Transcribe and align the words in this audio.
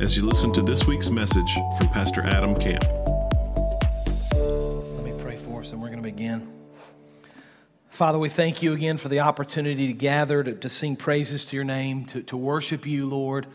as 0.00 0.16
you 0.16 0.24
listen 0.24 0.52
to 0.52 0.62
this 0.62 0.86
week's 0.86 1.10
message 1.10 1.52
from 1.76 1.88
Pastor 1.88 2.22
Adam 2.22 2.54
Camp. 2.54 2.84
Let 4.32 5.04
me 5.04 5.12
pray 5.20 5.36
for 5.36 5.60
us 5.60 5.72
and 5.72 5.82
we're 5.82 5.88
going 5.88 5.98
to 5.98 6.02
begin. 6.02 6.52
Father, 7.90 8.16
we 8.16 8.28
thank 8.28 8.62
you 8.62 8.74
again 8.74 8.96
for 8.96 9.08
the 9.08 9.20
opportunity 9.20 9.88
to 9.88 9.92
gather, 9.92 10.44
to, 10.44 10.54
to 10.54 10.68
sing 10.68 10.94
praises 10.94 11.46
to 11.46 11.56
your 11.56 11.64
name, 11.64 12.04
to, 12.06 12.22
to 12.22 12.36
worship 12.36 12.86
you, 12.86 13.06
Lord. 13.06 13.48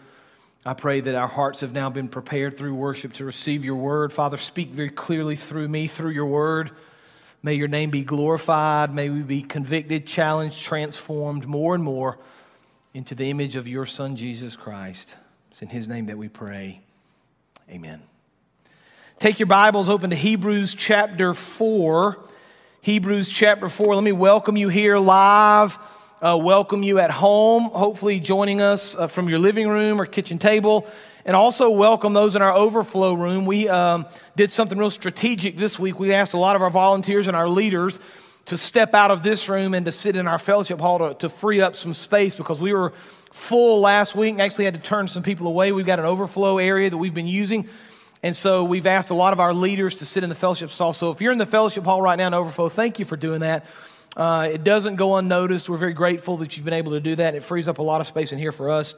I 0.65 0.73
pray 0.73 0.99
that 0.99 1.15
our 1.15 1.29
hearts 1.29 1.61
have 1.61 1.71
now 1.71 1.89
been 1.89 2.09
prepared 2.09 2.57
through 2.57 2.75
worship 2.75 3.13
to 3.13 3.25
receive 3.25 3.63
your 3.63 3.77
word. 3.77 4.11
Father, 4.11 4.35
speak 4.35 4.69
very 4.71 4.89
clearly 4.89 5.37
through 5.37 5.69
me, 5.69 5.87
through 5.87 6.11
your 6.11 6.25
word. 6.25 6.71
May 7.41 7.53
your 7.53 7.69
name 7.69 7.89
be 7.89 8.03
glorified. 8.03 8.93
May 8.93 9.09
we 9.09 9.21
be 9.21 9.43
convicted, 9.43 10.05
challenged, 10.07 10.59
transformed 10.59 11.45
more 11.45 11.73
and 11.73 11.83
more 11.83 12.19
into 12.93 13.15
the 13.15 13.29
image 13.29 13.55
of 13.55 13.65
your 13.65 13.85
Son, 13.85 14.17
Jesus 14.17 14.57
Christ. 14.57 15.15
It's 15.53 15.61
in 15.61 15.67
his 15.67 15.87
name 15.87 16.07
that 16.07 16.17
we 16.17 16.29
pray. 16.29 16.81
Amen. 17.69 18.01
Take 19.19 19.37
your 19.37 19.45
Bibles 19.45 19.87
open 19.87 20.09
to 20.09 20.15
Hebrews 20.15 20.73
chapter 20.73 21.35
4. 21.35 22.17
Hebrews 22.81 23.31
chapter 23.31 23.69
4. 23.69 23.93
Let 23.93 24.03
me 24.03 24.13
welcome 24.13 24.57
you 24.57 24.69
here 24.69 24.97
live. 24.97 25.77
Uh, 26.19 26.39
welcome 26.41 26.81
you 26.81 26.97
at 26.97 27.11
home, 27.11 27.65
hopefully 27.65 28.19
joining 28.19 28.61
us 28.61 28.95
uh, 28.95 29.05
from 29.05 29.29
your 29.29 29.37
living 29.37 29.67
room 29.67 30.01
or 30.01 30.07
kitchen 30.07 30.39
table. 30.39 30.87
And 31.23 31.35
also 31.35 31.69
welcome 31.69 32.13
those 32.13 32.35
in 32.35 32.41
our 32.41 32.53
overflow 32.53 33.13
room. 33.13 33.45
We 33.45 33.69
um, 33.69 34.07
did 34.35 34.51
something 34.51 34.79
real 34.79 34.89
strategic 34.89 35.55
this 35.55 35.77
week. 35.77 35.99
We 35.99 36.13
asked 36.13 36.33
a 36.33 36.39
lot 36.39 36.55
of 36.55 36.63
our 36.63 36.71
volunteers 36.71 37.27
and 37.27 37.37
our 37.37 37.47
leaders 37.47 37.99
to 38.45 38.57
step 38.57 38.93
out 38.93 39.11
of 39.11 39.23
this 39.23 39.47
room 39.47 39.73
and 39.73 39.85
to 39.85 39.91
sit 39.91 40.15
in 40.15 40.27
our 40.27 40.39
fellowship 40.39 40.79
hall 40.79 40.99
to, 40.99 41.13
to 41.15 41.29
free 41.29 41.61
up 41.61 41.75
some 41.75 41.93
space 41.93 42.35
because 42.35 42.59
we 42.59 42.73
were 42.73 42.91
full 43.31 43.79
last 43.79 44.15
week 44.15 44.31
and 44.31 44.41
actually 44.41 44.65
had 44.65 44.73
to 44.73 44.79
turn 44.79 45.07
some 45.07 45.23
people 45.23 45.47
away. 45.47 45.71
We've 45.71 45.85
got 45.85 45.99
an 45.99 46.05
overflow 46.05 46.57
area 46.57 46.89
that 46.89 46.97
we've 46.97 47.13
been 47.13 47.27
using. 47.27 47.69
And 48.21 48.35
so 48.35 48.63
we've 48.63 48.87
asked 48.87 49.09
a 49.09 49.15
lot 49.15 49.33
of 49.33 49.39
our 49.39 49.53
leaders 49.53 49.95
to 49.95 50.05
sit 50.05 50.23
in 50.23 50.29
the 50.29 50.35
fellowship 50.35 50.69
hall. 50.69 50.93
So 50.93 51.11
if 51.11 51.19
you're 51.19 51.31
in 51.31 51.37
the 51.37 51.45
fellowship 51.45 51.83
hall 51.83 52.01
right 52.01 52.17
now 52.17 52.27
in 52.27 52.33
overflow, 52.33 52.69
thank 52.69 52.99
you 52.99 53.05
for 53.05 53.17
doing 53.17 53.41
that. 53.41 53.65
Uh, 54.15 54.49
it 54.51 54.63
doesn't 54.63 54.97
go 54.97 55.15
unnoticed. 55.15 55.69
We're 55.69 55.77
very 55.77 55.93
grateful 55.93 56.37
that 56.37 56.55
you've 56.55 56.65
been 56.65 56.73
able 56.73 56.91
to 56.91 56.99
do 56.99 57.15
that. 57.15 57.35
It 57.35 57.43
frees 57.43 57.67
up 57.67 57.79
a 57.79 57.81
lot 57.81 58.01
of 58.01 58.07
space 58.07 58.31
in 58.31 58.39
here 58.39 58.51
for 58.51 58.69
us. 58.69 58.95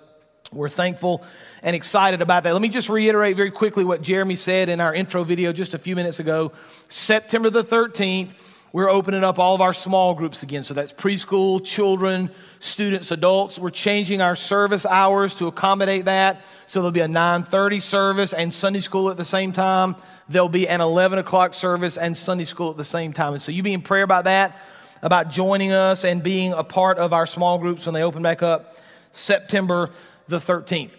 We're 0.52 0.70
thankful 0.70 1.24
and 1.64 1.76
excited 1.76 2.22
about 2.22 2.44
that. 2.44 2.54
Let 2.54 2.62
me 2.62 2.70
just 2.70 2.90
reiterate 2.90 3.36
very 3.36 3.52
quickly 3.52 3.84
what 3.84 4.02
Jeremy 4.02 4.36
said 4.36 4.70
in 4.70 4.80
our 4.80 4.94
intro 4.94 5.24
video 5.24 5.54
just 5.54 5.74
a 5.74 5.80
few 5.80 5.96
minutes 5.96 6.20
ago. 6.20 6.52
September 6.90 7.50
the 7.50 7.64
13th, 7.64 8.32
we're 8.76 8.90
opening 8.90 9.24
up 9.24 9.40
all 9.40 9.56
of 9.56 9.62
our 9.62 9.72
small 9.72 10.14
groups 10.16 10.44
again. 10.44 10.66
So 10.66 10.74
that's 10.74 10.92
preschool, 10.92 11.64
children, 11.64 12.30
students, 12.60 13.10
adults. 13.10 13.58
We're 13.58 13.70
changing 13.70 14.20
our 14.20 14.36
service 14.36 14.86
hours 14.86 15.34
to 15.36 15.48
accommodate 15.48 16.04
that. 16.06 16.42
So 16.68 16.82
there'll 16.82 16.92
be 16.92 17.00
a 17.00 17.08
9:30 17.08 17.80
service 17.80 18.34
and 18.34 18.54
Sunday 18.54 18.82
school 18.82 19.10
at 19.10 19.16
the 19.16 19.24
same 19.24 19.54
time. 19.54 19.96
There'll 20.28 20.50
be 20.50 20.68
an 20.68 20.82
11 20.82 21.20
o'clock 21.20 21.54
service 21.54 21.98
and 21.98 22.18
Sunday 22.18 22.44
school 22.44 22.70
at 22.70 22.76
the 22.76 22.84
same 22.84 23.14
time. 23.14 23.32
And 23.32 23.42
so 23.42 23.54
you 23.54 23.64
be 23.64 23.72
in 23.72 23.82
prayer 23.82 24.04
about 24.04 24.26
that, 24.26 24.60
about 25.02 25.30
joining 25.30 25.72
us 25.72 26.04
and 26.04 26.22
being 26.22 26.52
a 26.52 26.66
part 26.66 26.98
of 26.98 27.14
our 27.14 27.28
small 27.28 27.58
groups 27.58 27.86
when 27.86 27.94
they 27.94 28.04
open 28.04 28.24
back 28.24 28.44
up 28.44 28.76
September 29.14 29.90
the 30.28 30.42
13th. 30.42 30.92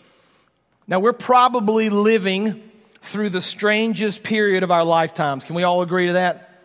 Now 0.88 1.00
we're 1.00 1.12
probably 1.12 1.90
living 1.90 2.70
through 3.02 3.28
the 3.28 3.42
strangest 3.42 4.22
period 4.22 4.62
of 4.62 4.70
our 4.70 4.82
lifetimes. 4.82 5.44
Can 5.44 5.54
we 5.54 5.62
all 5.62 5.82
agree 5.82 6.06
to 6.06 6.14
that? 6.14 6.55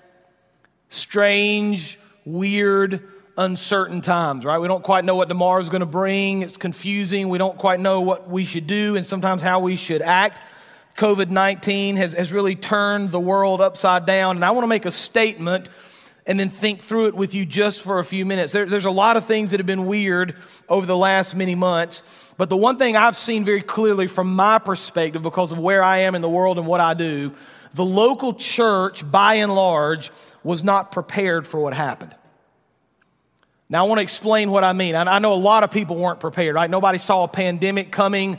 Strange, 0.91 1.97
weird, 2.25 3.01
uncertain 3.37 4.01
times, 4.01 4.43
right? 4.45 4.59
We 4.59 4.67
don't 4.67 4.83
quite 4.83 5.05
know 5.05 5.15
what 5.15 5.29
tomorrow 5.29 5.59
is 5.59 5.69
going 5.69 5.79
to 5.79 5.85
bring. 5.85 6.41
It's 6.41 6.57
confusing. 6.57 7.29
We 7.29 7.37
don't 7.37 7.57
quite 7.57 7.79
know 7.79 8.01
what 8.01 8.29
we 8.29 8.45
should 8.45 8.67
do 8.67 8.97
and 8.97 9.07
sometimes 9.07 9.41
how 9.41 9.61
we 9.61 9.77
should 9.77 10.01
act. 10.01 10.41
COVID 10.97 11.29
19 11.29 11.95
has, 11.95 12.11
has 12.13 12.33
really 12.33 12.55
turned 12.55 13.11
the 13.11 13.19
world 13.19 13.61
upside 13.61 14.05
down. 14.05 14.35
And 14.35 14.45
I 14.45 14.51
want 14.51 14.63
to 14.63 14.67
make 14.67 14.85
a 14.85 14.91
statement 14.91 15.69
and 16.27 16.37
then 16.37 16.49
think 16.49 16.81
through 16.81 17.07
it 17.07 17.15
with 17.15 17.33
you 17.33 17.45
just 17.45 17.81
for 17.81 17.99
a 17.99 18.03
few 18.03 18.25
minutes. 18.25 18.51
There, 18.51 18.65
there's 18.65 18.85
a 18.85 18.91
lot 18.91 19.15
of 19.15 19.25
things 19.25 19.51
that 19.51 19.59
have 19.59 19.67
been 19.67 19.85
weird 19.85 20.35
over 20.67 20.85
the 20.85 20.97
last 20.97 21.35
many 21.35 21.55
months. 21.55 22.03
But 22.35 22.49
the 22.49 22.57
one 22.57 22.77
thing 22.77 22.97
I've 22.97 23.15
seen 23.15 23.45
very 23.45 23.61
clearly 23.61 24.07
from 24.07 24.35
my 24.35 24.59
perspective, 24.59 25.23
because 25.23 25.53
of 25.53 25.57
where 25.57 25.81
I 25.81 25.99
am 25.99 26.15
in 26.15 26.21
the 26.21 26.29
world 26.29 26.57
and 26.57 26.67
what 26.67 26.81
I 26.81 26.93
do, 26.93 27.33
the 27.73 27.85
local 27.85 28.33
church, 28.33 29.09
by 29.09 29.35
and 29.35 29.53
large, 29.53 30.11
was 30.43 30.63
not 30.63 30.91
prepared 30.91 31.47
for 31.47 31.59
what 31.59 31.73
happened. 31.73 32.15
Now, 33.69 33.85
I 33.85 33.87
want 33.87 33.99
to 33.99 34.03
explain 34.03 34.51
what 34.51 34.65
I 34.65 34.73
mean. 34.73 34.95
I 34.95 35.19
know 35.19 35.33
a 35.33 35.35
lot 35.35 35.63
of 35.63 35.71
people 35.71 35.95
weren't 35.95 36.19
prepared, 36.19 36.55
right? 36.55 36.69
Nobody 36.69 36.97
saw 36.97 37.23
a 37.23 37.27
pandemic 37.29 37.89
coming. 37.89 38.37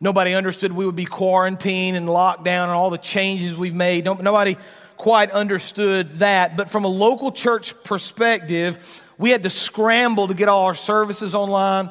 Nobody 0.00 0.34
understood 0.34 0.72
we 0.72 0.84
would 0.84 0.96
be 0.96 1.04
quarantined 1.04 1.96
and 1.96 2.08
locked 2.08 2.44
down 2.44 2.68
and 2.68 2.76
all 2.76 2.90
the 2.90 2.98
changes 2.98 3.56
we've 3.56 3.74
made. 3.74 4.04
Nobody 4.04 4.56
quite 4.96 5.30
understood 5.30 6.18
that. 6.18 6.56
But 6.56 6.70
from 6.70 6.84
a 6.84 6.88
local 6.88 7.30
church 7.30 7.80
perspective, 7.84 9.04
we 9.16 9.30
had 9.30 9.44
to 9.44 9.50
scramble 9.50 10.26
to 10.26 10.34
get 10.34 10.48
all 10.48 10.64
our 10.64 10.74
services 10.74 11.36
online. 11.36 11.90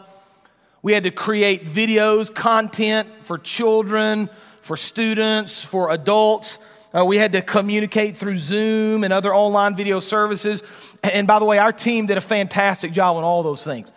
We 0.81 0.91
had 0.91 1.03
to 1.03 1.11
create 1.11 1.65
videos, 1.65 2.33
content 2.33 3.07
for 3.21 3.37
children, 3.37 4.29
for 4.61 4.75
students, 4.75 5.63
for 5.63 5.89
adults. 5.91 6.57
Uh, 6.95 7.03
we 7.03 7.17
had 7.17 7.31
to 7.31 7.41
communicate 7.41 8.17
through 8.17 8.37
Zoom 8.37 9.03
and 9.03 9.11
other 9.11 9.33
online 9.33 9.75
video 9.75 9.99
services. 9.99 10.61
And 11.01 11.25
by 11.25 11.39
the 11.39 11.45
way, 11.45 11.57
our 11.57 11.73
team 11.73 12.05
did 12.05 12.17
a 12.17 12.21
fantastic 12.21 12.91
job 12.91 13.17
on 13.17 13.23
all 13.23 13.41
those 13.41 13.63
things. 13.63 13.91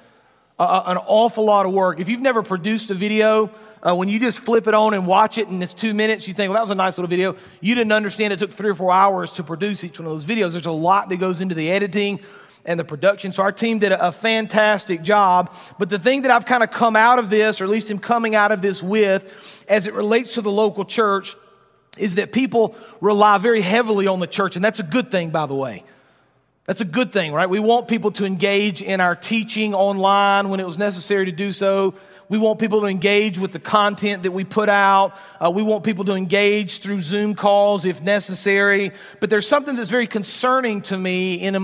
Uh, 0.58 0.62
uh, 0.62 0.82
an 0.86 0.96
awful 1.06 1.44
lot 1.44 1.66
of 1.66 1.72
work. 1.72 2.00
If 2.00 2.08
you've 2.08 2.22
never 2.22 2.42
produced 2.42 2.90
a 2.90 2.94
video, 2.94 3.50
uh, 3.86 3.94
when 3.94 4.08
you 4.08 4.18
just 4.18 4.40
flip 4.40 4.66
it 4.66 4.72
on 4.72 4.94
and 4.94 5.06
watch 5.06 5.36
it 5.36 5.48
and 5.48 5.62
it's 5.62 5.74
two 5.74 5.92
minutes, 5.92 6.26
you 6.26 6.32
think, 6.32 6.48
well, 6.48 6.54
that 6.54 6.62
was 6.62 6.70
a 6.70 6.74
nice 6.74 6.96
little 6.96 7.10
video. 7.10 7.36
You 7.60 7.74
didn't 7.74 7.92
understand 7.92 8.32
it 8.32 8.38
took 8.38 8.52
three 8.52 8.70
or 8.70 8.74
four 8.74 8.90
hours 8.90 9.34
to 9.34 9.42
produce 9.42 9.84
each 9.84 10.00
one 10.00 10.06
of 10.06 10.12
those 10.12 10.24
videos. 10.24 10.52
There's 10.52 10.64
a 10.64 10.70
lot 10.70 11.10
that 11.10 11.18
goes 11.18 11.42
into 11.42 11.54
the 11.54 11.70
editing 11.70 12.20
and 12.64 12.80
the 12.80 12.84
production. 12.84 13.30
So 13.30 13.42
our 13.42 13.52
team 13.52 13.78
did 13.78 13.92
a, 13.92 14.08
a 14.08 14.12
fantastic 14.12 15.02
job. 15.02 15.54
But 15.78 15.90
the 15.90 15.98
thing 15.98 16.22
that 16.22 16.30
I've 16.30 16.46
kind 16.46 16.62
of 16.62 16.70
come 16.70 16.96
out 16.96 17.18
of 17.18 17.28
this, 17.28 17.60
or 17.60 17.64
at 17.64 17.70
least 17.70 17.90
am 17.90 17.98
coming 17.98 18.34
out 18.34 18.50
of 18.50 18.62
this 18.62 18.82
with, 18.82 19.64
as 19.68 19.86
it 19.86 19.92
relates 19.92 20.34
to 20.34 20.40
the 20.40 20.50
local 20.50 20.86
church, 20.86 21.36
is 21.96 22.16
that 22.16 22.32
people 22.32 22.74
rely 23.00 23.38
very 23.38 23.60
heavily 23.60 24.06
on 24.06 24.20
the 24.20 24.26
church, 24.26 24.56
and 24.56 24.64
that's 24.64 24.80
a 24.80 24.84
good 24.84 25.10
thing, 25.10 25.30
by 25.30 25.46
the 25.46 25.54
way. 25.54 25.84
That's 26.64 26.80
a 26.80 26.84
good 26.84 27.12
thing, 27.12 27.32
right? 27.32 27.48
We 27.48 27.60
want 27.60 27.86
people 27.86 28.10
to 28.12 28.24
engage 28.24 28.82
in 28.82 29.00
our 29.00 29.14
teaching 29.14 29.72
online 29.72 30.48
when 30.48 30.58
it 30.58 30.66
was 30.66 30.78
necessary 30.78 31.26
to 31.26 31.32
do 31.32 31.52
so. 31.52 31.94
We 32.28 32.38
want 32.38 32.58
people 32.58 32.80
to 32.80 32.86
engage 32.86 33.38
with 33.38 33.52
the 33.52 33.60
content 33.60 34.24
that 34.24 34.32
we 34.32 34.42
put 34.42 34.68
out. 34.68 35.16
Uh, 35.40 35.50
we 35.50 35.62
want 35.62 35.84
people 35.84 36.04
to 36.06 36.14
engage 36.14 36.80
through 36.80 37.00
Zoom 37.00 37.34
calls 37.34 37.84
if 37.84 38.02
necessary. 38.02 38.90
But 39.20 39.30
there's 39.30 39.46
something 39.46 39.76
that's 39.76 39.90
very 39.90 40.08
concerning 40.08 40.82
to 40.82 40.98
me 40.98 41.36
in, 41.36 41.54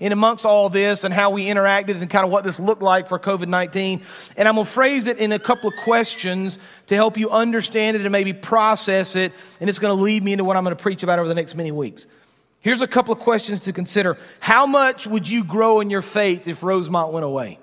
in 0.00 0.12
amongst 0.12 0.46
all 0.46 0.70
this 0.70 1.04
and 1.04 1.12
how 1.12 1.30
we 1.30 1.44
interacted 1.46 2.00
and 2.00 2.08
kind 2.08 2.24
of 2.24 2.30
what 2.30 2.44
this 2.44 2.58
looked 2.58 2.82
like 2.82 3.08
for 3.08 3.18
COVID 3.18 3.48
19. 3.48 4.00
And 4.36 4.48
I'm 4.48 4.54
going 4.54 4.64
to 4.64 4.72
phrase 4.72 5.06
it 5.06 5.18
in 5.18 5.32
a 5.32 5.38
couple 5.38 5.68
of 5.68 5.76
questions 5.76 6.58
to 6.86 6.94
help 6.94 7.18
you 7.18 7.28
understand 7.30 7.96
it 7.96 8.02
and 8.02 8.12
maybe 8.12 8.32
process 8.32 9.16
it. 9.16 9.32
And 9.60 9.68
it's 9.68 9.78
going 9.78 9.94
to 9.94 10.02
lead 10.02 10.22
me 10.22 10.32
into 10.32 10.44
what 10.44 10.56
I'm 10.56 10.64
going 10.64 10.76
to 10.76 10.82
preach 10.82 11.02
about 11.02 11.18
over 11.18 11.28
the 11.28 11.34
next 11.34 11.54
many 11.54 11.72
weeks. 11.72 12.06
Here's 12.60 12.80
a 12.80 12.88
couple 12.88 13.12
of 13.12 13.20
questions 13.20 13.60
to 13.60 13.72
consider. 13.72 14.16
How 14.40 14.66
much 14.66 15.06
would 15.06 15.28
you 15.28 15.44
grow 15.44 15.80
in 15.80 15.90
your 15.90 16.02
faith 16.02 16.48
if 16.48 16.62
Rosemont 16.62 17.12
went 17.12 17.24
away? 17.24 17.58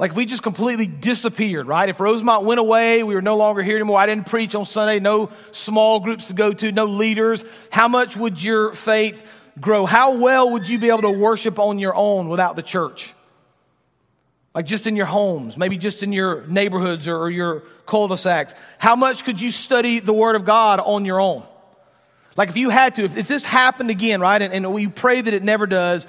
Like 0.00 0.16
we 0.16 0.24
just 0.24 0.42
completely 0.42 0.86
disappeared, 0.86 1.66
right? 1.66 1.86
If 1.86 2.00
Rosemont 2.00 2.44
went 2.44 2.58
away, 2.58 3.02
we 3.02 3.14
were 3.14 3.20
no 3.20 3.36
longer 3.36 3.62
here 3.62 3.76
anymore. 3.76 4.00
I 4.00 4.06
didn't 4.06 4.26
preach 4.26 4.54
on 4.54 4.64
Sunday, 4.64 4.98
no 4.98 5.28
small 5.52 6.00
groups 6.00 6.28
to 6.28 6.32
go 6.32 6.54
to, 6.54 6.72
no 6.72 6.86
leaders. 6.86 7.44
How 7.70 7.86
much 7.86 8.16
would 8.16 8.42
your 8.42 8.72
faith 8.72 9.22
grow? 9.60 9.84
How 9.84 10.14
well 10.14 10.52
would 10.52 10.66
you 10.66 10.78
be 10.78 10.88
able 10.88 11.02
to 11.02 11.10
worship 11.10 11.58
on 11.58 11.78
your 11.78 11.94
own 11.94 12.30
without 12.30 12.56
the 12.56 12.62
church? 12.62 13.12
Like 14.54 14.64
just 14.64 14.86
in 14.86 14.96
your 14.96 15.04
homes, 15.04 15.58
maybe 15.58 15.76
just 15.76 16.02
in 16.02 16.14
your 16.14 16.46
neighborhoods 16.46 17.06
or 17.06 17.28
your 17.28 17.64
cul-de-sacs. 17.84 18.54
How 18.78 18.96
much 18.96 19.24
could 19.24 19.38
you 19.38 19.50
study 19.50 19.98
the 20.00 20.14
Word 20.14 20.34
of 20.34 20.46
God 20.46 20.80
on 20.80 21.04
your 21.04 21.20
own? 21.20 21.42
Like 22.38 22.48
if 22.48 22.56
you 22.56 22.70
had 22.70 22.94
to, 22.94 23.04
if, 23.04 23.18
if 23.18 23.28
this 23.28 23.44
happened 23.44 23.90
again, 23.90 24.22
right, 24.22 24.40
and, 24.40 24.54
and 24.54 24.72
we 24.72 24.88
pray 24.88 25.20
that 25.20 25.34
it 25.34 25.42
never 25.42 25.66
does, 25.66 26.06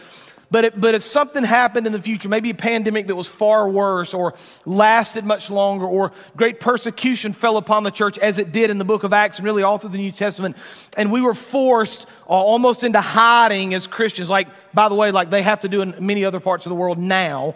But, 0.52 0.66
it, 0.66 0.80
but 0.80 0.96
if 0.96 1.02
something 1.02 1.46
happened 1.46 1.88
in 1.88 1.94
the 1.94 2.02
future, 2.02 2.28
maybe 2.28 2.50
a 2.50 2.54
pandemic 2.54 3.08
that 3.08 3.16
was 3.16 3.26
far 3.26 3.70
worse 3.70 4.14
or 4.14 4.34
lasted 4.66 5.24
much 5.24 5.50
longer, 5.50 5.86
or 5.86 6.12
great 6.36 6.60
persecution 6.60 7.32
fell 7.32 7.56
upon 7.56 7.84
the 7.84 7.90
church 7.90 8.18
as 8.18 8.38
it 8.38 8.52
did 8.52 8.70
in 8.70 8.78
the 8.78 8.84
book 8.84 9.06
of 9.06 9.14
Acts 9.14 9.38
and 9.38 9.46
really 9.46 9.64
all 9.64 9.78
through 9.78 9.92
the 9.92 9.98
New 9.98 10.12
Testament, 10.12 10.58
and 10.98 11.10
we 11.10 11.22
were 11.22 11.34
forced 11.34 12.06
uh, 12.28 12.34
almost 12.34 12.84
into 12.84 13.00
hiding 13.00 13.74
as 13.74 13.88
Christians, 13.88 14.30
like, 14.30 14.50
by 14.74 14.90
the 14.90 14.96
way, 14.96 15.12
like 15.12 15.30
they 15.30 15.42
have 15.42 15.62
to 15.62 15.70
do 15.70 15.82
in 15.82 15.96
many 16.06 16.26
other 16.26 16.42
parts 16.42 16.66
of 16.66 16.70
the 16.70 16.76
world 16.76 16.98
now. 16.98 17.56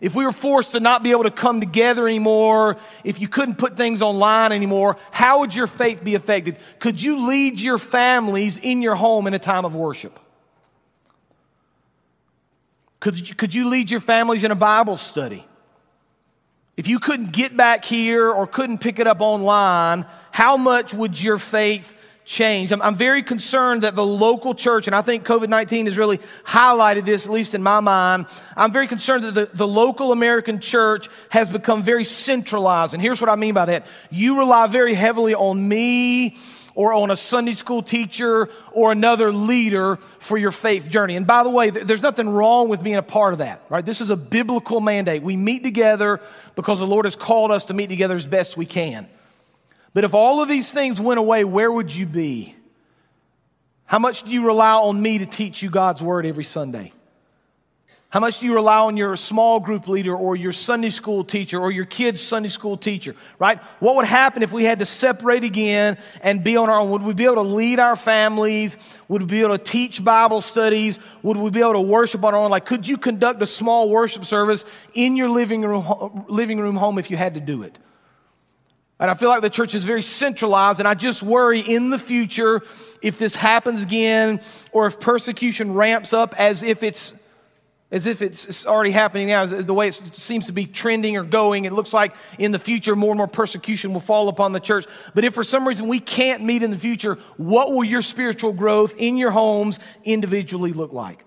If 0.00 0.14
we 0.14 0.24
were 0.24 0.32
forced 0.32 0.72
to 0.72 0.80
not 0.80 1.02
be 1.02 1.10
able 1.10 1.24
to 1.24 1.30
come 1.30 1.60
together 1.60 2.08
anymore, 2.08 2.78
if 3.04 3.20
you 3.20 3.28
couldn't 3.28 3.56
put 3.56 3.76
things 3.76 4.00
online 4.00 4.52
anymore, 4.52 4.96
how 5.10 5.40
would 5.40 5.54
your 5.54 5.66
faith 5.66 6.02
be 6.02 6.14
affected? 6.14 6.56
Could 6.78 7.02
you 7.02 7.26
lead 7.28 7.60
your 7.60 7.76
families 7.76 8.56
in 8.56 8.80
your 8.80 8.94
home 8.94 9.26
in 9.26 9.34
a 9.34 9.38
time 9.38 9.66
of 9.66 9.76
worship? 9.76 10.18
Could 13.00 13.28
you, 13.28 13.34
could 13.34 13.54
you 13.54 13.68
lead 13.68 13.90
your 13.90 14.00
families 14.00 14.44
in 14.44 14.50
a 14.50 14.56
Bible 14.56 14.96
study? 14.96 15.46
If 16.76 16.86
you 16.86 16.98
couldn't 16.98 17.32
get 17.32 17.56
back 17.56 17.84
here 17.84 18.30
or 18.30 18.46
couldn't 18.46 18.78
pick 18.78 18.98
it 18.98 19.06
up 19.06 19.20
online, 19.20 20.06
how 20.30 20.56
much 20.56 20.94
would 20.94 21.20
your 21.20 21.38
faith 21.38 21.94
change? 22.30 22.70
I'm, 22.70 22.80
I'm 22.80 22.94
very 22.94 23.22
concerned 23.24 23.82
that 23.82 23.96
the 23.96 24.06
local 24.06 24.54
church, 24.54 24.86
and 24.86 24.94
I 24.94 25.02
think 25.02 25.26
COVID 25.26 25.48
19 25.48 25.86
has 25.86 25.98
really 25.98 26.18
highlighted 26.44 27.04
this, 27.04 27.26
at 27.26 27.32
least 27.32 27.54
in 27.54 27.62
my 27.62 27.80
mind. 27.80 28.26
I'm 28.56 28.72
very 28.72 28.86
concerned 28.86 29.24
that 29.24 29.34
the, 29.34 29.50
the 29.52 29.66
local 29.66 30.12
American 30.12 30.60
church 30.60 31.08
has 31.30 31.50
become 31.50 31.82
very 31.82 32.04
centralized. 32.04 32.94
And 32.94 33.02
here's 33.02 33.20
what 33.20 33.28
I 33.28 33.34
mean 33.34 33.54
by 33.54 33.64
that 33.66 33.86
you 34.10 34.38
rely 34.38 34.68
very 34.68 34.94
heavily 34.94 35.34
on 35.34 35.68
me 35.68 36.36
or 36.76 36.92
on 36.92 37.10
a 37.10 37.16
Sunday 37.16 37.52
school 37.52 37.82
teacher 37.82 38.48
or 38.70 38.92
another 38.92 39.32
leader 39.32 39.96
for 40.20 40.38
your 40.38 40.52
faith 40.52 40.88
journey. 40.88 41.16
And 41.16 41.26
by 41.26 41.42
the 41.42 41.50
way, 41.50 41.70
there's 41.70 42.00
nothing 42.00 42.28
wrong 42.28 42.68
with 42.68 42.80
being 42.80 42.94
a 42.94 43.02
part 43.02 43.32
of 43.32 43.40
that, 43.40 43.62
right? 43.68 43.84
This 43.84 44.00
is 44.00 44.10
a 44.10 44.16
biblical 44.16 44.80
mandate. 44.80 45.24
We 45.24 45.36
meet 45.36 45.64
together 45.64 46.20
because 46.54 46.78
the 46.78 46.86
Lord 46.86 47.06
has 47.06 47.16
called 47.16 47.50
us 47.50 47.64
to 47.66 47.74
meet 47.74 47.88
together 47.88 48.14
as 48.14 48.24
best 48.24 48.56
we 48.56 48.66
can. 48.66 49.08
But 49.92 50.04
if 50.04 50.14
all 50.14 50.40
of 50.42 50.48
these 50.48 50.72
things 50.72 51.00
went 51.00 51.18
away, 51.18 51.44
where 51.44 51.70
would 51.70 51.94
you 51.94 52.06
be? 52.06 52.54
How 53.84 53.98
much 53.98 54.22
do 54.22 54.30
you 54.30 54.46
rely 54.46 54.74
on 54.74 55.02
me 55.02 55.18
to 55.18 55.26
teach 55.26 55.62
you 55.62 55.70
God's 55.70 56.02
word 56.02 56.24
every 56.24 56.44
Sunday? 56.44 56.92
How 58.10 58.18
much 58.18 58.40
do 58.40 58.46
you 58.46 58.54
rely 58.54 58.78
on 58.78 58.96
your 58.96 59.14
small 59.14 59.60
group 59.60 59.86
leader 59.86 60.16
or 60.16 60.34
your 60.34 60.50
Sunday 60.50 60.90
school 60.90 61.22
teacher 61.22 61.60
or 61.60 61.70
your 61.70 61.84
kid's 61.84 62.20
Sunday 62.20 62.48
school 62.48 62.76
teacher, 62.76 63.14
right? 63.38 63.60
What 63.78 63.94
would 63.96 64.04
happen 64.04 64.42
if 64.42 64.52
we 64.52 64.64
had 64.64 64.80
to 64.80 64.86
separate 64.86 65.44
again 65.44 65.96
and 66.20 66.42
be 66.42 66.56
on 66.56 66.68
our 66.68 66.80
own? 66.80 66.90
Would 66.90 67.02
we 67.02 67.14
be 67.14 67.24
able 67.24 67.36
to 67.36 67.42
lead 67.42 67.78
our 67.78 67.94
families? 67.94 68.76
Would 69.06 69.22
we 69.22 69.26
be 69.28 69.40
able 69.42 69.56
to 69.56 69.62
teach 69.62 70.02
Bible 70.02 70.40
studies? 70.40 70.98
Would 71.22 71.36
we 71.36 71.50
be 71.50 71.60
able 71.60 71.74
to 71.74 71.80
worship 71.80 72.24
on 72.24 72.34
our 72.34 72.40
own? 72.40 72.50
Like, 72.50 72.64
could 72.64 72.86
you 72.86 72.96
conduct 72.96 73.40
a 73.42 73.46
small 73.46 73.88
worship 73.88 74.24
service 74.24 74.64
in 74.92 75.16
your 75.16 75.28
living 75.28 75.62
room, 75.62 76.24
living 76.28 76.58
room 76.58 76.74
home 76.74 76.98
if 76.98 77.12
you 77.12 77.16
had 77.16 77.34
to 77.34 77.40
do 77.40 77.62
it? 77.62 77.78
And 79.00 79.10
I 79.10 79.14
feel 79.14 79.30
like 79.30 79.40
the 79.40 79.50
church 79.50 79.74
is 79.74 79.86
very 79.86 80.02
centralized, 80.02 80.78
and 80.78 80.86
I 80.86 80.92
just 80.92 81.22
worry 81.22 81.60
in 81.60 81.88
the 81.88 81.98
future 81.98 82.62
if 83.00 83.18
this 83.18 83.34
happens 83.34 83.82
again 83.82 84.42
or 84.72 84.86
if 84.86 85.00
persecution 85.00 85.72
ramps 85.72 86.12
up 86.12 86.38
as 86.38 86.62
if 86.62 86.82
it's 86.82 87.14
as 87.92 88.06
if 88.06 88.22
it's, 88.22 88.66
already 88.66 88.92
happening 88.92 89.26
now, 89.26 89.44
the 89.46 89.74
way 89.74 89.88
it 89.88 89.94
seems 89.94 90.46
to 90.46 90.52
be 90.52 90.64
trending 90.64 91.16
or 91.16 91.24
going. 91.24 91.64
It 91.64 91.72
looks 91.72 91.92
like 91.92 92.14
in 92.38 92.52
the 92.52 92.58
future 92.58 92.94
more 92.94 93.10
and 93.10 93.18
more 93.18 93.26
persecution 93.26 93.92
will 93.92 93.98
fall 94.00 94.28
upon 94.28 94.52
the 94.52 94.60
church. 94.60 94.86
But 95.12 95.24
if 95.24 95.34
for 95.34 95.42
some 95.42 95.66
reason 95.66 95.88
we 95.88 95.98
can't 95.98 96.44
meet 96.44 96.62
in 96.62 96.70
the 96.70 96.78
future, 96.78 97.18
what 97.36 97.72
will 97.72 97.82
your 97.82 98.02
spiritual 98.02 98.52
growth 98.52 98.94
in 98.96 99.16
your 99.16 99.32
homes 99.32 99.80
individually 100.04 100.72
look 100.72 100.92
like? 100.92 101.24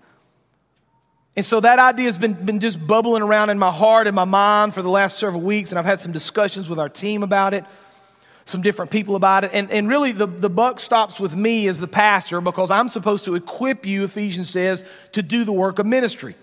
And 1.36 1.44
so 1.44 1.60
that 1.60 1.78
idea 1.78 2.06
has 2.06 2.16
been, 2.16 2.34
been 2.34 2.60
just 2.60 2.84
bubbling 2.86 3.22
around 3.22 3.50
in 3.50 3.58
my 3.58 3.72
heart 3.72 4.06
and 4.06 4.14
my 4.14 4.24
mind 4.24 4.72
for 4.72 4.82
the 4.82 4.88
last 4.88 5.18
several 5.18 5.42
weeks, 5.42 5.70
and 5.70 5.78
I've 5.78 5.84
had 5.84 5.98
some 5.98 6.12
discussions 6.12 6.70
with 6.70 6.78
our 6.78 6.88
team 6.88 7.24
about 7.24 7.54
it, 7.54 7.64
some 8.44 8.62
different 8.62 8.92
people 8.92 9.16
about 9.16 9.42
it. 9.42 9.50
And, 9.52 9.68
and 9.72 9.88
really, 9.88 10.12
the, 10.12 10.26
the 10.26 10.50
buck 10.50 10.78
stops 10.78 11.18
with 11.18 11.34
me 11.34 11.66
as 11.66 11.80
the 11.80 11.88
pastor 11.88 12.40
because 12.40 12.70
I'm 12.70 12.88
supposed 12.88 13.24
to 13.24 13.34
equip 13.34 13.84
you, 13.84 14.04
Ephesians 14.04 14.48
says, 14.48 14.84
to 15.12 15.22
do 15.22 15.44
the 15.44 15.52
work 15.52 15.80
of 15.80 15.86
ministry. 15.86 16.36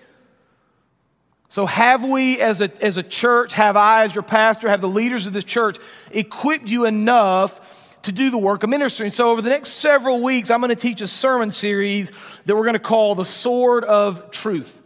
So, 1.47 1.65
have 1.65 2.03
we 2.03 2.41
as 2.41 2.59
a, 2.59 2.71
as 2.83 2.97
a 2.97 3.03
church, 3.03 3.53
have 3.53 3.77
I 3.77 4.03
as 4.03 4.15
your 4.15 4.23
pastor, 4.23 4.67
have 4.67 4.81
the 4.81 4.89
leaders 4.89 5.25
of 5.25 5.33
this 5.33 5.43
church 5.43 5.77
equipped 6.11 6.67
you 6.67 6.85
enough 6.85 7.95
to 8.03 8.11
do 8.11 8.29
the 8.29 8.37
work 8.37 8.63
of 8.63 8.69
ministry? 8.69 9.07
And 9.07 9.13
so, 9.13 9.31
over 9.31 9.41
the 9.41 9.49
next 9.49 9.69
several 9.69 10.21
weeks, 10.21 10.49
I'm 10.49 10.59
going 10.59 10.69
to 10.69 10.75
teach 10.75 10.99
a 10.99 11.07
sermon 11.07 11.51
series 11.51 12.11
that 12.45 12.55
we're 12.55 12.63
going 12.63 12.73
to 12.73 12.79
call 12.79 13.15
The 13.15 13.25
Sword 13.25 13.85
of 13.85 14.31
Truth. 14.31 14.80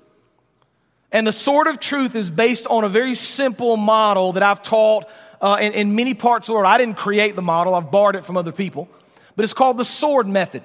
And 1.15 1.25
the 1.25 1.31
sword 1.31 1.67
of 1.67 1.79
truth 1.79 2.13
is 2.13 2.29
based 2.29 2.67
on 2.67 2.83
a 2.83 2.89
very 2.89 3.15
simple 3.15 3.77
model 3.77 4.33
that 4.33 4.43
I've 4.43 4.61
taught 4.61 5.09
uh, 5.39 5.57
in, 5.61 5.71
in 5.71 5.95
many 5.95 6.13
parts 6.13 6.45
of 6.45 6.51
the 6.51 6.55
world. 6.55 6.67
I 6.67 6.77
didn't 6.77 6.97
create 6.97 7.37
the 7.37 7.41
model, 7.41 7.73
I've 7.73 7.89
borrowed 7.89 8.17
it 8.17 8.25
from 8.25 8.35
other 8.35 8.51
people. 8.51 8.89
But 9.37 9.43
it's 9.43 9.53
called 9.53 9.77
the 9.77 9.85
sword 9.85 10.27
method. 10.27 10.61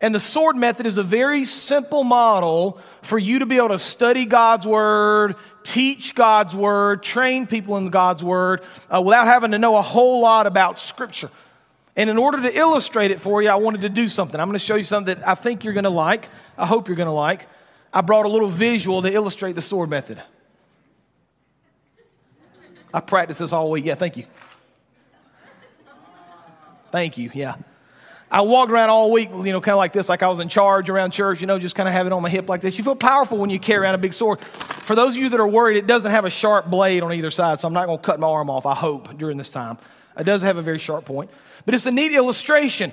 And 0.00 0.12
the 0.12 0.18
sword 0.18 0.56
method 0.56 0.86
is 0.86 0.98
a 0.98 1.04
very 1.04 1.44
simple 1.44 2.02
model 2.02 2.80
for 3.02 3.16
you 3.16 3.38
to 3.38 3.46
be 3.46 3.58
able 3.58 3.68
to 3.68 3.78
study 3.78 4.26
God's 4.26 4.66
word, 4.66 5.36
teach 5.62 6.16
God's 6.16 6.56
word, 6.56 7.04
train 7.04 7.46
people 7.46 7.76
in 7.76 7.90
God's 7.90 8.24
word 8.24 8.64
uh, 8.92 9.00
without 9.00 9.28
having 9.28 9.52
to 9.52 9.58
know 9.58 9.76
a 9.76 9.82
whole 9.82 10.20
lot 10.20 10.48
about 10.48 10.80
scripture. 10.80 11.30
And 11.94 12.10
in 12.10 12.18
order 12.18 12.42
to 12.42 12.58
illustrate 12.58 13.12
it 13.12 13.20
for 13.20 13.40
you, 13.40 13.50
I 13.50 13.54
wanted 13.54 13.82
to 13.82 13.88
do 13.88 14.08
something. 14.08 14.40
I'm 14.40 14.48
going 14.48 14.58
to 14.58 14.64
show 14.64 14.74
you 14.74 14.82
something 14.82 15.14
that 15.14 15.28
I 15.28 15.36
think 15.36 15.62
you're 15.62 15.74
going 15.74 15.84
to 15.84 15.90
like. 15.90 16.28
I 16.58 16.66
hope 16.66 16.88
you're 16.88 16.96
going 16.96 17.06
to 17.06 17.12
like. 17.12 17.46
I 17.96 18.02
brought 18.02 18.26
a 18.26 18.28
little 18.28 18.50
visual 18.50 19.00
to 19.00 19.10
illustrate 19.10 19.54
the 19.54 19.62
sword 19.62 19.88
method. 19.88 20.22
I 22.92 23.00
practiced 23.00 23.38
this 23.38 23.54
all 23.54 23.70
week. 23.70 23.86
Yeah, 23.86 23.94
thank 23.94 24.18
you. 24.18 24.26
Thank 26.92 27.16
you. 27.16 27.30
Yeah. 27.32 27.56
I 28.30 28.42
walked 28.42 28.70
around 28.70 28.90
all 28.90 29.10
week, 29.10 29.30
you 29.30 29.50
know, 29.50 29.62
kind 29.62 29.72
of 29.72 29.78
like 29.78 29.94
this, 29.94 30.10
like 30.10 30.22
I 30.22 30.28
was 30.28 30.40
in 30.40 30.50
charge 30.50 30.90
around 30.90 31.12
church, 31.12 31.40
you 31.40 31.46
know, 31.46 31.58
just 31.58 31.74
kind 31.74 31.88
of 31.88 31.94
have 31.94 32.06
it 32.06 32.12
on 32.12 32.20
my 32.20 32.28
hip 32.28 32.50
like 32.50 32.60
this. 32.60 32.76
You 32.76 32.84
feel 32.84 32.96
powerful 32.96 33.38
when 33.38 33.48
you 33.48 33.58
carry 33.58 33.84
around 33.84 33.94
a 33.94 33.98
big 33.98 34.12
sword. 34.12 34.40
For 34.42 34.94
those 34.94 35.16
of 35.16 35.22
you 35.22 35.30
that 35.30 35.40
are 35.40 35.48
worried, 35.48 35.78
it 35.78 35.86
doesn't 35.86 36.10
have 36.10 36.26
a 36.26 36.30
sharp 36.30 36.68
blade 36.68 37.02
on 37.02 37.14
either 37.14 37.30
side, 37.30 37.60
so 37.60 37.66
I'm 37.66 37.72
not 37.72 37.86
going 37.86 37.98
to 37.98 38.04
cut 38.04 38.20
my 38.20 38.26
arm 38.26 38.50
off, 38.50 38.66
I 38.66 38.74
hope, 38.74 39.16
during 39.16 39.38
this 39.38 39.48
time. 39.48 39.78
It 40.18 40.24
does 40.24 40.42
have 40.42 40.58
a 40.58 40.62
very 40.62 40.78
sharp 40.78 41.06
point. 41.06 41.30
But 41.64 41.74
it's 41.74 41.86
a 41.86 41.90
neat 41.90 42.12
illustration, 42.12 42.92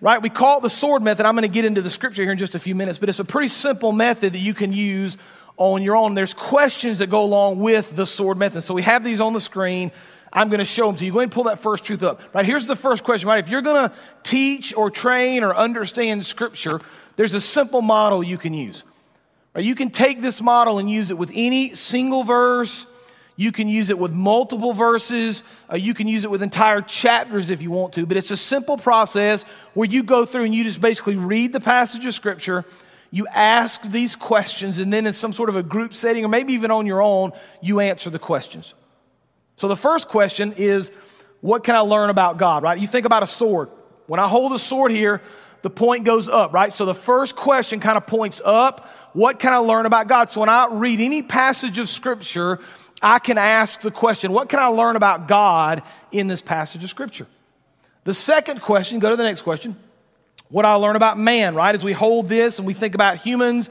right? 0.00 0.20
We 0.20 0.30
call 0.30 0.58
it 0.58 0.62
the 0.62 0.70
sword 0.70 1.02
method. 1.02 1.26
I'm 1.26 1.34
going 1.34 1.42
to 1.42 1.48
get 1.48 1.64
into 1.64 1.82
the 1.82 1.90
scripture 1.90 2.22
here 2.22 2.32
in 2.32 2.38
just 2.38 2.54
a 2.54 2.58
few 2.58 2.74
minutes, 2.74 2.98
but 2.98 3.08
it's 3.08 3.18
a 3.18 3.24
pretty 3.24 3.48
simple 3.48 3.92
method 3.92 4.32
that 4.34 4.38
you 4.38 4.54
can 4.54 4.72
use 4.72 5.18
on 5.56 5.82
your 5.82 5.96
own. 5.96 6.14
There's 6.14 6.34
questions 6.34 6.98
that 6.98 7.10
go 7.10 7.22
along 7.22 7.58
with 7.58 7.94
the 7.96 8.06
sword 8.06 8.38
method. 8.38 8.62
So 8.62 8.74
we 8.74 8.82
have 8.82 9.02
these 9.02 9.20
on 9.20 9.32
the 9.32 9.40
screen. 9.40 9.90
I'm 10.32 10.48
going 10.48 10.58
to 10.58 10.64
show 10.64 10.86
them 10.86 10.96
to 10.96 11.04
you. 11.04 11.12
Go 11.12 11.18
ahead 11.18 11.24
and 11.24 11.32
pull 11.32 11.44
that 11.44 11.58
first 11.58 11.84
truth 11.84 12.02
up. 12.02 12.20
Right, 12.34 12.44
here's 12.44 12.66
the 12.66 12.76
first 12.76 13.02
question, 13.02 13.28
right? 13.28 13.42
If 13.42 13.48
you're 13.48 13.62
going 13.62 13.88
to 13.88 13.94
teach 14.22 14.74
or 14.76 14.90
train 14.90 15.42
or 15.42 15.54
understand 15.54 16.24
scripture, 16.26 16.80
there's 17.16 17.34
a 17.34 17.40
simple 17.40 17.82
model 17.82 18.22
you 18.22 18.38
can 18.38 18.54
use. 18.54 18.84
Right? 19.54 19.64
You 19.64 19.74
can 19.74 19.90
take 19.90 20.20
this 20.20 20.40
model 20.40 20.78
and 20.78 20.90
use 20.90 21.10
it 21.10 21.18
with 21.18 21.32
any 21.34 21.74
single 21.74 22.22
verse. 22.22 22.86
You 23.38 23.52
can 23.52 23.68
use 23.68 23.88
it 23.88 23.96
with 23.96 24.10
multiple 24.10 24.72
verses. 24.72 25.44
Uh, 25.72 25.76
you 25.76 25.94
can 25.94 26.08
use 26.08 26.24
it 26.24 26.30
with 26.30 26.42
entire 26.42 26.80
chapters 26.80 27.50
if 27.50 27.62
you 27.62 27.70
want 27.70 27.92
to. 27.92 28.04
But 28.04 28.16
it's 28.16 28.32
a 28.32 28.36
simple 28.36 28.76
process 28.76 29.44
where 29.74 29.88
you 29.88 30.02
go 30.02 30.26
through 30.26 30.42
and 30.42 30.52
you 30.52 30.64
just 30.64 30.80
basically 30.80 31.14
read 31.14 31.52
the 31.52 31.60
passage 31.60 32.04
of 32.04 32.14
scripture. 32.14 32.64
You 33.12 33.28
ask 33.28 33.82
these 33.82 34.16
questions, 34.16 34.80
and 34.80 34.92
then 34.92 35.06
in 35.06 35.12
some 35.12 35.32
sort 35.32 35.50
of 35.50 35.54
a 35.54 35.62
group 35.62 35.94
setting, 35.94 36.24
or 36.24 36.28
maybe 36.28 36.52
even 36.54 36.72
on 36.72 36.84
your 36.84 37.00
own, 37.00 37.30
you 37.62 37.78
answer 37.78 38.10
the 38.10 38.18
questions. 38.18 38.74
So 39.54 39.68
the 39.68 39.76
first 39.76 40.08
question 40.08 40.52
is, 40.56 40.90
what 41.40 41.62
can 41.62 41.76
I 41.76 41.80
learn 41.80 42.10
about 42.10 42.38
God, 42.38 42.64
right? 42.64 42.76
You 42.76 42.88
think 42.88 43.06
about 43.06 43.22
a 43.22 43.28
sword. 43.28 43.70
When 44.08 44.18
I 44.18 44.26
hold 44.26 44.52
a 44.52 44.58
sword 44.58 44.90
here, 44.90 45.22
the 45.62 45.70
point 45.70 46.04
goes 46.04 46.28
up, 46.28 46.52
right? 46.52 46.72
So 46.72 46.84
the 46.86 46.94
first 46.94 47.36
question 47.36 47.78
kind 47.78 47.96
of 47.96 48.04
points 48.06 48.40
up. 48.44 48.88
What 49.12 49.38
can 49.38 49.52
I 49.52 49.58
learn 49.58 49.86
about 49.86 50.08
God? 50.08 50.30
So 50.30 50.40
when 50.40 50.48
I 50.48 50.66
read 50.70 51.00
any 51.00 51.22
passage 51.22 51.78
of 51.78 51.88
scripture, 51.88 52.58
I 53.00 53.18
can 53.18 53.38
ask 53.38 53.80
the 53.80 53.90
question, 53.90 54.32
what 54.32 54.48
can 54.48 54.58
I 54.58 54.66
learn 54.66 54.96
about 54.96 55.28
God 55.28 55.82
in 56.10 56.26
this 56.26 56.40
passage 56.40 56.82
of 56.82 56.90
scripture? 56.90 57.26
The 58.04 58.14
second 58.14 58.60
question, 58.60 58.98
go 58.98 59.10
to 59.10 59.16
the 59.16 59.22
next 59.22 59.42
question. 59.42 59.76
What 60.48 60.64
I 60.64 60.74
learn 60.74 60.96
about 60.96 61.18
man, 61.18 61.54
right? 61.54 61.74
As 61.74 61.84
we 61.84 61.92
hold 61.92 62.28
this 62.28 62.58
and 62.58 62.66
we 62.66 62.74
think 62.74 62.94
about 62.94 63.18
humans 63.18 63.68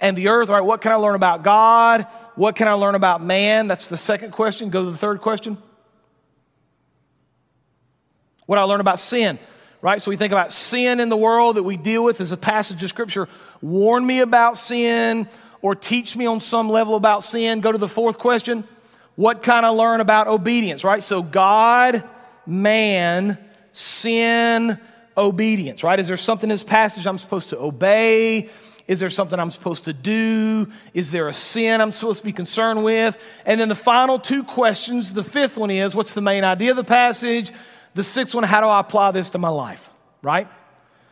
and 0.00 0.16
the 0.16 0.28
earth, 0.28 0.48
right? 0.48 0.62
What 0.62 0.80
can 0.80 0.90
I 0.90 0.96
learn 0.96 1.14
about 1.14 1.42
God? 1.42 2.06
What 2.34 2.56
can 2.56 2.66
I 2.66 2.72
learn 2.72 2.94
about 2.94 3.22
man? 3.22 3.68
That's 3.68 3.86
the 3.86 3.96
second 3.96 4.32
question. 4.32 4.70
Go 4.70 4.84
to 4.84 4.90
the 4.90 4.96
third 4.96 5.20
question. 5.20 5.58
What 8.46 8.58
I 8.58 8.62
learn 8.62 8.80
about 8.80 8.98
sin, 8.98 9.38
right? 9.80 10.00
So 10.00 10.10
we 10.10 10.16
think 10.16 10.32
about 10.32 10.52
sin 10.52 10.98
in 10.98 11.08
the 11.08 11.16
world 11.16 11.56
that 11.56 11.62
we 11.62 11.76
deal 11.76 12.02
with 12.02 12.20
as 12.20 12.32
a 12.32 12.36
passage 12.36 12.82
of 12.82 12.88
scripture. 12.88 13.28
Warn 13.62 14.04
me 14.04 14.20
about 14.20 14.58
sin 14.58 15.28
or 15.64 15.74
teach 15.74 16.14
me 16.14 16.26
on 16.26 16.40
some 16.40 16.68
level 16.68 16.94
about 16.94 17.24
sin. 17.24 17.62
Go 17.62 17.72
to 17.72 17.78
the 17.78 17.88
fourth 17.88 18.18
question. 18.18 18.64
What 19.16 19.42
kind 19.42 19.64
of 19.64 19.74
learn 19.74 20.02
about 20.02 20.28
obedience, 20.28 20.84
right? 20.84 21.02
So 21.02 21.22
God, 21.22 22.04
man, 22.44 23.38
sin, 23.72 24.78
obedience, 25.16 25.82
right? 25.82 25.98
Is 25.98 26.06
there 26.06 26.18
something 26.18 26.50
in 26.50 26.52
this 26.52 26.62
passage 26.62 27.06
I'm 27.06 27.16
supposed 27.16 27.48
to 27.48 27.58
obey? 27.58 28.50
Is 28.86 29.00
there 29.00 29.08
something 29.08 29.40
I'm 29.40 29.50
supposed 29.50 29.84
to 29.84 29.94
do? 29.94 30.70
Is 30.92 31.10
there 31.10 31.28
a 31.28 31.32
sin 31.32 31.80
I'm 31.80 31.92
supposed 31.92 32.18
to 32.18 32.26
be 32.26 32.34
concerned 32.34 32.84
with? 32.84 33.16
And 33.46 33.58
then 33.58 33.70
the 33.70 33.74
final 33.74 34.18
two 34.18 34.44
questions 34.44 35.14
the 35.14 35.24
fifth 35.24 35.56
one 35.56 35.70
is 35.70 35.94
what's 35.94 36.12
the 36.12 36.20
main 36.20 36.44
idea 36.44 36.72
of 36.72 36.76
the 36.76 36.84
passage? 36.84 37.50
The 37.94 38.02
sixth 38.02 38.34
one, 38.34 38.44
how 38.44 38.60
do 38.60 38.66
I 38.66 38.80
apply 38.80 39.12
this 39.12 39.30
to 39.30 39.38
my 39.38 39.48
life? 39.48 39.88
Right? 40.20 40.46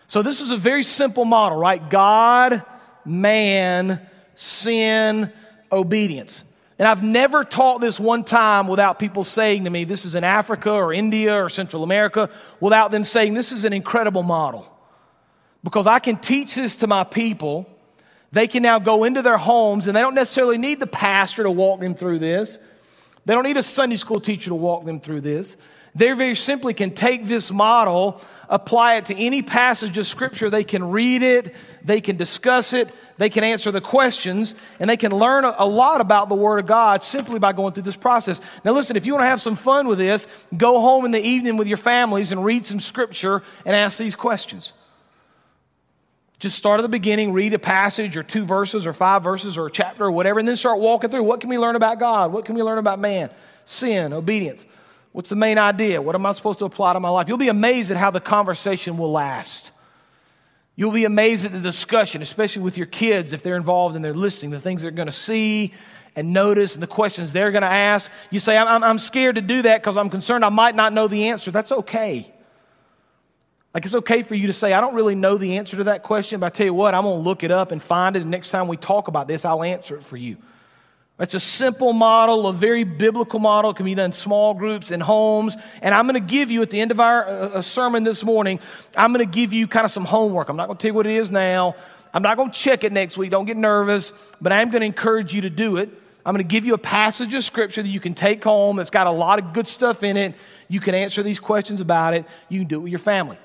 So 0.09 0.21
this 0.21 0.43
is 0.43 0.51
a 0.51 0.59
very 0.59 0.83
simple 0.83 1.25
model, 1.25 1.57
right? 1.57 1.89
God, 1.89 2.63
man, 3.07 4.07
sin, 4.43 5.33
obedience. 5.71 6.45
And 6.79 6.89
I've 6.89 7.03
never 7.03 7.45
taught 7.45 7.81
this 7.81 8.01
one 8.01 8.25
time 8.25 8.67
without 8.67 8.99
people 8.99 9.23
saying 9.23 9.65
to 9.65 9.71
me, 9.71 9.85
this 9.85 10.05
is 10.05 10.15
in 10.15 10.25
Africa 10.25 10.73
or 10.73 10.93
India 10.93 11.45
or 11.45 11.49
Central 11.49 11.85
America, 11.85 12.29
without 12.59 12.91
them 12.91 13.05
saying, 13.05 13.35
this 13.35 13.53
is 13.53 13.65
an 13.65 13.73
incredible 13.73 14.25
model. 14.25 14.69
Because 15.63 15.87
I 15.87 16.01
can 16.01 16.17
teach 16.17 16.57
this 16.57 16.77
to 16.77 16.89
my 16.89 17.05
people. 17.05 17.69
They 18.33 18.49
can 18.49 18.65
now 18.65 18.81
go 18.81 19.05
into 19.05 19.23
their 19.23 19.37
homes 19.37 19.87
and 19.87 19.97
they 19.97 20.01
don't 20.01 20.15
necessarily 20.15 20.59
need 20.59 20.81
the 20.81 20.89
pastor 20.89 21.45
to 21.45 21.51
walk 21.51 21.81
them 21.81 21.95
through 21.95 22.19
this. 22.19 22.59
They 23.25 23.35
don't 23.35 23.45
need 23.45 23.59
a 23.59 23.63
Sunday 23.63 23.97
school 23.97 24.21
teacher 24.21 24.49
to 24.49 24.57
walk 24.57 24.85
them 24.85 24.99
through 24.99 25.21
this. 25.21 25.57
They 25.95 26.13
very 26.13 26.35
simply 26.35 26.75
can 26.75 26.93
take 26.93 27.27
this 27.27 27.51
model, 27.51 28.21
apply 28.49 28.97
it 28.97 29.07
to 29.07 29.17
any 29.17 29.43
passage 29.43 29.99
of 29.99 30.07
Scripture. 30.07 30.49
They 30.49 30.65
can 30.65 30.91
read 30.91 31.23
it, 31.23 31.55
they 31.85 32.01
can 32.01 32.17
discuss 32.17 32.73
it, 32.73 32.91
they 33.19 33.29
can 33.29 33.45
answer 33.45 33.71
the 33.71 33.81
questions, 33.81 34.55
and 34.81 34.89
they 34.89 34.97
can 34.97 35.13
learn 35.13 35.45
a 35.45 35.67
lot 35.67 36.01
about 36.01 36.29
the 36.29 36.35
Word 36.35 36.59
of 36.59 36.67
God 36.67 37.05
simply 37.05 37.39
by 37.39 37.53
going 37.53 37.75
through 37.75 37.83
this 37.83 37.97
process. 37.97 38.41
Now, 38.65 38.73
listen, 38.73 38.97
if 38.97 39.05
you 39.05 39.13
want 39.13 39.23
to 39.23 39.29
have 39.29 39.43
some 39.43 39.57
fun 39.57 39.87
with 39.87 39.99
this, 39.99 40.27
go 40.57 40.81
home 40.81 41.05
in 41.05 41.11
the 41.11 41.21
evening 41.21 41.57
with 41.57 41.69
your 41.69 41.77
families 41.77 42.33
and 42.33 42.45
read 42.45 42.67
some 42.67 42.81
Scripture 42.81 43.43
and 43.67 43.77
ask 43.77 43.99
these 43.99 44.17
questions. 44.17 44.73
Just 46.39 46.57
start 46.57 46.81
at 46.81 46.83
the 46.83 46.89
beginning, 46.89 47.33
read 47.33 47.53
a 47.53 47.59
passage 47.59 48.17
or 48.17 48.25
two 48.25 48.45
verses 48.45 48.87
or 48.87 48.93
five 48.93 49.23
verses 49.23 49.57
or 49.57 49.67
a 49.67 49.71
chapter 49.71 50.05
or 50.07 50.11
whatever, 50.11 50.41
and 50.41 50.49
then 50.49 50.57
start 50.57 50.81
walking 50.81 51.09
through. 51.09 51.23
What 51.23 51.41
can 51.41 51.49
we 51.49 51.59
learn 51.59 51.77
about 51.77 52.01
God? 52.01 52.33
What 52.33 52.45
can 52.47 52.57
we 52.57 52.63
learn 52.63 52.79
about 52.79 52.99
man? 52.99 53.31
Sin, 53.65 54.13
obedience. 54.13 54.67
What's 55.13 55.29
the 55.29 55.37
main 55.37 55.59
idea? 55.59 56.01
What 56.01 56.15
am 56.15 56.25
I 56.25 56.33
supposed 56.33 56.59
to 56.61 56.65
apply 56.65 56.95
to 56.95 57.01
my 57.01 57.11
life? 57.11 57.29
You'll 57.29 57.39
be 57.39 57.49
amazed 57.49 57.91
at 57.91 57.97
how 57.97 58.11
the 58.11 58.21
conversation 58.21 58.97
will 58.97 59.13
last. 59.13 59.71
You'll 60.75 60.91
be 60.91 61.05
amazed 61.05 61.45
at 61.45 61.53
the 61.53 61.61
discussion, 61.61 62.23
especially 62.23 62.63
with 62.63 62.79
your 62.79 62.87
kids 62.87 63.35
if 63.35 63.43
they're 63.43 63.57
involved 63.57 63.95
and 63.95 64.03
they're 64.03 64.15
listening, 64.15 64.51
the 64.51 64.61
things 64.61 64.83
they're 64.83 64.91
going 64.91 65.07
to 65.07 65.13
see 65.13 65.75
and 66.17 66.33
notice 66.33 66.75
and 66.75 66.83
the 66.83 66.87
questions 66.87 67.33
they're 67.33 67.51
going 67.51 67.63
to 67.63 67.69
ask. 67.69 68.11
You 68.31 68.39
say, 68.39 68.57
I'm, 68.57 68.83
I'm 68.83 68.99
scared 68.99 69.35
to 69.35 69.43
do 69.43 69.63
that 69.63 69.83
because 69.83 69.99
I'm 69.99 70.09
concerned 70.09 70.45
I 70.45 70.49
might 70.49 70.75
not 70.75 70.95
know 70.95 71.09
the 71.09 71.29
answer. 71.29 71.51
That's 71.51 71.73
okay. 71.73 72.33
Like, 73.75 73.85
it's 73.85 73.95
okay 73.95 74.23
for 74.23 74.35
you 74.35 74.47
to 74.47 74.53
say, 74.53 74.73
I 74.73 74.81
don't 74.81 74.95
really 74.95 75.15
know 75.15 75.37
the 75.37 75.57
answer 75.57 75.77
to 75.79 75.85
that 75.85 76.03
question, 76.03 76.41
but 76.41 76.47
I 76.47 76.51
tell 76.51 76.67
you 76.67 76.75
what, 76.75 76.95
I'm 76.95 77.05
going 77.05 77.23
to 77.23 77.23
look 77.23 77.43
it 77.43 77.51
up 77.51 77.71
and 77.73 77.83
find 77.83 78.17
it. 78.17 78.23
And 78.23 78.31
next 78.31 78.51
time 78.51 78.69
we 78.69 78.77
talk 78.77 79.09
about 79.09 79.29
this, 79.29 79.45
I'll 79.45 79.63
answer 79.63 79.97
it 79.97 80.03
for 80.03 80.17
you. 80.17 80.37
It's 81.21 81.35
a 81.35 81.41
simple 81.41 81.93
model, 81.93 82.47
a 82.47 82.53
very 82.53 82.85
biblical 82.85 83.39
model. 83.39 83.71
It 83.71 83.77
can 83.77 83.85
be 83.85 83.95
done 83.95 84.07
in 84.07 84.13
small 84.13 84.55
groups 84.55 84.91
in 84.91 85.01
homes. 85.01 85.57
And 85.83 85.95
I'm 85.95 86.07
going 86.07 86.15
to 86.15 86.33
give 86.33 86.51
you, 86.51 86.63
at 86.63 86.71
the 86.71 86.81
end 86.81 86.91
of 86.91 87.01
our 87.01 87.29
uh, 87.29 87.63
sermon 87.63 88.03
this 88.03 88.25
morning, 88.25 88.61
I'm 88.97 89.13
going 89.13 89.25
to 89.25 89.31
give 89.31 89.53
you 89.53 89.69
kind 89.69 89.85
of 89.85 89.93
some 89.93 90.05
homework. 90.05 90.49
I'm 90.49 90.57
not 90.57 90.67
going 90.67 90.79
to 90.79 90.83
tell 90.83 90.91
you 90.91 90.95
what 90.95 91.07
it 91.07 91.13
is 91.13 91.31
now. 91.31 91.77
I'm 92.15 92.23
not 92.23 92.37
going 92.37 92.51
to 92.51 92.59
check 92.59 92.83
it 92.83 92.93
next 92.93 93.17
week. 93.19 93.31
Don't 93.31 93.45
get 93.45 93.57
nervous. 93.57 94.13
But 94.41 94.53
I'm 94.53 94.71
going 94.71 94.81
to 94.81 94.87
encourage 94.87 95.35
you 95.35 95.43
to 95.43 95.51
do 95.51 95.77
it. 95.77 95.91
I'm 96.25 96.35
going 96.35 96.45
to 96.45 96.51
give 96.51 96.65
you 96.65 96.75
a 96.75 96.79
passage 96.79 97.35
of 97.35 97.45
scripture 97.45 97.83
that 97.83 97.89
you 97.89 98.01
can 98.01 98.15
take 98.15 98.43
home 98.43 98.77
that's 98.77 98.91
got 98.91 99.07
a 99.07 99.13
lot 99.13 99.39
of 99.39 99.53
good 99.53 99.69
stuff 99.69 100.03
in 100.03 100.17
it. 100.17 100.35
You 100.69 100.81
can 100.81 100.95
answer 100.95 101.23
these 101.23 101.41
questions 101.41 101.81
about 101.81 102.15
it. 102.15 102.25
You 102.49 102.61
can 102.61 102.69
do 102.69 102.77
it 102.77 102.83
with 102.83 102.91
your 102.91 102.99
family. 102.99 103.39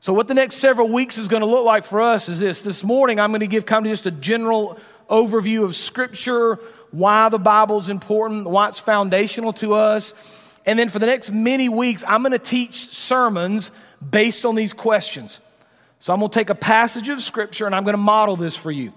So, 0.00 0.12
what 0.12 0.26
the 0.26 0.34
next 0.34 0.56
several 0.56 0.88
weeks 0.88 1.16
is 1.16 1.28
going 1.28 1.42
to 1.42 1.46
look 1.46 1.64
like 1.64 1.84
for 1.84 2.00
us 2.00 2.28
is 2.28 2.40
this. 2.40 2.60
This 2.60 2.82
morning, 2.82 3.20
I'm 3.20 3.30
going 3.30 3.40
to 3.40 3.46
give 3.46 3.66
kind 3.66 3.86
of 3.86 3.92
just 3.92 4.04
a 4.04 4.10
general 4.10 4.78
overview 5.08 5.64
of 5.64 5.76
scripture 5.76 6.58
why 6.92 7.28
the 7.28 7.38
Bible 7.38 7.78
is 7.78 7.88
important, 7.88 8.48
why 8.48 8.68
it's 8.68 8.78
foundational 8.78 9.52
to 9.54 9.74
us. 9.74 10.14
And 10.64 10.78
then 10.78 10.88
for 10.88 10.98
the 10.98 11.06
next 11.06 11.32
many 11.32 11.68
weeks, 11.68 12.04
I'm 12.06 12.22
going 12.22 12.32
to 12.32 12.38
teach 12.38 12.94
sermons 12.94 13.70
based 14.10 14.44
on 14.44 14.54
these 14.54 14.72
questions. 14.72 15.40
So 15.98 16.12
I'm 16.12 16.20
going 16.20 16.30
to 16.30 16.38
take 16.38 16.50
a 16.50 16.54
passage 16.54 17.08
of 17.08 17.20
Scripture 17.22 17.66
and 17.66 17.74
I'm 17.74 17.84
going 17.84 17.94
to 17.94 17.98
model 17.98 18.36
this 18.36 18.54
for 18.54 18.70
you. 18.70 18.92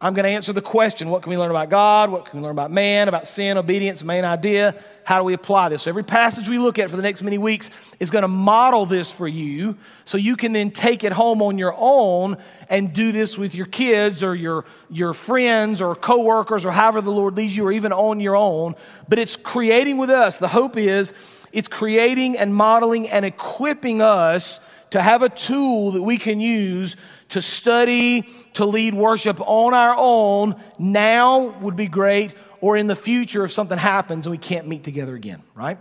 I'm 0.00 0.14
going 0.14 0.26
to 0.26 0.30
answer 0.30 0.52
the 0.52 0.62
question 0.62 1.08
what 1.08 1.22
can 1.22 1.30
we 1.30 1.36
learn 1.36 1.50
about 1.50 1.70
God? 1.70 2.10
What 2.10 2.26
can 2.26 2.38
we 2.38 2.44
learn 2.44 2.52
about 2.52 2.70
man, 2.70 3.08
about 3.08 3.26
sin, 3.26 3.58
obedience, 3.58 4.04
main 4.04 4.24
idea? 4.24 4.76
How 5.02 5.18
do 5.18 5.24
we 5.24 5.34
apply 5.34 5.70
this? 5.70 5.82
So, 5.82 5.90
every 5.90 6.04
passage 6.04 6.48
we 6.48 6.58
look 6.58 6.78
at 6.78 6.88
for 6.88 6.94
the 6.94 7.02
next 7.02 7.20
many 7.20 7.36
weeks 7.36 7.68
is 7.98 8.08
going 8.10 8.22
to 8.22 8.28
model 8.28 8.86
this 8.86 9.10
for 9.10 9.26
you 9.26 9.76
so 10.04 10.16
you 10.16 10.36
can 10.36 10.52
then 10.52 10.70
take 10.70 11.02
it 11.02 11.10
home 11.10 11.42
on 11.42 11.58
your 11.58 11.74
own 11.76 12.36
and 12.68 12.92
do 12.92 13.10
this 13.10 13.36
with 13.36 13.56
your 13.56 13.66
kids 13.66 14.22
or 14.22 14.36
your, 14.36 14.66
your 14.88 15.14
friends 15.14 15.82
or 15.82 15.96
coworkers 15.96 16.64
or 16.64 16.70
however 16.70 17.00
the 17.00 17.10
Lord 17.10 17.36
leads 17.36 17.56
you 17.56 17.66
or 17.66 17.72
even 17.72 17.92
on 17.92 18.20
your 18.20 18.36
own. 18.36 18.76
But 19.08 19.18
it's 19.18 19.34
creating 19.34 19.98
with 19.98 20.10
us. 20.10 20.38
The 20.38 20.46
hope 20.46 20.76
is 20.76 21.12
it's 21.52 21.66
creating 21.66 22.38
and 22.38 22.54
modeling 22.54 23.08
and 23.08 23.24
equipping 23.24 24.00
us 24.00 24.60
to 24.90 25.02
have 25.02 25.22
a 25.22 25.28
tool 25.28 25.92
that 25.92 26.02
we 26.02 26.18
can 26.18 26.40
use 26.40 26.96
to 27.30 27.42
study, 27.42 28.28
to 28.54 28.64
lead 28.64 28.94
worship 28.94 29.40
on 29.40 29.74
our 29.74 29.94
own 29.96 30.56
now 30.78 31.58
would 31.60 31.76
be 31.76 31.86
great, 31.86 32.34
or 32.60 32.76
in 32.76 32.86
the 32.86 32.96
future 32.96 33.44
if 33.44 33.52
something 33.52 33.78
happens 33.78 34.26
and 34.26 34.30
we 34.30 34.38
can't 34.38 34.66
meet 34.66 34.82
together 34.82 35.14
again, 35.14 35.42
right? 35.54 35.78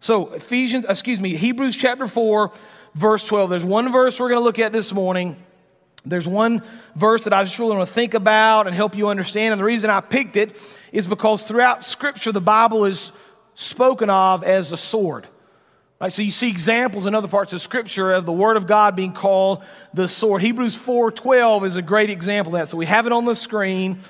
So, 0.00 0.34
Ephesians, 0.34 0.84
excuse 0.86 1.20
me, 1.20 1.34
Hebrews 1.34 1.74
chapter 1.76 2.06
4, 2.06 2.52
verse 2.94 3.26
12. 3.26 3.50
There's 3.50 3.64
one 3.64 3.90
verse 3.90 4.20
we're 4.20 4.28
going 4.28 4.40
to 4.40 4.44
look 4.44 4.58
at 4.58 4.70
this 4.70 4.92
morning. 4.92 5.36
There's 6.04 6.28
one 6.28 6.62
verse 6.94 7.24
that 7.24 7.32
I 7.32 7.42
just 7.42 7.58
really 7.58 7.76
want 7.76 7.88
to 7.88 7.94
think 7.94 8.12
about 8.12 8.66
and 8.66 8.76
help 8.76 8.94
you 8.94 9.08
understand. 9.08 9.52
And 9.52 9.58
the 9.58 9.64
reason 9.64 9.88
I 9.88 10.00
picked 10.02 10.36
it 10.36 10.60
is 10.92 11.06
because 11.06 11.42
throughout 11.42 11.82
Scripture, 11.82 12.32
the 12.32 12.42
Bible 12.42 12.84
is 12.84 13.12
spoken 13.54 14.10
of 14.10 14.44
as 14.44 14.72
a 14.72 14.76
sword. 14.76 15.26
Right, 16.00 16.12
so 16.12 16.22
you 16.22 16.32
see 16.32 16.48
examples 16.48 17.06
in 17.06 17.14
other 17.14 17.28
parts 17.28 17.52
of 17.52 17.62
Scripture 17.62 18.12
of 18.12 18.26
the 18.26 18.32
Word 18.32 18.56
of 18.56 18.66
God 18.66 18.96
being 18.96 19.12
called 19.12 19.62
the 19.94 20.08
sword. 20.08 20.42
Hebrews 20.42 20.76
4.12 20.76 21.64
is 21.64 21.76
a 21.76 21.82
great 21.82 22.10
example 22.10 22.54
of 22.54 22.60
that. 22.60 22.68
So 22.68 22.76
we 22.76 22.86
have 22.86 23.06
it 23.06 23.12
on 23.12 23.24
the 23.24 23.36
screen. 23.36 24.00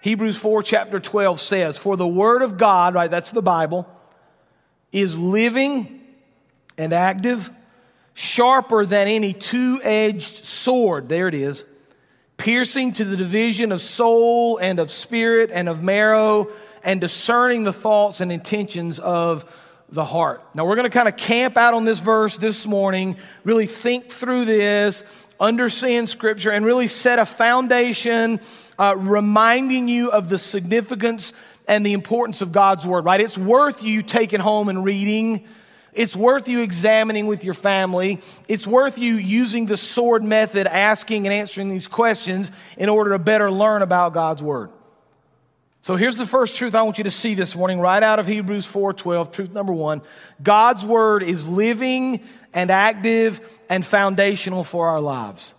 Hebrews 0.00 0.38
4 0.38 0.62
chapter 0.62 0.98
12 0.98 1.40
says, 1.40 1.76
For 1.76 1.96
the 1.96 2.08
Word 2.08 2.40
of 2.40 2.56
God, 2.56 2.94
right, 2.94 3.10
that's 3.10 3.32
the 3.32 3.42
Bible, 3.42 3.86
is 4.92 5.16
living 5.18 6.00
and 6.78 6.94
active, 6.94 7.50
sharper 8.14 8.86
than 8.86 9.06
any 9.06 9.34
two-edged 9.34 10.44
sword. 10.46 11.10
There 11.10 11.28
it 11.28 11.34
is. 11.34 11.64
Piercing 12.38 12.94
to 12.94 13.04
the 13.04 13.18
division 13.18 13.72
of 13.72 13.82
soul 13.82 14.56
and 14.56 14.78
of 14.78 14.90
spirit 14.90 15.50
and 15.52 15.68
of 15.68 15.82
marrow 15.82 16.48
and 16.82 16.98
discerning 16.98 17.64
the 17.64 17.74
thoughts 17.74 18.22
and 18.22 18.32
intentions 18.32 18.98
of 18.98 19.44
the 19.92 20.04
heart. 20.04 20.42
Now, 20.54 20.66
we're 20.66 20.76
going 20.76 20.84
to 20.84 20.90
kind 20.90 21.08
of 21.08 21.16
camp 21.16 21.56
out 21.56 21.74
on 21.74 21.84
this 21.84 21.98
verse 21.98 22.36
this 22.36 22.66
morning, 22.66 23.16
really 23.44 23.66
think 23.66 24.10
through 24.10 24.44
this, 24.44 25.02
understand 25.40 26.08
Scripture, 26.08 26.50
and 26.50 26.64
really 26.64 26.86
set 26.86 27.18
a 27.18 27.26
foundation, 27.26 28.40
uh, 28.78 28.94
reminding 28.96 29.88
you 29.88 30.10
of 30.12 30.28
the 30.28 30.38
significance 30.38 31.32
and 31.66 31.84
the 31.84 31.92
importance 31.92 32.40
of 32.40 32.52
God's 32.52 32.86
Word, 32.86 33.04
right? 33.04 33.20
It's 33.20 33.38
worth 33.38 33.82
you 33.82 34.02
taking 34.02 34.40
home 34.40 34.68
and 34.68 34.84
reading. 34.84 35.46
It's 35.92 36.14
worth 36.14 36.48
you 36.48 36.60
examining 36.60 37.26
with 37.26 37.42
your 37.42 37.54
family. 37.54 38.20
It's 38.46 38.66
worth 38.66 38.96
you 38.96 39.14
using 39.14 39.66
the 39.66 39.76
sword 39.76 40.22
method, 40.22 40.68
asking 40.68 41.26
and 41.26 41.34
answering 41.34 41.68
these 41.68 41.88
questions 41.88 42.50
in 42.78 42.88
order 42.88 43.10
to 43.10 43.18
better 43.18 43.50
learn 43.50 43.82
about 43.82 44.14
God's 44.14 44.42
Word. 44.42 44.70
So 45.82 45.96
here's 45.96 46.18
the 46.18 46.26
first 46.26 46.56
truth 46.56 46.74
I 46.74 46.82
want 46.82 46.98
you 46.98 47.04
to 47.04 47.10
see 47.10 47.34
this 47.34 47.56
morning, 47.56 47.80
right 47.80 48.02
out 48.02 48.18
of 48.18 48.26
Hebrews 48.26 48.66
4:12. 48.66 49.32
Truth 49.32 49.52
number 49.52 49.72
one: 49.72 50.02
God's 50.42 50.84
word 50.84 51.22
is 51.22 51.46
living 51.46 52.20
and 52.52 52.70
active 52.70 53.40
and 53.70 53.84
foundational 53.84 54.62
for 54.62 54.88
our 54.88 55.00
lives. 55.00 55.54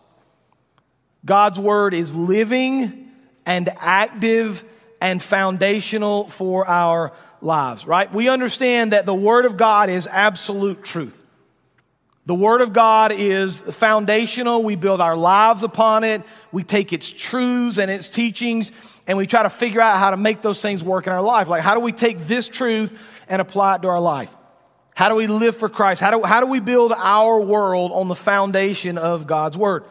God's 1.25 1.57
word 1.57 1.93
is 1.93 2.13
living 2.13 3.11
and 3.45 3.69
active 3.79 4.63
and 4.99 5.21
foundational 5.21 6.27
for 6.27 6.67
our 6.67 7.13
lives, 7.41 7.87
right? 7.87 8.11
We 8.13 8.29
understand 8.29 8.91
that 8.91 9.07
the 9.07 9.15
word 9.15 9.45
of 9.45 9.57
God 9.57 9.89
is 9.89 10.07
absolute 10.07 10.83
truth. 10.83 11.20
The 12.25 12.35
Word 12.35 12.61
of 12.61 12.71
God 12.71 13.11
is 13.11 13.59
foundational. 13.61 14.63
We 14.63 14.75
build 14.75 15.01
our 15.01 15.17
lives 15.17 15.63
upon 15.63 16.03
it. 16.03 16.21
We 16.51 16.63
take 16.63 16.93
its 16.93 17.09
truths 17.09 17.79
and 17.79 17.89
its 17.89 18.09
teachings 18.09 18.71
and 19.07 19.17
we 19.17 19.27
try 19.27 19.43
to 19.43 19.49
figure 19.49 19.81
out 19.81 19.97
how 19.97 20.11
to 20.11 20.17
make 20.17 20.41
those 20.41 20.61
things 20.61 20.83
work 20.83 21.07
in 21.07 21.13
our 21.13 21.21
life. 21.21 21.49
Like, 21.49 21.63
how 21.63 21.73
do 21.73 21.79
we 21.79 21.91
take 21.91 22.19
this 22.19 22.47
truth 22.47 22.97
and 23.27 23.41
apply 23.41 23.75
it 23.75 23.81
to 23.81 23.87
our 23.87 23.99
life? 23.99 24.35
How 24.93 25.09
do 25.09 25.15
we 25.15 25.27
live 25.27 25.55
for 25.55 25.69
Christ? 25.69 26.01
How 26.01 26.11
do, 26.11 26.23
how 26.23 26.41
do 26.41 26.45
we 26.45 26.59
build 26.59 26.93
our 26.95 27.41
world 27.41 27.91
on 27.91 28.07
the 28.07 28.15
foundation 28.15 28.97
of 28.97 29.25
God's 29.25 29.57
Word? 29.57 29.83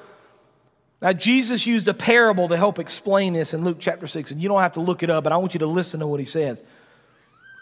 Now, 1.03 1.13
Jesus 1.13 1.67
used 1.67 1.89
a 1.89 1.95
parable 1.95 2.49
to 2.49 2.57
help 2.57 2.79
explain 2.79 3.33
this 3.33 3.55
in 3.55 3.65
Luke 3.65 3.79
chapter 3.81 4.07
6, 4.07 4.31
and 4.31 4.41
you 4.41 4.49
don't 4.49 4.61
have 4.61 4.75
to 4.75 4.81
look 4.81 5.03
it 5.03 5.11
up, 5.11 5.25
but 5.25 5.33
I 5.33 5.39
want 5.39 5.55
you 5.55 5.61
to 5.61 5.67
listen 5.67 6.01
to 6.01 6.07
what 6.07 6.21
he 6.21 6.27
says. 6.27 6.63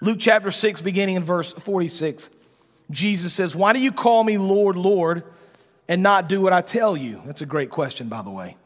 Luke 0.01 0.19
chapter 0.21 0.51
6, 0.51 0.81
beginning 0.81 1.15
in 1.15 1.25
verse 1.25 1.53
46. 1.53 2.31
Jesus 2.91 3.33
says, 3.33 3.55
Why 3.55 3.73
do 3.73 3.81
you 3.81 3.93
call 3.93 4.25
me 4.25 4.39
Lord, 4.39 4.77
Lord, 4.77 5.25
and 5.89 6.03
not 6.03 6.29
do 6.29 6.41
what 6.41 6.53
I 6.53 6.63
tell 6.63 6.97
you? 6.97 7.23
That's 7.27 7.43
a 7.43 7.47
great 7.47 7.71
question, 7.71 8.09
by 8.09 8.23
the 8.23 8.31
way. 8.31 8.57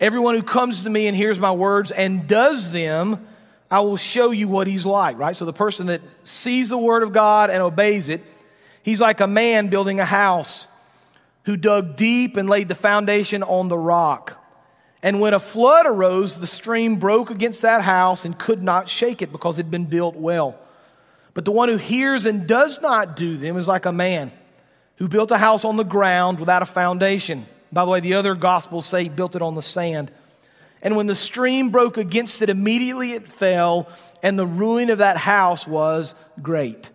Everyone 0.00 0.34
who 0.34 0.42
comes 0.42 0.82
to 0.82 0.90
me 0.90 1.06
and 1.06 1.16
hears 1.16 1.38
my 1.38 1.52
words 1.52 1.90
and 1.90 2.26
does 2.26 2.70
them, 2.70 3.26
I 3.70 3.80
will 3.80 3.96
show 3.96 4.32
you 4.32 4.48
what 4.48 4.66
he's 4.66 4.84
like, 4.84 5.16
right? 5.16 5.34
So 5.34 5.44
the 5.44 5.52
person 5.52 5.86
that 5.86 6.02
sees 6.24 6.68
the 6.68 6.78
word 6.78 7.02
of 7.02 7.12
God 7.12 7.50
and 7.50 7.62
obeys 7.62 8.08
it, 8.08 8.22
he's 8.82 9.00
like 9.00 9.20
a 9.20 9.26
man 9.26 9.68
building 9.68 10.00
a 10.00 10.04
house 10.04 10.66
who 11.44 11.56
dug 11.56 11.96
deep 11.96 12.36
and 12.36 12.50
laid 12.50 12.68
the 12.68 12.74
foundation 12.74 13.42
on 13.42 13.68
the 13.68 13.78
rock. 13.78 14.38
And 15.02 15.20
when 15.20 15.34
a 15.34 15.40
flood 15.40 15.86
arose, 15.86 16.36
the 16.36 16.46
stream 16.46 16.96
broke 16.96 17.30
against 17.30 17.62
that 17.62 17.82
house 17.82 18.24
and 18.24 18.38
could 18.38 18.62
not 18.62 18.88
shake 18.88 19.22
it 19.22 19.32
because 19.32 19.58
it 19.58 19.64
had 19.64 19.70
been 19.70 19.86
built 19.86 20.16
well. 20.16 20.58
But 21.34 21.44
the 21.44 21.52
one 21.52 21.68
who 21.68 21.76
hears 21.76 22.26
and 22.26 22.46
does 22.46 22.80
not 22.80 23.16
do 23.16 23.36
them 23.36 23.56
is 23.56 23.66
like 23.66 23.86
a 23.86 23.92
man 23.92 24.32
who 24.96 25.08
built 25.08 25.30
a 25.30 25.38
house 25.38 25.64
on 25.64 25.76
the 25.76 25.84
ground 25.84 26.38
without 26.38 26.62
a 26.62 26.66
foundation. 26.66 27.46
By 27.72 27.84
the 27.84 27.90
way, 27.90 28.00
the 28.00 28.14
other 28.14 28.34
gospels 28.34 28.86
say 28.86 29.04
he 29.04 29.08
built 29.08 29.34
it 29.34 29.42
on 29.42 29.54
the 29.54 29.62
sand. 29.62 30.12
And 30.82 30.96
when 30.96 31.06
the 31.06 31.14
stream 31.14 31.70
broke 31.70 31.96
against 31.96 32.42
it, 32.42 32.50
immediately 32.50 33.12
it 33.12 33.28
fell, 33.28 33.88
and 34.22 34.38
the 34.38 34.46
ruin 34.46 34.90
of 34.90 34.98
that 34.98 35.16
house 35.16 35.66
was 35.66 36.14
great. 36.42 36.90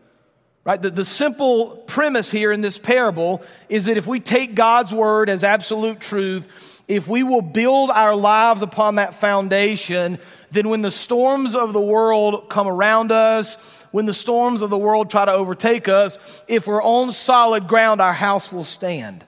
Right? 0.66 0.82
The, 0.82 0.92
the 0.92 1.06
simple 1.06 1.78
premise 1.88 2.30
here 2.30 2.52
in 2.52 2.60
this 2.60 2.78
parable 2.78 3.42
is 3.70 3.86
that 3.86 3.96
if 3.96 4.06
we 4.06 4.20
take 4.20 4.54
God's 4.54 4.94
word 4.94 5.30
as 5.30 5.46
absolute 5.46 6.02
truth, 6.02 6.77
if 6.88 7.08
we 7.08 7.22
will 7.22 7.42
build 7.42 7.90
our 7.90 8.16
lives 8.16 8.62
upon 8.62 8.96
that 8.96 9.14
foundation, 9.14 10.20
then 10.52 10.70
when 10.70 10.82
the 10.82 10.92
storms 10.92 11.54
of 11.54 11.74
the 11.74 11.82
world 11.82 12.50
come 12.50 12.68
around 12.68 13.12
us, 13.12 13.86
when 13.92 14.06
the 14.06 14.14
storms 14.14 14.62
of 14.62 14.70
the 14.70 14.78
world 14.78 15.10
try 15.10 15.26
to 15.26 15.32
overtake 15.32 15.90
us, 15.90 16.44
if 16.48 16.66
we're 16.66 16.82
on 16.82 17.12
solid 17.12 17.68
ground, 17.68 18.00
our 18.00 18.14
house 18.14 18.54
will 18.54 18.64
stand. 18.64 19.26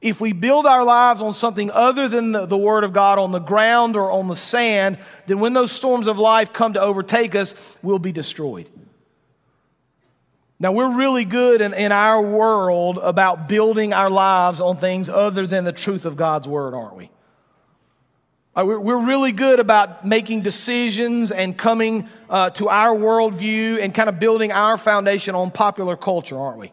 If 0.00 0.20
we 0.20 0.32
build 0.32 0.66
our 0.66 0.84
lives 0.84 1.20
on 1.20 1.32
something 1.32 1.70
other 1.70 2.08
than 2.08 2.32
the, 2.32 2.46
the, 2.46 2.56
Word 2.58 2.82
of 2.84 2.92
God 2.92 3.18
on 3.18 3.30
the 3.30 3.38
ground 3.38 3.96
or 3.96 4.10
on 4.10 4.28
the 4.28 4.36
sand, 4.36 4.98
then 5.26 5.38
when 5.38 5.52
those 5.52 5.70
storms 5.70 6.08
of 6.08 6.18
life 6.18 6.52
come 6.52 6.72
to 6.72 6.80
overtake 6.80 7.34
us, 7.34 7.78
we'll 7.82 8.00
be 8.00 8.10
destroyed. 8.10 8.68
Now, 10.62 10.70
we're 10.70 10.94
really 10.94 11.24
good 11.24 11.60
in, 11.60 11.74
in 11.74 11.90
our 11.90 12.22
world 12.22 12.96
about 13.02 13.48
building 13.48 13.92
our 13.92 14.08
lives 14.08 14.60
on 14.60 14.76
things 14.76 15.08
other 15.08 15.44
than 15.44 15.64
the 15.64 15.72
truth 15.72 16.04
of 16.04 16.16
God's 16.16 16.46
Word, 16.46 16.72
aren't 16.72 16.94
we? 16.94 17.10
Uh, 18.54 18.64
we're 18.66 19.04
really 19.04 19.32
good 19.32 19.58
about 19.58 20.06
making 20.06 20.42
decisions 20.42 21.32
and 21.32 21.58
coming 21.58 22.08
uh, 22.30 22.50
to 22.50 22.68
our 22.68 22.96
worldview 22.96 23.82
and 23.82 23.92
kind 23.92 24.08
of 24.08 24.20
building 24.20 24.52
our 24.52 24.76
foundation 24.76 25.34
on 25.34 25.50
popular 25.50 25.96
culture, 25.96 26.38
aren't 26.38 26.58
we? 26.58 26.70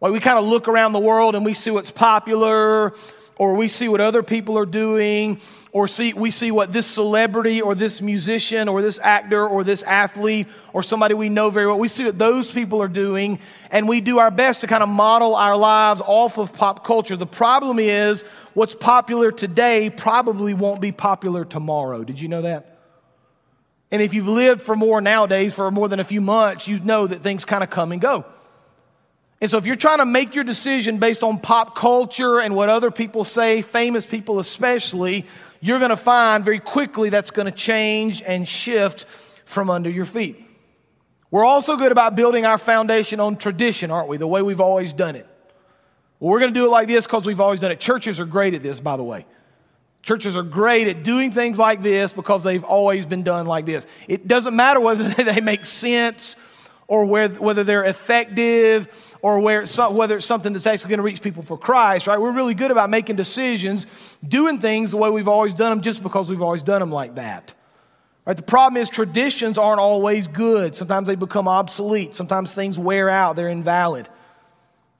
Like 0.00 0.12
we 0.12 0.20
kind 0.20 0.38
of 0.38 0.46
look 0.46 0.66
around 0.66 0.94
the 0.94 1.00
world 1.00 1.34
and 1.34 1.44
we 1.44 1.52
see 1.52 1.70
what's 1.70 1.90
popular, 1.90 2.94
or 3.40 3.54
we 3.54 3.68
see 3.68 3.88
what 3.88 4.02
other 4.02 4.22
people 4.22 4.58
are 4.58 4.66
doing, 4.66 5.40
or 5.72 5.88
see, 5.88 6.12
we 6.12 6.30
see 6.30 6.50
what 6.50 6.74
this 6.74 6.86
celebrity 6.86 7.62
or 7.62 7.74
this 7.74 8.02
musician 8.02 8.68
or 8.68 8.82
this 8.82 8.98
actor 8.98 9.48
or 9.48 9.64
this 9.64 9.82
athlete 9.84 10.46
or 10.74 10.82
somebody 10.82 11.14
we 11.14 11.30
know 11.30 11.48
very 11.48 11.66
well, 11.66 11.78
we 11.78 11.88
see 11.88 12.04
what 12.04 12.18
those 12.18 12.52
people 12.52 12.82
are 12.82 12.88
doing, 12.88 13.38
and 13.70 13.88
we 13.88 14.02
do 14.02 14.18
our 14.18 14.30
best 14.30 14.60
to 14.60 14.66
kind 14.66 14.82
of 14.82 14.90
model 14.90 15.34
our 15.34 15.56
lives 15.56 16.02
off 16.04 16.36
of 16.36 16.52
pop 16.52 16.84
culture. 16.84 17.16
The 17.16 17.24
problem 17.24 17.78
is, 17.78 18.24
what's 18.52 18.74
popular 18.74 19.32
today 19.32 19.88
probably 19.88 20.52
won't 20.52 20.82
be 20.82 20.92
popular 20.92 21.46
tomorrow. 21.46 22.04
Did 22.04 22.20
you 22.20 22.28
know 22.28 22.42
that? 22.42 22.78
And 23.90 24.02
if 24.02 24.12
you've 24.12 24.28
lived 24.28 24.60
for 24.60 24.76
more 24.76 25.00
nowadays, 25.00 25.54
for 25.54 25.70
more 25.70 25.88
than 25.88 25.98
a 25.98 26.04
few 26.04 26.20
months, 26.20 26.68
you 26.68 26.78
know 26.78 27.06
that 27.06 27.22
things 27.22 27.46
kind 27.46 27.64
of 27.64 27.70
come 27.70 27.90
and 27.90 28.02
go. 28.02 28.26
And 29.40 29.50
so, 29.50 29.56
if 29.56 29.64
you're 29.64 29.76
trying 29.76 29.98
to 29.98 30.04
make 30.04 30.34
your 30.34 30.44
decision 30.44 30.98
based 30.98 31.22
on 31.22 31.38
pop 31.38 31.74
culture 31.74 32.40
and 32.40 32.54
what 32.54 32.68
other 32.68 32.90
people 32.90 33.24
say, 33.24 33.62
famous 33.62 34.04
people 34.04 34.38
especially, 34.38 35.26
you're 35.60 35.78
going 35.78 35.90
to 35.90 35.96
find 35.96 36.44
very 36.44 36.60
quickly 36.60 37.08
that's 37.08 37.30
going 37.30 37.46
to 37.46 37.52
change 37.52 38.22
and 38.22 38.46
shift 38.46 39.06
from 39.46 39.70
under 39.70 39.88
your 39.88 40.04
feet. 40.04 40.46
We're 41.30 41.44
also 41.44 41.76
good 41.76 41.92
about 41.92 42.16
building 42.16 42.44
our 42.44 42.58
foundation 42.58 43.20
on 43.20 43.36
tradition, 43.36 43.90
aren't 43.90 44.08
we? 44.08 44.16
The 44.18 44.26
way 44.26 44.42
we've 44.42 44.60
always 44.60 44.92
done 44.92 45.16
it. 45.16 45.26
Well, 46.18 46.32
we're 46.32 46.40
going 46.40 46.52
to 46.52 46.58
do 46.58 46.66
it 46.66 46.70
like 46.70 46.88
this 46.88 47.06
because 47.06 47.24
we've 47.24 47.40
always 47.40 47.60
done 47.60 47.70
it. 47.70 47.80
Churches 47.80 48.20
are 48.20 48.26
great 48.26 48.52
at 48.52 48.62
this, 48.62 48.78
by 48.78 48.96
the 48.96 49.04
way. 49.04 49.24
Churches 50.02 50.36
are 50.36 50.42
great 50.42 50.88
at 50.88 51.02
doing 51.02 51.30
things 51.30 51.58
like 51.58 51.82
this 51.82 52.12
because 52.12 52.42
they've 52.42 52.64
always 52.64 53.06
been 53.06 53.22
done 53.22 53.46
like 53.46 53.64
this. 53.64 53.86
It 54.08 54.26
doesn't 54.28 54.56
matter 54.56 54.80
whether 54.80 55.08
they 55.24 55.40
make 55.40 55.64
sense 55.64 56.36
or 56.90 57.06
whether 57.06 57.62
they're 57.62 57.84
effective 57.84 59.14
or 59.22 59.38
whether 59.38 60.16
it's 60.16 60.26
something 60.26 60.52
that's 60.52 60.66
actually 60.66 60.88
going 60.88 60.98
to 60.98 61.04
reach 61.04 61.22
people 61.22 61.44
for 61.44 61.56
Christ, 61.56 62.08
right? 62.08 62.20
We're 62.20 62.32
really 62.32 62.54
good 62.54 62.72
about 62.72 62.90
making 62.90 63.14
decisions, 63.14 63.86
doing 64.26 64.58
things 64.58 64.90
the 64.90 64.96
way 64.96 65.08
we've 65.08 65.28
always 65.28 65.54
done 65.54 65.70
them 65.70 65.82
just 65.82 66.02
because 66.02 66.28
we've 66.28 66.42
always 66.42 66.64
done 66.64 66.80
them 66.80 66.90
like 66.90 67.14
that. 67.14 67.54
Right? 68.26 68.36
The 68.36 68.42
problem 68.42 68.82
is 68.82 68.90
traditions 68.90 69.56
aren't 69.56 69.78
always 69.78 70.26
good. 70.26 70.74
Sometimes 70.74 71.06
they 71.06 71.14
become 71.14 71.46
obsolete. 71.46 72.16
Sometimes 72.16 72.52
things 72.52 72.76
wear 72.76 73.08
out. 73.08 73.36
They're 73.36 73.48
invalid. 73.48 74.08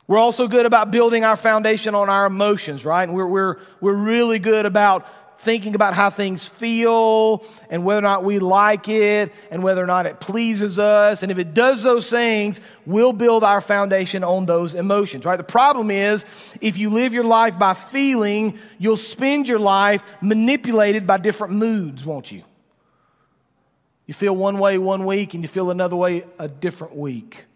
We're 0.06 0.18
also 0.18 0.46
good 0.46 0.66
about 0.66 0.92
building 0.92 1.24
our 1.24 1.34
foundation 1.34 1.96
on 1.96 2.08
our 2.08 2.26
emotions, 2.26 2.84
right? 2.84 3.02
And 3.02 3.14
we're, 3.14 3.26
we're, 3.26 3.56
we're 3.80 3.94
really 3.94 4.38
good 4.38 4.64
about 4.64 5.08
thinking 5.40 5.74
about 5.74 5.94
how 5.94 6.10
things 6.10 6.46
feel 6.46 7.44
and 7.70 7.82
whether 7.82 8.00
or 8.00 8.02
not 8.02 8.24
we 8.24 8.38
like 8.38 8.88
it 8.88 9.32
and 9.50 9.62
whether 9.62 9.82
or 9.82 9.86
not 9.86 10.04
it 10.04 10.20
pleases 10.20 10.78
us. 10.78 11.22
And 11.22 11.32
if 11.32 11.38
it 11.38 11.54
does 11.54 11.82
those 11.82 12.10
things, 12.10 12.60
we'll 12.84 13.14
build 13.14 13.42
our 13.42 13.62
foundation 13.62 14.22
on 14.22 14.44
those 14.44 14.74
emotions, 14.74 15.24
right? 15.24 15.36
The 15.36 15.42
problem 15.42 15.90
is 15.90 16.26
if 16.60 16.76
you 16.76 16.90
live 16.90 17.14
your 17.14 17.24
life 17.24 17.58
by 17.58 17.72
feeling, 17.72 18.58
you'll 18.78 18.98
spend 18.98 19.48
your 19.48 19.58
life 19.58 20.04
manipulated 20.20 21.06
by 21.06 21.16
different 21.16 21.54
moods, 21.54 22.04
won't 22.04 22.30
you? 22.30 22.42
You 24.06 24.12
feel 24.12 24.36
one 24.36 24.58
way 24.58 24.76
one 24.76 25.06
week 25.06 25.32
and 25.32 25.42
you 25.42 25.48
feel 25.48 25.70
another 25.70 25.96
way 25.96 26.24
a 26.38 26.48
different 26.48 26.96
week. 26.96 27.46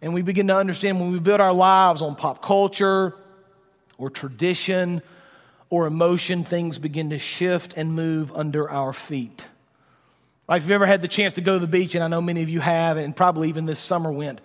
And 0.00 0.14
we 0.14 0.22
begin 0.22 0.46
to 0.46 0.56
understand 0.56 1.00
when 1.00 1.12
we 1.12 1.18
build 1.18 1.40
our 1.40 1.52
lives 1.52 2.00
on 2.00 2.14
pop 2.14 2.40
culture 2.40 3.14
or 3.98 4.08
tradition, 4.08 5.02
or 5.70 5.86
emotion, 5.86 6.44
things 6.44 6.78
begin 6.78 7.10
to 7.10 7.18
shift 7.18 7.74
and 7.76 7.94
move 7.94 8.32
under 8.34 8.70
our 8.70 8.92
feet. 8.92 9.46
Right, 10.48 10.56
if 10.56 10.62
you've 10.62 10.72
ever 10.72 10.86
had 10.86 11.02
the 11.02 11.08
chance 11.08 11.34
to 11.34 11.42
go 11.42 11.54
to 11.54 11.58
the 11.58 11.66
beach, 11.66 11.94
and 11.94 12.02
I 12.02 12.08
know 12.08 12.22
many 12.22 12.42
of 12.42 12.48
you 12.48 12.60
have, 12.60 12.96
and 12.96 13.14
probably 13.14 13.50
even 13.50 13.66
this 13.66 13.78
summer 13.78 14.10
went, 14.10 14.40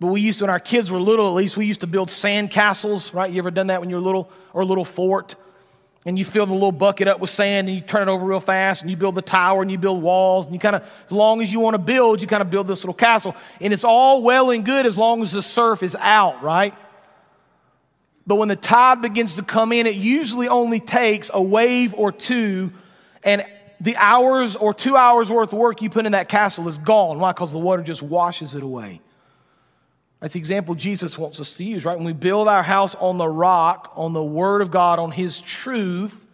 but 0.00 0.08
we 0.08 0.22
used 0.22 0.38
to, 0.38 0.44
when 0.44 0.50
our 0.50 0.60
kids 0.60 0.90
were 0.90 0.98
little 0.98 1.28
at 1.28 1.34
least, 1.34 1.58
we 1.58 1.66
used 1.66 1.82
to 1.82 1.86
build 1.86 2.10
sand 2.10 2.50
castles, 2.50 3.12
right? 3.12 3.30
You 3.30 3.38
ever 3.38 3.50
done 3.50 3.66
that 3.66 3.80
when 3.80 3.90
you 3.90 3.96
were 3.96 4.02
little? 4.02 4.30
Or 4.54 4.62
a 4.62 4.64
little 4.64 4.84
fort? 4.84 5.36
And 6.06 6.18
you 6.18 6.24
fill 6.24 6.46
the 6.46 6.54
little 6.54 6.72
bucket 6.72 7.06
up 7.06 7.20
with 7.20 7.28
sand 7.28 7.68
and 7.68 7.76
you 7.76 7.82
turn 7.82 8.08
it 8.08 8.10
over 8.10 8.24
real 8.24 8.40
fast 8.40 8.80
and 8.80 8.90
you 8.90 8.96
build 8.96 9.14
the 9.14 9.22
tower 9.22 9.60
and 9.60 9.70
you 9.70 9.76
build 9.76 10.02
walls 10.02 10.46
and 10.46 10.54
you 10.54 10.58
kind 10.58 10.74
of, 10.74 10.82
as 10.82 11.12
long 11.12 11.42
as 11.42 11.52
you 11.52 11.60
want 11.60 11.74
to 11.74 11.78
build, 11.78 12.22
you 12.22 12.26
kind 12.26 12.40
of 12.40 12.48
build 12.48 12.66
this 12.66 12.82
little 12.82 12.94
castle. 12.94 13.36
And 13.60 13.74
it's 13.74 13.84
all 13.84 14.22
well 14.22 14.50
and 14.50 14.64
good 14.64 14.86
as 14.86 14.96
long 14.96 15.20
as 15.20 15.32
the 15.32 15.42
surf 15.42 15.82
is 15.82 15.94
out, 16.00 16.42
right? 16.42 16.74
But 18.30 18.36
when 18.36 18.46
the 18.46 18.54
tide 18.54 19.02
begins 19.02 19.34
to 19.34 19.42
come 19.42 19.72
in, 19.72 19.88
it 19.88 19.96
usually 19.96 20.46
only 20.46 20.78
takes 20.78 21.32
a 21.34 21.42
wave 21.42 21.94
or 21.94 22.12
two, 22.12 22.72
and 23.24 23.44
the 23.80 23.96
hours 23.96 24.54
or 24.54 24.72
two 24.72 24.96
hours 24.96 25.28
worth 25.28 25.52
of 25.52 25.58
work 25.58 25.82
you 25.82 25.90
put 25.90 26.06
in 26.06 26.12
that 26.12 26.28
castle 26.28 26.68
is 26.68 26.78
gone. 26.78 27.18
Why? 27.18 27.32
Because 27.32 27.50
the 27.50 27.58
water 27.58 27.82
just 27.82 28.02
washes 28.02 28.54
it 28.54 28.62
away. 28.62 29.00
That's 30.20 30.34
the 30.34 30.38
example 30.38 30.76
Jesus 30.76 31.18
wants 31.18 31.40
us 31.40 31.54
to 31.54 31.64
use, 31.64 31.84
right? 31.84 31.96
When 31.96 32.06
we 32.06 32.12
build 32.12 32.46
our 32.46 32.62
house 32.62 32.94
on 32.94 33.18
the 33.18 33.26
rock, 33.26 33.92
on 33.96 34.12
the 34.12 34.22
Word 34.22 34.62
of 34.62 34.70
God, 34.70 35.00
on 35.00 35.10
His 35.10 35.40
truth, 35.40 36.28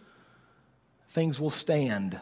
things 1.09 1.39
will 1.39 1.49
stand. 1.49 2.19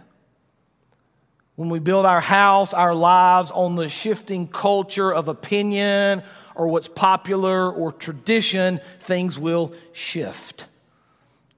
When 1.57 1.67
we 1.67 1.79
build 1.79 2.05
our 2.05 2.21
house, 2.21 2.73
our 2.73 2.95
lives 2.95 3.51
on 3.51 3.75
the 3.75 3.89
shifting 3.89 4.47
culture 4.47 5.13
of 5.13 5.27
opinion 5.27 6.23
or 6.55 6.67
what's 6.67 6.87
popular 6.87 7.71
or 7.71 7.91
tradition, 7.91 8.79
things 8.99 9.37
will 9.37 9.73
shift. 9.93 10.65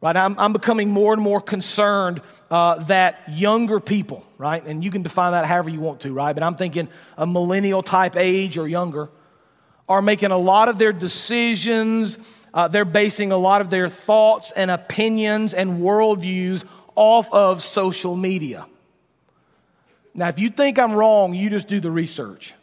Right? 0.01 0.15
I'm, 0.15 0.37
I'm 0.37 0.53
becoming 0.53 0.89
more 0.89 1.13
and 1.13 1.21
more 1.21 1.41
concerned 1.41 2.21
uh, 2.51 2.75
that 2.83 3.23
younger 3.29 3.79
people, 3.79 4.23
right? 4.37 4.63
And 4.63 4.83
you 4.83 4.91
can 4.91 5.01
define 5.01 5.31
that 5.31 5.45
however 5.45 5.69
you 5.69 5.79
want 5.79 6.01
to, 6.01 6.13
right? 6.13 6.33
But 6.33 6.43
I'm 6.43 6.55
thinking 6.55 6.87
a 7.17 7.25
millennial 7.25 7.81
type 7.81 8.15
age 8.15 8.57
or 8.57 8.67
younger 8.67 9.09
are 9.89 10.01
making 10.01 10.31
a 10.31 10.37
lot 10.37 10.67
of 10.67 10.77
their 10.77 10.93
decisions, 10.93 12.19
uh, 12.53 12.67
they're 12.67 12.85
basing 12.85 13.31
a 13.31 13.37
lot 13.37 13.61
of 13.61 13.69
their 13.69 13.87
thoughts 13.89 14.51
and 14.51 14.69
opinions 14.69 15.53
and 15.53 15.79
worldviews 15.79 16.63
off 16.95 17.31
of 17.31 17.61
social 17.61 18.15
media. 18.15 18.65
Now, 20.13 20.27
if 20.29 20.39
you 20.39 20.49
think 20.49 20.79
I'm 20.79 20.93
wrong, 20.93 21.33
you 21.33 21.49
just 21.49 21.67
do 21.67 21.79
the 21.79 21.91
research. 21.91 22.53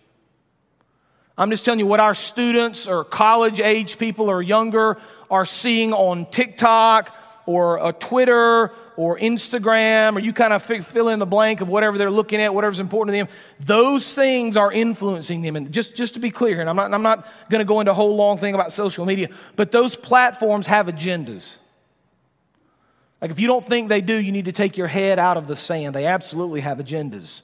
I'm 1.36 1.50
just 1.50 1.64
telling 1.64 1.80
you 1.80 1.86
what 1.86 2.00
our 2.00 2.14
students 2.14 2.86
or 2.86 3.04
college 3.04 3.58
age 3.58 3.98
people 3.98 4.30
or 4.30 4.40
younger 4.40 4.98
are 5.30 5.44
seeing 5.44 5.92
on 5.92 6.26
TikTok 6.26 7.14
or 7.46 7.78
a 7.86 7.92
Twitter 7.92 8.70
or 8.96 9.18
Instagram, 9.18 10.14
or 10.16 10.20
you 10.20 10.32
kind 10.32 10.52
of 10.52 10.62
fill 10.62 11.08
in 11.08 11.18
the 11.18 11.26
blank 11.26 11.60
of 11.60 11.68
whatever 11.68 11.98
they're 11.98 12.10
looking 12.10 12.40
at, 12.40 12.54
whatever's 12.54 12.78
important 12.78 13.12
to 13.12 13.24
them. 13.24 13.28
Those 13.58 14.14
things 14.14 14.56
are 14.56 14.70
influencing 14.70 15.42
them. 15.42 15.56
And 15.56 15.72
just, 15.72 15.96
just 15.96 16.14
to 16.14 16.20
be 16.20 16.30
clear, 16.30 16.60
and 16.60 16.70
I'm 16.70 16.76
not, 16.76 16.94
I'm 16.94 17.02
not 17.02 17.26
going 17.50 17.58
to 17.58 17.64
go 17.64 17.80
into 17.80 17.90
a 17.90 17.94
whole 17.94 18.14
long 18.14 18.38
thing 18.38 18.54
about 18.54 18.70
social 18.70 19.04
media, 19.04 19.28
but 19.56 19.72
those 19.72 19.96
platforms 19.96 20.68
have 20.68 20.86
agendas. 20.86 21.56
Like, 23.20 23.32
if 23.32 23.40
you 23.40 23.48
don't 23.48 23.66
think 23.66 23.88
they 23.88 24.00
do, 24.00 24.14
you 24.14 24.30
need 24.30 24.44
to 24.44 24.52
take 24.52 24.76
your 24.76 24.86
head 24.86 25.18
out 25.18 25.36
of 25.36 25.48
the 25.48 25.56
sand. 25.56 25.94
They 25.94 26.06
absolutely 26.06 26.60
have 26.60 26.78
agendas. 26.78 27.42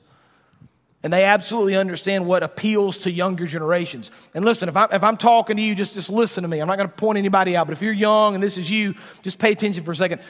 And 1.03 1.13
they 1.13 1.25
absolutely 1.25 1.77
understand 1.77 2.27
what 2.27 2.43
appeals 2.43 2.99
to 2.99 3.11
younger 3.11 3.47
generations. 3.47 4.11
And 4.35 4.45
listen, 4.45 4.69
if, 4.69 4.77
I, 4.77 4.87
if 4.93 5.03
I'm 5.03 5.17
talking 5.17 5.57
to 5.57 5.63
you, 5.63 5.75
just, 5.75 5.95
just 5.95 6.11
listen 6.11 6.43
to 6.43 6.49
me. 6.49 6.61
I'm 6.61 6.69
not 6.69 6.77
going 6.77 6.91
to 6.91 6.95
point 6.95 7.17
anybody 7.17 7.57
out, 7.57 7.67
but 7.67 7.73
if 7.73 7.81
you're 7.81 7.93
young 7.93 8.35
and 8.35 8.43
this 8.43 8.59
is 8.59 8.71
you, 8.71 8.95
just 9.23 9.39
pay 9.39 9.53
attention 9.53 9.83
for 9.83 9.93
a 9.93 9.97
second. 9.97 10.21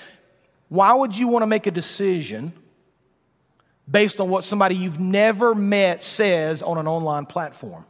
Why 0.69 0.93
would 0.93 1.17
you 1.17 1.27
want 1.27 1.43
to 1.43 1.49
make 1.49 1.67
a 1.67 1.73
decision 1.73 2.53
based 3.91 4.21
on 4.21 4.29
what 4.29 4.45
somebody 4.45 4.77
you've 4.77 5.01
never 5.01 5.57
met 5.57 6.05
says 6.05 6.63
on 6.63 6.79
an 6.79 6.87
online 6.87 7.27
platform? 7.27 7.85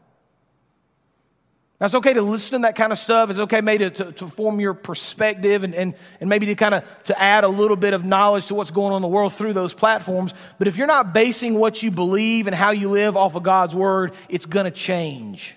Now, 1.81 1.87
it's 1.87 1.95
okay 1.95 2.13
to 2.13 2.21
listen 2.21 2.61
to 2.61 2.67
that 2.67 2.77
kind 2.77 2.93
of 2.93 2.99
stuff. 2.99 3.31
It's 3.31 3.39
okay 3.39 3.63
maybe 3.63 3.89
to, 3.89 3.91
to, 3.91 4.13
to 4.13 4.27
form 4.27 4.61
your 4.61 4.75
perspective 4.75 5.65
and, 5.65 5.75
and, 5.75 5.95
and 6.21 6.29
maybe 6.29 6.45
to 6.47 6.55
kind 6.55 6.75
of 6.75 6.85
to 7.05 7.19
add 7.19 7.43
a 7.43 7.49
little 7.49 7.77
bit 7.77 7.95
of 7.95 8.05
knowledge 8.05 8.47
to 8.49 8.55
what's 8.55 8.71
going 8.71 8.93
on 8.93 8.97
in 8.97 9.03
the 9.03 9.09
world 9.09 9.33
through 9.33 9.55
those 9.55 9.73
platforms. 9.73 10.35
But 10.59 10.69
if 10.69 10.77
you're 10.77 10.87
not 10.87 11.15
basing 11.15 11.55
what 11.55 11.83
you 11.83 11.91
believe 11.91 12.47
and 12.47 12.55
how 12.55 12.73
you 12.73 12.91
live 12.91 13.17
off 13.17 13.35
of 13.35 13.45
God's 13.45 13.75
word, 13.75 14.13
it's 14.29 14.45
going 14.45 14.65
to 14.65 14.71
change. 14.71 15.55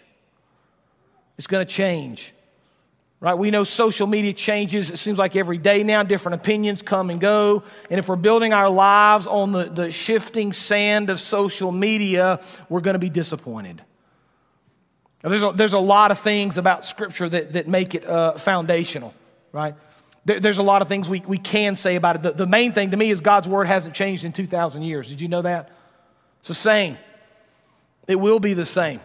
It's 1.37 1.47
going 1.47 1.65
to 1.65 1.71
change. 1.71 2.33
Right? 3.19 3.33
We 3.33 3.51
know 3.51 3.65
social 3.65 4.07
media 4.07 4.31
changes. 4.31 4.91
It 4.91 4.99
seems 4.99 5.17
like 5.17 5.35
every 5.35 5.57
day 5.57 5.83
now, 5.83 6.03
different 6.03 6.35
opinions 6.35 6.81
come 6.81 7.09
and 7.09 7.19
go. 7.19 7.63
And 7.89 7.99
if 7.99 8.07
we're 8.07 8.15
building 8.15 8.53
our 8.53 8.69
lives 8.69 9.27
on 9.27 9.51
the, 9.51 9.65
the 9.65 9.91
shifting 9.91 10.53
sand 10.53 11.09
of 11.09 11.19
social 11.19 11.73
media, 11.73 12.39
we're 12.69 12.81
going 12.81 12.95
to 12.95 12.99
be 12.99 13.09
disappointed. 13.09 13.81
Now, 15.23 15.29
there's, 15.29 15.43
a, 15.43 15.51
there's 15.53 15.73
a 15.73 15.79
lot 15.79 16.11
of 16.11 16.19
things 16.19 16.57
about 16.57 16.83
Scripture 16.83 17.29
that, 17.29 17.53
that 17.53 17.67
make 17.67 17.95
it 17.95 18.05
uh, 18.05 18.33
foundational, 18.33 19.13
right? 19.53 19.75
There, 20.25 20.39
there's 20.39 20.57
a 20.57 20.63
lot 20.63 20.81
of 20.81 20.89
things 20.89 21.07
we, 21.07 21.21
we 21.21 21.37
can 21.37 21.75
say 21.75 21.95
about 21.95 22.17
it. 22.17 22.23
The, 22.23 22.31
the 22.31 22.47
main 22.47 22.73
thing 22.73 22.91
to 22.91 22.97
me 22.97 23.09
is 23.09 23.21
God's 23.21 23.47
Word 23.47 23.67
hasn't 23.67 23.95
changed 23.95 24.25
in 24.25 24.33
2,000 24.33 24.83
years. 24.83 25.07
Did 25.07 25.21
you 25.21 25.29
know 25.29 25.41
that? 25.41 25.69
It's 26.39 26.49
the 26.49 26.53
same. 26.53 26.97
It 28.07 28.15
will 28.15 28.39
be 28.39 28.53
the 28.53 28.65
same. 28.65 28.99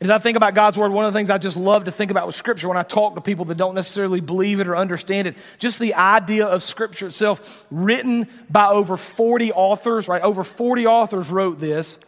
As 0.00 0.10
I 0.10 0.18
think 0.18 0.36
about 0.36 0.54
God's 0.54 0.78
Word, 0.78 0.92
one 0.92 1.06
of 1.06 1.12
the 1.12 1.18
things 1.18 1.28
I 1.28 1.38
just 1.38 1.56
love 1.56 1.84
to 1.84 1.90
think 1.90 2.12
about 2.12 2.26
with 2.26 2.36
Scripture 2.36 2.68
when 2.68 2.76
I 2.76 2.84
talk 2.84 3.16
to 3.16 3.20
people 3.20 3.46
that 3.46 3.56
don't 3.56 3.74
necessarily 3.74 4.20
believe 4.20 4.60
it 4.60 4.68
or 4.68 4.76
understand 4.76 5.26
it, 5.26 5.36
just 5.58 5.80
the 5.80 5.94
idea 5.94 6.46
of 6.46 6.62
Scripture 6.62 7.08
itself, 7.08 7.66
written 7.72 8.28
by 8.48 8.68
over 8.68 8.96
40 8.96 9.52
authors, 9.52 10.06
right? 10.06 10.22
Over 10.22 10.44
40 10.44 10.86
authors 10.86 11.30
wrote 11.30 11.58
this 11.58 11.98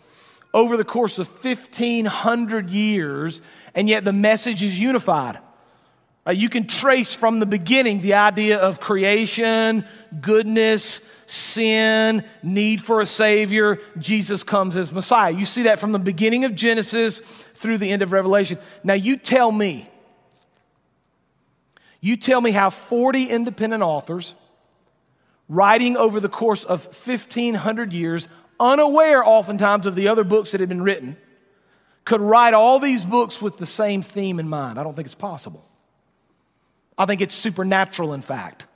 over 0.52 0.76
the 0.76 0.84
course 0.84 1.18
of 1.18 1.28
1,500 1.28 2.70
years, 2.70 3.42
and 3.74 3.88
yet 3.88 4.04
the 4.04 4.12
message 4.12 4.62
is 4.62 4.78
unified. 4.78 5.38
Uh, 6.26 6.32
you 6.32 6.48
can 6.48 6.66
trace 6.66 7.14
from 7.14 7.40
the 7.40 7.46
beginning 7.46 8.00
the 8.00 8.14
idea 8.14 8.58
of 8.58 8.80
creation, 8.80 9.84
goodness, 10.20 11.00
sin, 11.26 12.24
need 12.42 12.82
for 12.82 13.00
a 13.00 13.06
Savior. 13.06 13.78
Jesus 13.96 14.42
comes 14.42 14.76
as 14.76 14.92
Messiah. 14.92 15.32
You 15.32 15.46
see 15.46 15.62
that 15.62 15.78
from 15.78 15.92
the 15.92 15.98
beginning 15.98 16.44
of 16.44 16.54
Genesis 16.54 17.20
through 17.54 17.78
the 17.78 17.90
end 17.90 18.02
of 18.02 18.12
Revelation. 18.12 18.58
Now, 18.84 18.94
you 18.94 19.16
tell 19.16 19.50
me, 19.50 19.86
you 22.00 22.16
tell 22.16 22.40
me 22.40 22.50
how 22.50 22.70
40 22.70 23.26
independent 23.26 23.82
authors, 23.82 24.34
writing 25.48 25.96
over 25.96 26.20
the 26.20 26.28
course 26.28 26.64
of 26.64 26.84
1,500 26.86 27.92
years, 27.92 28.28
unaware 28.60 29.26
oftentimes 29.26 29.86
of 29.86 29.94
the 29.94 30.08
other 30.08 30.22
books 30.22 30.52
that 30.52 30.60
had 30.60 30.68
been 30.68 30.82
written, 30.82 31.16
could 32.04 32.20
write 32.20 32.54
all 32.54 32.78
these 32.78 33.04
books 33.04 33.42
with 33.42 33.56
the 33.56 33.66
same 33.66 34.02
theme 34.02 34.38
in 34.38 34.48
mind. 34.48 34.78
I 34.78 34.82
don't 34.82 34.94
think 34.94 35.06
it's 35.06 35.14
possible. 35.14 35.64
I 36.96 37.06
think 37.06 37.20
it's 37.20 37.34
supernatural, 37.34 38.12
in 38.12 38.22
fact. 38.22 38.66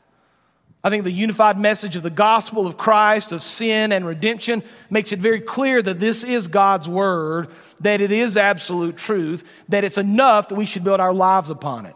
I 0.82 0.90
think 0.90 1.04
the 1.04 1.10
unified 1.10 1.58
message 1.58 1.96
of 1.96 2.02
the 2.02 2.10
gospel 2.10 2.66
of 2.66 2.76
Christ, 2.76 3.32
of 3.32 3.42
sin 3.42 3.90
and 3.90 4.06
redemption, 4.06 4.62
makes 4.90 5.12
it 5.12 5.18
very 5.18 5.40
clear 5.40 5.80
that 5.80 5.98
this 5.98 6.24
is 6.24 6.46
God's 6.46 6.86
word, 6.86 7.48
that 7.80 8.02
it 8.02 8.10
is 8.10 8.36
absolute 8.36 8.98
truth, 8.98 9.42
that 9.70 9.82
it's 9.82 9.96
enough 9.96 10.48
that 10.48 10.56
we 10.56 10.66
should 10.66 10.84
build 10.84 11.00
our 11.00 11.14
lives 11.14 11.48
upon 11.48 11.86
it. 11.86 11.94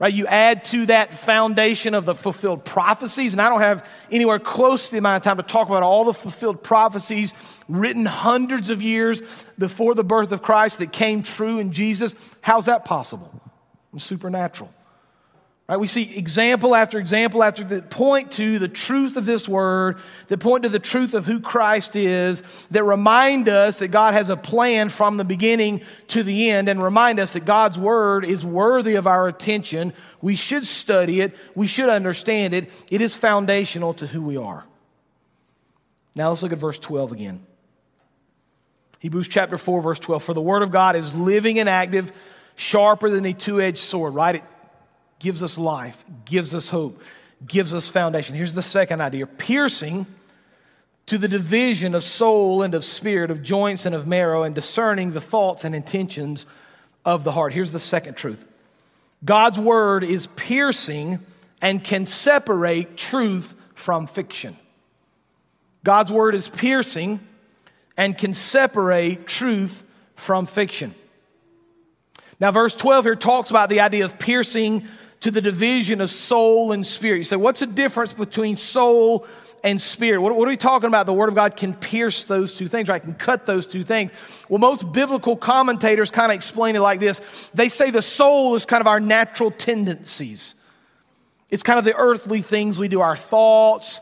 Right? 0.00 0.14
You 0.14 0.26
add 0.26 0.64
to 0.64 0.86
that 0.86 1.12
foundation 1.12 1.94
of 1.94 2.06
the 2.06 2.14
fulfilled 2.14 2.64
prophecies, 2.64 3.34
and 3.34 3.40
I 3.40 3.50
don't 3.50 3.60
have 3.60 3.86
anywhere 4.10 4.38
close 4.38 4.86
to 4.86 4.92
the 4.92 4.98
amount 4.98 5.18
of 5.18 5.22
time 5.24 5.36
to 5.36 5.42
talk 5.42 5.68
about 5.68 5.82
all 5.82 6.04
the 6.04 6.14
fulfilled 6.14 6.62
prophecies 6.62 7.34
written 7.68 8.06
hundreds 8.06 8.70
of 8.70 8.80
years 8.80 9.20
before 9.58 9.94
the 9.94 10.02
birth 10.02 10.32
of 10.32 10.40
Christ 10.40 10.78
that 10.78 10.90
came 10.90 11.22
true 11.22 11.58
in 11.58 11.72
Jesus. 11.72 12.14
How's 12.40 12.64
that 12.64 12.86
possible? 12.86 13.30
It's 13.92 14.02
supernatural. 14.02 14.72
Right, 15.70 15.78
we 15.78 15.86
see 15.86 16.16
example 16.16 16.74
after 16.74 16.98
example 16.98 17.44
after 17.44 17.62
that 17.62 17.90
point 17.90 18.32
to 18.32 18.58
the 18.58 18.66
truth 18.66 19.16
of 19.16 19.24
this 19.24 19.48
word, 19.48 20.00
that 20.26 20.38
point 20.38 20.64
to 20.64 20.68
the 20.68 20.80
truth 20.80 21.14
of 21.14 21.26
who 21.26 21.38
Christ 21.38 21.94
is, 21.94 22.42
that 22.72 22.82
remind 22.82 23.48
us 23.48 23.78
that 23.78 23.88
God 23.92 24.14
has 24.14 24.30
a 24.30 24.36
plan 24.36 24.88
from 24.88 25.16
the 25.16 25.24
beginning 25.24 25.82
to 26.08 26.24
the 26.24 26.50
end, 26.50 26.68
and 26.68 26.82
remind 26.82 27.20
us 27.20 27.34
that 27.34 27.44
God's 27.44 27.78
word 27.78 28.24
is 28.24 28.44
worthy 28.44 28.96
of 28.96 29.06
our 29.06 29.28
attention. 29.28 29.92
We 30.20 30.34
should 30.34 30.66
study 30.66 31.20
it, 31.20 31.36
we 31.54 31.68
should 31.68 31.88
understand 31.88 32.52
it. 32.52 32.68
It 32.90 33.00
is 33.00 33.14
foundational 33.14 33.94
to 33.94 34.08
who 34.08 34.22
we 34.22 34.36
are. 34.36 34.64
Now 36.16 36.30
let's 36.30 36.42
look 36.42 36.50
at 36.50 36.58
verse 36.58 36.80
12 36.80 37.12
again. 37.12 37.46
Hebrews 38.98 39.28
chapter 39.28 39.56
4, 39.56 39.82
verse 39.82 40.00
12. 40.00 40.24
For 40.24 40.34
the 40.34 40.42
word 40.42 40.64
of 40.64 40.72
God 40.72 40.96
is 40.96 41.14
living 41.14 41.60
and 41.60 41.68
active, 41.68 42.10
sharper 42.56 43.08
than 43.08 43.24
a 43.24 43.32
two 43.32 43.60
edged 43.60 43.78
sword, 43.78 44.14
right? 44.14 44.34
It 44.34 44.44
gives 45.20 45.42
us 45.42 45.56
life, 45.56 46.04
gives 46.24 46.54
us 46.54 46.68
hope, 46.68 47.00
gives 47.46 47.72
us 47.72 47.88
foundation. 47.88 48.34
Here's 48.34 48.54
the 48.54 48.62
second 48.62 49.00
idea 49.00 49.26
piercing 49.26 50.06
to 51.06 51.18
the 51.18 51.28
division 51.28 51.94
of 51.94 52.02
soul 52.02 52.62
and 52.62 52.74
of 52.74 52.84
spirit, 52.84 53.30
of 53.30 53.42
joints 53.42 53.86
and 53.86 53.94
of 53.94 54.06
marrow, 54.06 54.42
and 54.42 54.54
discerning 54.54 55.12
the 55.12 55.20
thoughts 55.20 55.64
and 55.64 55.74
intentions 55.74 56.46
of 57.04 57.22
the 57.22 57.32
heart. 57.32 57.52
Here's 57.52 57.70
the 57.70 57.78
second 57.78 58.16
truth 58.16 58.44
God's 59.24 59.58
word 59.58 60.02
is 60.02 60.26
piercing 60.26 61.20
and 61.62 61.84
can 61.84 62.06
separate 62.06 62.96
truth 62.96 63.54
from 63.74 64.06
fiction. 64.06 64.56
God's 65.84 66.10
word 66.10 66.34
is 66.34 66.48
piercing 66.48 67.20
and 67.96 68.16
can 68.16 68.34
separate 68.34 69.26
truth 69.26 69.82
from 70.14 70.46
fiction. 70.46 70.94
Now, 72.38 72.50
verse 72.50 72.74
12 72.74 73.04
here 73.04 73.16
talks 73.16 73.50
about 73.50 73.68
the 73.68 73.80
idea 73.80 74.04
of 74.04 74.18
piercing 74.18 74.86
to 75.20 75.30
the 75.30 75.40
division 75.40 76.00
of 76.00 76.10
soul 76.10 76.72
and 76.72 76.86
spirit. 76.86 77.18
You 77.18 77.24
say, 77.24 77.36
what's 77.36 77.60
the 77.60 77.66
difference 77.66 78.12
between 78.12 78.56
soul 78.56 79.26
and 79.62 79.80
spirit? 79.80 80.20
What, 80.20 80.34
what, 80.34 80.48
are 80.48 80.50
we 80.50 80.56
talking 80.56 80.88
about? 80.88 81.06
The 81.06 81.12
Word 81.12 81.28
of 81.28 81.34
God 81.34 81.56
can 81.56 81.74
pierce 81.74 82.24
those 82.24 82.54
two 82.54 82.68
things, 82.68 82.88
right? 82.88 83.02
Can 83.02 83.14
cut 83.14 83.46
those 83.46 83.66
two 83.66 83.84
things. 83.84 84.12
Well, 84.48 84.58
most 84.58 84.92
biblical 84.92 85.36
commentators 85.36 86.10
kind 86.10 86.32
of 86.32 86.36
explain 86.36 86.76
it 86.76 86.80
like 86.80 87.00
this 87.00 87.50
they 87.52 87.68
say 87.68 87.90
the 87.90 88.02
soul 88.02 88.54
is 88.54 88.64
kind 88.64 88.80
of 88.80 88.86
our 88.86 89.00
natural 89.00 89.50
tendencies, 89.50 90.54
it's 91.50 91.62
kind 91.62 91.78
of 91.78 91.84
the 91.84 91.96
earthly 91.96 92.42
things 92.42 92.78
we 92.78 92.88
do, 92.88 93.00
our 93.00 93.16
thoughts. 93.16 94.00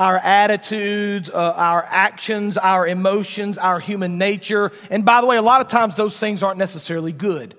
Our 0.00 0.16
attitudes, 0.18 1.28
uh, 1.28 1.54
our 1.56 1.82
actions, 1.82 2.56
our 2.56 2.86
emotions, 2.86 3.58
our 3.58 3.80
human 3.80 4.16
nature. 4.16 4.70
And 4.92 5.04
by 5.04 5.20
the 5.20 5.26
way, 5.26 5.36
a 5.36 5.42
lot 5.42 5.60
of 5.60 5.66
times 5.66 5.96
those 5.96 6.16
things 6.16 6.44
aren't 6.44 6.56
necessarily 6.56 7.10
good. 7.10 7.56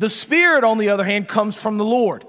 The 0.00 0.08
Spirit, 0.08 0.64
on 0.64 0.78
the 0.78 0.88
other 0.88 1.04
hand, 1.04 1.28
comes 1.28 1.56
from 1.56 1.76
the 1.76 1.84
Lord. 1.84 2.24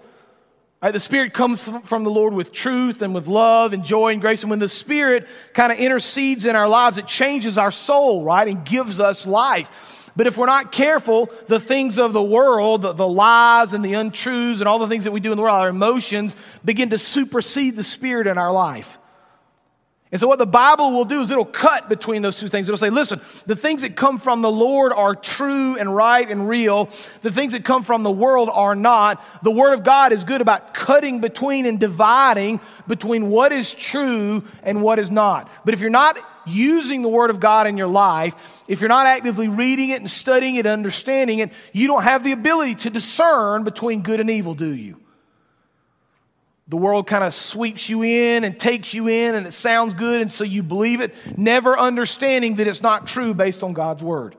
Right? 0.83 0.91
The 0.91 0.99
Spirit 0.99 1.33
comes 1.33 1.63
from 1.85 2.03
the 2.03 2.11
Lord 2.11 2.33
with 2.33 2.51
truth 2.51 3.01
and 3.01 3.15
with 3.15 3.27
love 3.27 3.71
and 3.71 3.85
joy 3.85 4.11
and 4.11 4.19
grace. 4.19 4.41
And 4.43 4.49
when 4.49 4.59
the 4.59 4.67
Spirit 4.67 5.25
kind 5.53 5.71
of 5.71 5.79
intercedes 5.79 6.45
in 6.45 6.57
our 6.57 6.67
lives, 6.67 6.97
it 6.97 7.07
changes 7.07 7.57
our 7.57 7.71
soul, 7.71 8.25
right? 8.25 8.45
And 8.45 8.65
gives 8.65 8.99
us 8.99 9.25
life. 9.25 10.11
But 10.17 10.27
if 10.27 10.37
we're 10.37 10.47
not 10.47 10.73
careful, 10.73 11.29
the 11.47 11.61
things 11.61 11.97
of 11.97 12.11
the 12.11 12.21
world, 12.21 12.81
the, 12.81 12.91
the 12.91 13.07
lies 13.07 13.71
and 13.71 13.85
the 13.85 13.93
untruths 13.93 14.59
and 14.59 14.67
all 14.67 14.77
the 14.77 14.89
things 14.89 15.05
that 15.05 15.13
we 15.13 15.21
do 15.21 15.31
in 15.31 15.37
the 15.37 15.43
world, 15.43 15.55
our 15.55 15.69
emotions 15.69 16.35
begin 16.65 16.89
to 16.89 16.97
supersede 16.97 17.77
the 17.77 17.83
Spirit 17.83 18.27
in 18.27 18.37
our 18.37 18.51
life. 18.51 18.99
And 20.11 20.19
so, 20.19 20.27
what 20.27 20.39
the 20.39 20.45
Bible 20.45 20.91
will 20.91 21.05
do 21.05 21.21
is 21.21 21.31
it'll 21.31 21.45
cut 21.45 21.87
between 21.87 22.21
those 22.21 22.37
two 22.37 22.49
things. 22.49 22.67
It'll 22.67 22.77
say, 22.77 22.89
listen, 22.89 23.21
the 23.45 23.55
things 23.55 23.81
that 23.83 23.95
come 23.95 24.17
from 24.17 24.41
the 24.41 24.51
Lord 24.51 24.91
are 24.91 25.15
true 25.15 25.77
and 25.77 25.95
right 25.95 26.29
and 26.29 26.49
real. 26.49 26.89
The 27.21 27.31
things 27.31 27.53
that 27.53 27.63
come 27.63 27.81
from 27.81 28.03
the 28.03 28.11
world 28.11 28.49
are 28.51 28.75
not. 28.75 29.23
The 29.41 29.51
Word 29.51 29.73
of 29.73 29.85
God 29.85 30.11
is 30.11 30.25
good 30.25 30.41
about 30.41 30.73
cutting 30.73 31.21
between 31.21 31.65
and 31.65 31.79
dividing 31.79 32.59
between 32.87 33.29
what 33.29 33.53
is 33.53 33.73
true 33.73 34.43
and 34.63 34.81
what 34.81 34.99
is 34.99 35.09
not. 35.09 35.49
But 35.63 35.73
if 35.73 35.79
you're 35.79 35.89
not 35.89 36.19
using 36.45 37.03
the 37.03 37.09
Word 37.09 37.29
of 37.29 37.39
God 37.39 37.65
in 37.65 37.77
your 37.77 37.87
life, 37.87 38.63
if 38.67 38.81
you're 38.81 38.89
not 38.89 39.07
actively 39.07 39.47
reading 39.47 39.91
it 39.91 40.01
and 40.01 40.09
studying 40.09 40.55
it, 40.55 40.65
and 40.65 40.73
understanding 40.73 41.39
it, 41.39 41.53
you 41.71 41.87
don't 41.87 42.03
have 42.03 42.25
the 42.25 42.33
ability 42.33 42.75
to 42.75 42.89
discern 42.89 43.63
between 43.63 44.01
good 44.01 44.19
and 44.19 44.29
evil, 44.29 44.55
do 44.55 44.75
you? 44.75 45.00
The 46.67 46.77
world 46.77 47.07
kind 47.07 47.23
of 47.23 47.33
sweeps 47.33 47.89
you 47.89 48.03
in 48.03 48.43
and 48.43 48.59
takes 48.59 48.93
you 48.93 49.07
in, 49.07 49.35
and 49.35 49.45
it 49.45 49.51
sounds 49.51 49.93
good, 49.93 50.21
and 50.21 50.31
so 50.31 50.43
you 50.43 50.63
believe 50.63 51.01
it, 51.01 51.15
never 51.37 51.77
understanding 51.77 52.55
that 52.55 52.67
it's 52.67 52.81
not 52.81 53.07
true 53.07 53.33
based 53.33 53.63
on 53.63 53.73
God's 53.73 54.03
word. 54.03 54.35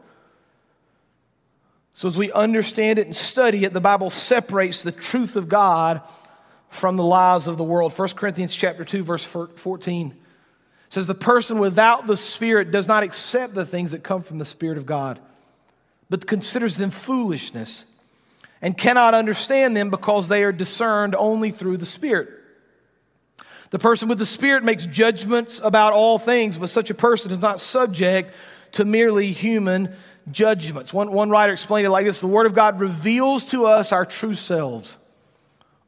So, 1.95 2.09
as 2.09 2.17
we 2.17 2.33
understand 2.33 2.99
it 2.99 3.07
and 3.07 3.15
study 3.15 3.65
it, 3.65 3.75
the 3.75 3.81
Bible 3.81 4.09
separates 4.09 4.83
the 4.83 4.93
truth 4.93 5.37
of 5.37 5.49
God 5.49 6.01
from 6.71 6.97
the 6.97 7.05
lies 7.05 7.49
of 7.49 7.59
the 7.59 7.65
world. 7.65 7.93
1 7.97 8.09
Corinthians 8.11 8.55
chapter 8.57 8.85
2 8.85 9.03
verse 9.03 9.25
14 9.25 10.17
says 10.89 11.07
the 11.07 11.15
person 11.15 11.59
without 11.59 12.07
the 12.07 12.17
spirit 12.17 12.71
does 12.71 12.89
not 12.89 13.03
accept 13.03 13.55
the 13.55 13.67
things 13.67 13.93
that 13.93 14.03
come 14.03 14.23
from 14.23 14.39
the 14.39 14.45
spirit 14.45 14.79
of 14.79 14.87
God, 14.87 15.21
but 16.09 16.27
considers 16.27 16.77
them 16.77 16.91
foolishness 16.91 17.85
and 18.63 18.79
cannot 18.79 19.13
understand 19.13 19.77
them 19.77 19.91
because 19.91 20.29
they 20.29 20.45
are 20.45 20.53
discerned 20.53 21.15
only 21.17 21.51
through 21.51 21.77
the 21.77 21.87
spirit. 21.87 22.31
The 23.71 23.79
person 23.79 24.09
with 24.09 24.19
the 24.19 24.27
spirit 24.27 24.63
makes 24.63 24.87
judgments 24.87 25.61
about 25.63 25.93
all 25.93 26.19
things, 26.19 26.57
but 26.57 26.71
such 26.71 26.89
a 26.89 26.95
person 26.95 27.33
is 27.33 27.41
not 27.41 27.59
subject 27.59 28.33
to 28.73 28.85
merely 28.85 29.33
human 29.33 29.95
judgments. 30.31 30.93
One, 30.93 31.11
one 31.11 31.31
writer 31.31 31.53
explained 31.53 31.87
it 31.87 31.91
like 31.91 32.07
this 32.07 32.21
The 32.21 32.27
Word 32.27 32.47
of 32.47 32.55
God 32.55 32.79
reveals 32.79 33.45
to 33.47 33.67
us 33.67 33.93
our 33.93 34.07
true 34.07 34.35
selves. 34.35 34.97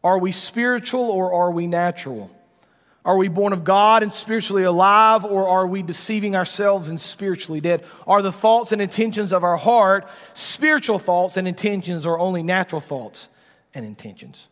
Are 0.03 0.19
we 0.19 0.33
spiritual 0.33 1.11
or 1.11 1.33
are 1.33 1.51
we 1.51 1.67
natural? 1.67 2.31
Are 3.05 3.17
we 3.19 3.29
born 3.29 3.53
of 3.53 3.65
God 3.65 4.03
and 4.03 4.13
spiritually 4.13 4.63
alive, 4.63 5.25
or 5.25 5.47
are 5.47 5.67
we 5.67 5.83
deceiving 5.83 6.35
ourselves 6.35 6.89
and 6.89 6.99
spiritually 6.99 7.61
dead? 7.61 7.85
Are 8.07 8.23
the 8.23 8.33
thoughts 8.33 8.73
and 8.73 8.81
intentions 8.81 9.33
of 9.33 9.45
our 9.45 9.59
heart 9.59 10.09
spiritual 10.33 10.99
thoughts 10.99 11.37
and 11.37 11.47
intentions, 11.47 12.07
or 12.07 12.19
only 12.19 12.43
natural 12.43 12.81
thoughts 12.81 13.29
and 13.75 13.85
intentions? 13.85 14.49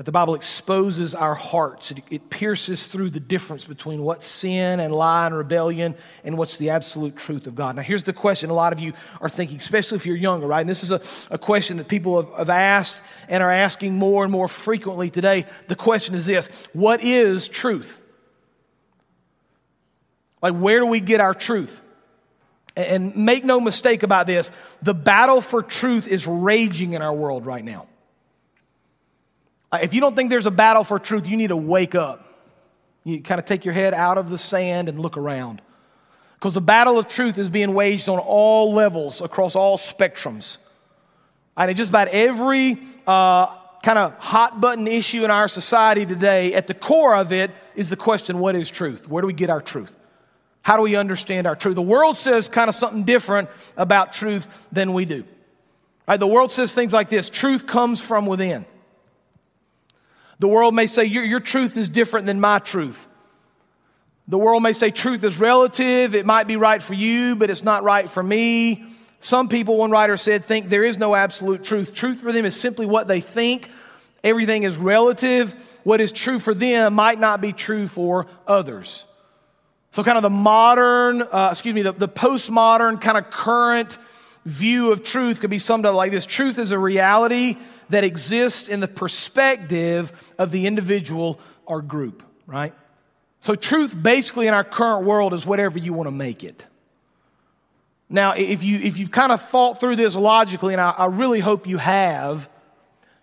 That 0.00 0.06
the 0.06 0.12
Bible 0.12 0.34
exposes 0.34 1.14
our 1.14 1.34
hearts. 1.34 1.90
It, 1.90 2.00
it, 2.08 2.30
pierces 2.30 2.86
through 2.86 3.10
the 3.10 3.20
difference 3.20 3.66
between 3.66 4.00
what's 4.00 4.26
sin 4.26 4.80
and 4.80 4.94
lie 4.94 5.26
and 5.26 5.36
rebellion 5.36 5.94
and 6.24 6.38
what's 6.38 6.56
the 6.56 6.70
absolute 6.70 7.16
truth 7.16 7.46
of 7.46 7.54
God. 7.54 7.76
Now, 7.76 7.82
here's 7.82 8.04
the 8.04 8.14
question 8.14 8.48
a 8.48 8.54
lot 8.54 8.72
of 8.72 8.80
you 8.80 8.94
are 9.20 9.28
thinking, 9.28 9.58
especially 9.58 9.96
if 9.96 10.06
you're 10.06 10.16
younger, 10.16 10.46
right? 10.46 10.62
And 10.62 10.68
this 10.70 10.82
is 10.82 10.90
a, 10.90 11.02
a 11.34 11.36
question 11.36 11.76
that 11.76 11.88
people 11.88 12.22
have, 12.22 12.34
have 12.34 12.48
asked 12.48 13.02
and 13.28 13.42
are 13.42 13.50
asking 13.50 13.92
more 13.92 14.22
and 14.24 14.32
more 14.32 14.48
frequently 14.48 15.10
today. 15.10 15.44
The 15.68 15.76
question 15.76 16.14
is 16.14 16.24
this 16.24 16.66
What 16.72 17.04
is 17.04 17.46
truth? 17.46 18.00
Like, 20.40 20.54
where 20.54 20.78
do 20.78 20.86
we 20.86 21.00
get 21.00 21.20
our 21.20 21.34
truth? 21.34 21.78
And 22.74 23.14
make 23.16 23.44
no 23.44 23.60
mistake 23.60 24.02
about 24.02 24.26
this 24.26 24.50
the 24.80 24.94
battle 24.94 25.42
for 25.42 25.62
truth 25.62 26.08
is 26.08 26.26
raging 26.26 26.94
in 26.94 27.02
our 27.02 27.12
world 27.12 27.44
right 27.44 27.62
now. 27.62 27.86
Uh, 29.72 29.78
if 29.82 29.94
you 29.94 30.00
don't 30.00 30.16
think 30.16 30.30
there's 30.30 30.46
a 30.46 30.50
battle 30.50 30.84
for 30.84 30.98
truth, 30.98 31.26
you 31.26 31.36
need 31.36 31.48
to 31.48 31.56
wake 31.56 31.94
up. 31.94 32.26
You 33.04 33.22
kind 33.22 33.38
of 33.38 33.44
take 33.44 33.64
your 33.64 33.74
head 33.74 33.94
out 33.94 34.18
of 34.18 34.30
the 34.30 34.38
sand 34.38 34.88
and 34.88 34.98
look 34.98 35.16
around. 35.16 35.62
Because 36.34 36.54
the 36.54 36.60
battle 36.60 36.98
of 36.98 37.06
truth 37.06 37.38
is 37.38 37.48
being 37.48 37.74
waged 37.74 38.08
on 38.08 38.18
all 38.18 38.72
levels, 38.72 39.20
across 39.20 39.54
all 39.54 39.76
spectrums. 39.78 40.56
And 41.56 41.76
just 41.76 41.90
about 41.90 42.08
every 42.08 42.78
uh, 43.06 43.54
kind 43.82 43.98
of 43.98 44.14
hot 44.18 44.60
button 44.60 44.88
issue 44.88 45.24
in 45.24 45.30
our 45.30 45.48
society 45.48 46.06
today, 46.06 46.54
at 46.54 46.66
the 46.66 46.74
core 46.74 47.14
of 47.14 47.32
it 47.32 47.50
is 47.76 47.90
the 47.90 47.96
question 47.96 48.38
what 48.38 48.56
is 48.56 48.70
truth? 48.70 49.08
Where 49.08 49.20
do 49.20 49.26
we 49.26 49.34
get 49.34 49.50
our 49.50 49.60
truth? 49.60 49.94
How 50.62 50.76
do 50.76 50.82
we 50.82 50.96
understand 50.96 51.46
our 51.46 51.56
truth? 51.56 51.74
The 51.74 51.82
world 51.82 52.16
says 52.16 52.48
kind 52.48 52.68
of 52.68 52.74
something 52.74 53.04
different 53.04 53.48
about 53.76 54.12
truth 54.12 54.68
than 54.72 54.92
we 54.92 55.04
do. 55.04 55.24
Right? 56.08 56.18
The 56.18 56.26
world 56.26 56.50
says 56.50 56.72
things 56.74 56.92
like 56.92 57.08
this 57.08 57.28
truth 57.30 57.66
comes 57.66 58.00
from 58.00 58.26
within. 58.26 58.64
The 60.40 60.48
world 60.48 60.74
may 60.74 60.86
say, 60.86 61.04
your, 61.04 61.22
your 61.22 61.40
truth 61.40 61.76
is 61.76 61.88
different 61.88 62.26
than 62.26 62.40
my 62.40 62.58
truth. 62.58 63.06
The 64.26 64.38
world 64.38 64.62
may 64.62 64.72
say 64.72 64.90
truth 64.90 65.22
is 65.22 65.38
relative. 65.38 66.14
It 66.14 66.24
might 66.24 66.46
be 66.46 66.56
right 66.56 66.82
for 66.82 66.94
you, 66.94 67.36
but 67.36 67.50
it's 67.50 67.62
not 67.62 67.84
right 67.84 68.08
for 68.08 68.22
me. 68.22 68.84
Some 69.20 69.48
people, 69.48 69.76
one 69.76 69.90
writer 69.90 70.16
said, 70.16 70.44
think 70.44 70.70
there 70.70 70.82
is 70.82 70.96
no 70.96 71.14
absolute 71.14 71.62
truth. 71.62 71.94
Truth 71.94 72.20
for 72.20 72.32
them 72.32 72.46
is 72.46 72.58
simply 72.58 72.86
what 72.86 73.06
they 73.06 73.20
think. 73.20 73.70
Everything 74.24 74.62
is 74.62 74.78
relative. 74.78 75.78
What 75.84 76.00
is 76.00 76.10
true 76.10 76.38
for 76.38 76.54
them 76.54 76.94
might 76.94 77.20
not 77.20 77.42
be 77.42 77.52
true 77.52 77.86
for 77.86 78.26
others. 78.46 79.04
So, 79.92 80.04
kind 80.04 80.16
of 80.16 80.22
the 80.22 80.30
modern, 80.30 81.22
uh, 81.22 81.48
excuse 81.50 81.74
me, 81.74 81.82
the, 81.82 81.92
the 81.92 82.08
postmodern, 82.08 83.00
kind 83.00 83.18
of 83.18 83.30
current 83.30 83.98
view 84.46 84.92
of 84.92 85.02
truth 85.02 85.40
could 85.40 85.50
be 85.50 85.58
summed 85.58 85.84
up 85.84 85.94
like 85.94 86.12
this 86.12 86.26
Truth 86.26 86.58
is 86.58 86.72
a 86.72 86.78
reality 86.78 87.58
that 87.90 88.04
exists 88.04 88.68
in 88.68 88.80
the 88.80 88.88
perspective 88.88 90.32
of 90.38 90.50
the 90.50 90.66
individual 90.66 91.38
or 91.66 91.82
group, 91.82 92.22
right? 92.46 92.74
So, 93.40 93.54
truth 93.54 94.00
basically 94.00 94.46
in 94.46 94.54
our 94.54 94.64
current 94.64 95.06
world 95.06 95.34
is 95.34 95.46
whatever 95.46 95.78
you 95.78 95.92
want 95.92 96.06
to 96.08 96.12
make 96.12 96.44
it. 96.44 96.64
Now, 98.08 98.32
if, 98.32 98.64
you, 98.64 98.78
if 98.78 98.98
you've 98.98 99.12
kind 99.12 99.30
of 99.30 99.40
thought 99.40 99.78
through 99.78 99.96
this 99.96 100.16
logically, 100.16 100.74
and 100.74 100.80
I, 100.80 100.90
I 100.90 101.06
really 101.06 101.38
hope 101.38 101.68
you 101.68 101.78
have, 101.78 102.50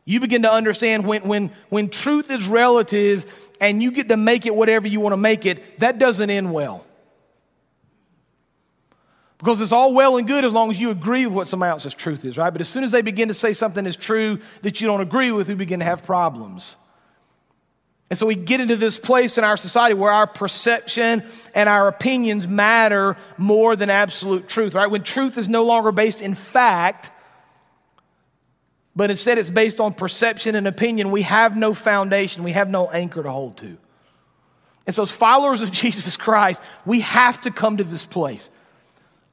you 0.06 0.22
begin 0.22 0.44
to 0.44 0.52
understand 0.52 1.06
when, 1.06 1.24
when, 1.28 1.52
when 1.68 1.90
truth 1.90 2.32
is 2.32 2.48
relative 2.48 3.26
and 3.60 3.84
you 3.84 3.92
get 3.92 4.08
to 4.08 4.16
make 4.16 4.46
it 4.46 4.56
whatever 4.56 4.88
you 4.88 5.02
want 5.02 5.12
to 5.12 5.18
make 5.18 5.46
it, 5.46 5.80
that 5.80 6.00
doesn't 6.00 6.30
end 6.30 6.54
well. 6.54 6.87
Because 9.38 9.62
it's 9.62 9.72
all 9.72 9.94
well 9.94 10.18
and 10.18 10.28
good 10.28 10.44
as 10.44 10.54
long 10.54 10.72
as 10.72 10.80
you 10.80 10.90
agree 10.90 11.26
with 11.26 11.36
what 11.36 11.48
somebody 11.48 11.70
else's 11.70 11.94
truth 11.94 12.26
is, 12.26 12.38
right? 12.38 12.50
But 12.50 12.62
as 12.62 12.68
soon 12.68 12.84
as 12.84 12.92
they 12.92 13.04
begin 13.04 13.28
to 13.28 13.36
say 13.36 13.54
something 13.54 13.86
is 13.86 13.96
true 13.96 14.40
that 14.64 14.82
you 14.82 14.88
don't 14.88 15.02
agree 15.02 15.32
with, 15.32 15.48
we 15.48 15.54
begin 15.54 15.80
to 15.80 15.86
have 15.86 16.04
problems. 16.04 16.76
And 18.10 18.18
so 18.18 18.26
we 18.26 18.36
get 18.36 18.62
into 18.62 18.78
this 18.78 18.98
place 18.98 19.38
in 19.38 19.44
our 19.44 19.58
society 19.58 19.94
where 19.94 20.12
our 20.12 20.28
perception 20.28 21.24
and 21.54 21.68
our 21.68 21.88
opinions 21.88 22.48
matter 22.48 23.18
more 23.38 23.76
than 23.76 23.90
absolute 23.90 24.48
truth, 24.48 24.74
right? 24.74 24.90
When 24.90 25.04
truth 25.04 25.38
is 25.38 25.50
no 25.50 25.66
longer 25.66 25.92
based 25.92 26.22
in 26.22 26.34
fact, 26.34 27.12
but 28.96 29.12
instead 29.12 29.38
it's 29.38 29.50
based 29.50 29.80
on 29.80 29.94
perception 29.94 30.56
and 30.56 30.68
opinion, 30.68 31.12
we 31.12 31.24
have 31.24 31.56
no 31.56 31.74
foundation, 31.74 32.44
we 32.44 32.54
have 32.54 32.70
no 32.70 32.90
anchor 32.90 33.22
to 33.22 33.30
hold 33.30 33.58
to. 33.58 33.78
And 34.88 34.96
so, 34.96 35.04
as 35.04 35.12
followers 35.12 35.62
of 35.62 35.72
Jesus 35.74 36.16
Christ, 36.16 36.64
we 36.86 37.02
have 37.02 37.42
to 37.42 37.52
come 37.52 37.78
to 37.78 37.84
this 37.84 38.06
place 38.06 38.50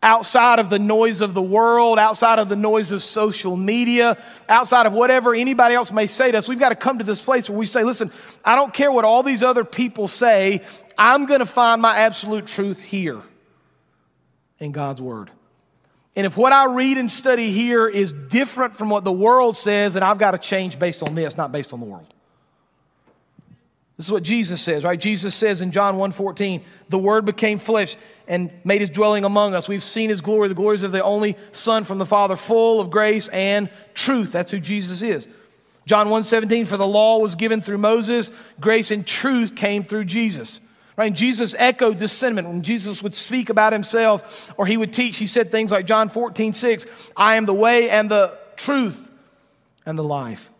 outside 0.04 0.58
of 0.58 0.68
the 0.68 0.78
noise 0.78 1.22
of 1.22 1.32
the 1.32 1.42
world, 1.42 1.98
outside 1.98 2.38
of 2.38 2.50
the 2.50 2.56
noise 2.56 2.92
of 2.92 3.02
social 3.02 3.56
media, 3.56 4.22
outside 4.48 4.84
of 4.84 4.92
whatever 4.92 5.34
anybody 5.34 5.74
else 5.74 5.90
may 5.90 6.06
say 6.06 6.30
to 6.30 6.38
us, 6.38 6.46
we've 6.46 6.58
got 6.58 6.68
to 6.68 6.76
come 6.76 6.98
to 6.98 7.04
this 7.04 7.22
place 7.22 7.48
where 7.48 7.58
we 7.58 7.64
say, 7.64 7.82
listen, 7.82 8.12
I 8.44 8.54
don't 8.54 8.72
care 8.72 8.92
what 8.92 9.06
all 9.06 9.22
these 9.22 9.42
other 9.42 9.64
people 9.64 10.06
say, 10.06 10.60
I'm 10.98 11.24
going 11.24 11.40
to 11.40 11.46
find 11.46 11.80
my 11.80 11.96
absolute 11.96 12.46
truth 12.46 12.78
here 12.80 13.22
in 14.58 14.72
God's 14.72 15.00
Word. 15.00 15.30
And 16.14 16.26
if 16.26 16.36
what 16.36 16.52
I 16.52 16.66
read 16.66 16.98
and 16.98 17.10
study 17.10 17.50
here 17.50 17.88
is 17.88 18.12
different 18.12 18.76
from 18.76 18.90
what 18.90 19.04
the 19.04 19.12
world 19.12 19.56
says, 19.56 19.94
then 19.94 20.02
I've 20.02 20.18
got 20.18 20.32
to 20.32 20.38
change 20.38 20.78
based 20.78 21.02
on 21.02 21.14
this, 21.14 21.36
not 21.36 21.50
based 21.50 21.72
on 21.72 21.80
the 21.80 21.86
world. 21.86 22.12
This 23.96 24.06
is 24.06 24.12
what 24.12 24.24
Jesus 24.24 24.60
says, 24.60 24.84
right? 24.84 24.98
Jesus 24.98 25.34
says 25.34 25.60
in 25.60 25.70
John 25.70 25.96
1:14, 25.96 26.64
"The 26.88 26.98
word 26.98 27.24
became 27.24 27.58
flesh 27.58 27.96
and 28.26 28.50
made 28.64 28.80
his 28.80 28.90
dwelling 28.90 29.24
among 29.24 29.54
us. 29.54 29.68
We've 29.68 29.84
seen 29.84 30.10
his 30.10 30.20
glory, 30.20 30.48
the 30.48 30.54
glories 30.54 30.82
of 30.82 30.90
the 30.90 31.02
only 31.02 31.36
Son 31.52 31.84
from 31.84 31.98
the 31.98 32.06
Father, 32.06 32.34
full 32.34 32.80
of 32.80 32.90
grace 32.90 33.28
and 33.28 33.70
truth." 33.94 34.32
That's 34.32 34.50
who 34.50 34.58
Jesus 34.58 35.00
is. 35.00 35.28
John 35.86 36.08
1:17, 36.08 36.64
"For 36.64 36.76
the 36.76 36.86
law 36.86 37.18
was 37.18 37.36
given 37.36 37.60
through 37.60 37.78
Moses, 37.78 38.32
grace 38.60 38.90
and 38.90 39.06
truth 39.06 39.54
came 39.54 39.84
through 39.84 40.06
Jesus." 40.06 40.60
Right? 40.96 41.06
And 41.06 41.16
Jesus 41.16 41.54
echoed 41.58 41.98
this 41.98 42.12
sentiment 42.12 42.48
when 42.48 42.62
Jesus 42.62 43.02
would 43.02 43.14
speak 43.14 43.50
about 43.50 43.72
himself 43.72 44.52
or 44.56 44.66
he 44.66 44.76
would 44.76 44.92
teach. 44.92 45.16
He 45.18 45.26
said 45.26 45.50
things 45.50 45.72
like 45.72 45.86
John 45.86 46.08
14, 46.08 46.52
6, 46.52 46.86
I 47.16 47.34
am 47.34 47.46
the 47.46 47.54
way 47.54 47.90
and 47.90 48.10
the 48.10 48.32
truth 48.56 49.08
and 49.84 49.98
the 49.98 50.04
life. 50.04 50.50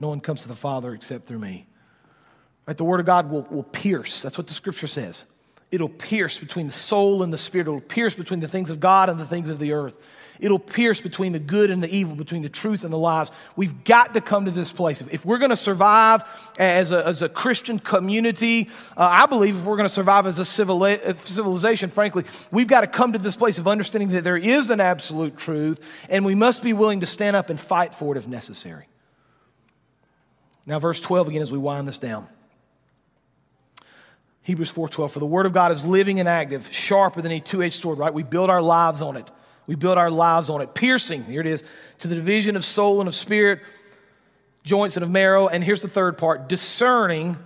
No 0.00 0.08
one 0.08 0.20
comes 0.20 0.42
to 0.42 0.48
the 0.48 0.54
Father 0.54 0.92
except 0.92 1.26
through 1.26 1.40
me. 1.40 1.66
Right? 2.66 2.76
The 2.76 2.84
Word 2.84 3.00
of 3.00 3.06
God 3.06 3.30
will, 3.30 3.42
will 3.50 3.62
pierce. 3.62 4.22
That's 4.22 4.36
what 4.36 4.46
the 4.46 4.54
Scripture 4.54 4.86
says. 4.86 5.24
It'll 5.70 5.88
pierce 5.88 6.38
between 6.38 6.68
the 6.68 6.72
soul 6.72 7.22
and 7.22 7.32
the 7.32 7.38
spirit. 7.38 7.66
It'll 7.66 7.80
pierce 7.80 8.14
between 8.14 8.40
the 8.40 8.48
things 8.48 8.70
of 8.70 8.78
God 8.78 9.08
and 9.08 9.18
the 9.18 9.26
things 9.26 9.48
of 9.48 9.58
the 9.58 9.72
earth. 9.72 9.96
It'll 10.38 10.58
pierce 10.58 11.00
between 11.00 11.32
the 11.32 11.38
good 11.38 11.70
and 11.70 11.82
the 11.82 11.94
evil, 11.94 12.14
between 12.14 12.42
the 12.42 12.48
truth 12.48 12.84
and 12.84 12.92
the 12.92 12.98
lies. 12.98 13.30
We've 13.56 13.84
got 13.84 14.14
to 14.14 14.20
come 14.20 14.44
to 14.44 14.50
this 14.50 14.70
place. 14.70 15.02
If 15.10 15.24
we're 15.24 15.38
going 15.38 15.50
to 15.50 15.56
survive 15.56 16.24
as 16.58 16.92
a, 16.92 17.06
as 17.06 17.22
a 17.22 17.28
Christian 17.28 17.78
community, 17.78 18.68
uh, 18.96 19.08
I 19.10 19.26
believe 19.26 19.56
if 19.56 19.64
we're 19.64 19.76
going 19.76 19.88
to 19.88 19.94
survive 19.94 20.26
as 20.26 20.38
a 20.38 20.44
civilization, 20.44 21.90
frankly, 21.90 22.24
we've 22.50 22.68
got 22.68 22.82
to 22.82 22.86
come 22.86 23.12
to 23.12 23.18
this 23.18 23.34
place 23.34 23.58
of 23.58 23.66
understanding 23.66 24.10
that 24.10 24.24
there 24.24 24.36
is 24.36 24.70
an 24.70 24.80
absolute 24.80 25.38
truth, 25.38 25.80
and 26.10 26.24
we 26.24 26.34
must 26.34 26.62
be 26.62 26.74
willing 26.74 27.00
to 27.00 27.06
stand 27.06 27.34
up 27.34 27.48
and 27.48 27.58
fight 27.58 27.94
for 27.94 28.14
it 28.14 28.18
if 28.18 28.28
necessary. 28.28 28.86
Now, 30.66 30.80
verse 30.80 31.00
12 31.00 31.28
again 31.28 31.42
as 31.42 31.52
we 31.52 31.58
wind 31.58 31.88
this 31.88 31.98
down. 31.98 32.28
Hebrews 34.46 34.70
4:12 34.70 35.10
for 35.10 35.18
the 35.18 35.26
word 35.26 35.44
of 35.44 35.52
God 35.52 35.72
is 35.72 35.84
living 35.84 36.20
and 36.20 36.28
active, 36.28 36.68
sharper 36.70 37.20
than 37.20 37.32
a 37.32 37.40
two-edged 37.40 37.82
sword, 37.82 37.98
right? 37.98 38.14
We 38.14 38.22
build 38.22 38.48
our 38.48 38.62
lives 38.62 39.02
on 39.02 39.16
it. 39.16 39.28
We 39.66 39.74
build 39.74 39.98
our 39.98 40.08
lives 40.08 40.48
on 40.48 40.60
it, 40.60 40.72
piercing, 40.72 41.24
here 41.24 41.40
it 41.40 41.48
is, 41.48 41.64
to 41.98 42.06
the 42.06 42.14
division 42.14 42.54
of 42.54 42.64
soul 42.64 43.00
and 43.00 43.08
of 43.08 43.14
spirit, 43.16 43.58
joints 44.62 44.96
and 44.96 45.02
of 45.02 45.10
marrow, 45.10 45.48
and 45.48 45.64
here's 45.64 45.82
the 45.82 45.88
third 45.88 46.16
part, 46.16 46.48
discerning 46.48 47.36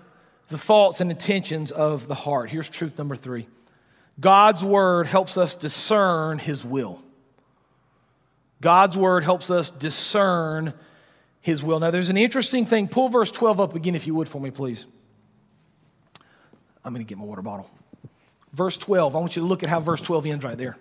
the 0.48 0.58
thoughts 0.58 1.00
and 1.00 1.10
intentions 1.10 1.72
of 1.72 2.06
the 2.06 2.14
heart. 2.14 2.50
Here's 2.50 2.68
truth 2.68 2.98
number 2.98 3.16
3. 3.16 3.48
God's 4.20 4.62
word 4.62 5.06
helps 5.06 5.38
us 5.38 5.56
discern 5.56 6.38
his 6.38 6.66
will. 6.66 7.00
God's 8.60 8.94
word 8.94 9.24
helps 9.24 9.50
us 9.50 9.70
discern 9.70 10.74
his 11.40 11.62
will. 11.62 11.80
Now, 11.80 11.90
there's 11.90 12.10
an 12.10 12.18
interesting 12.18 12.66
thing. 12.66 12.88
Pull 12.88 13.08
verse 13.08 13.30
12 13.30 13.58
up 13.58 13.74
again, 13.74 13.94
if 13.94 14.06
you 14.06 14.14
would, 14.16 14.28
for 14.28 14.38
me, 14.38 14.50
please. 14.50 14.84
I'm 16.84 16.92
going 16.92 17.04
to 17.04 17.08
get 17.08 17.18
my 17.18 17.24
water 17.24 17.42
bottle. 17.42 17.70
Verse 18.52 18.76
12. 18.76 19.14
I 19.14 19.18
want 19.18 19.36
you 19.36 19.42
to 19.42 19.48
look 19.48 19.62
at 19.62 19.68
how 19.68 19.80
verse 19.80 20.00
12 20.00 20.26
ends 20.26 20.44
right 20.44 20.56
there. 20.56 20.76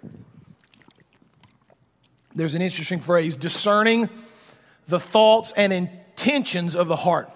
There's 2.35 2.55
an 2.55 2.62
interesting 2.62 2.99
phrase 2.99 3.35
discerning 3.35 4.09
the 4.88 4.99
thoughts 4.99 5.51
and 5.55 5.73
intentions 5.73 6.75
of 6.75 6.88
the 6.88 6.95
heart. 6.95 7.29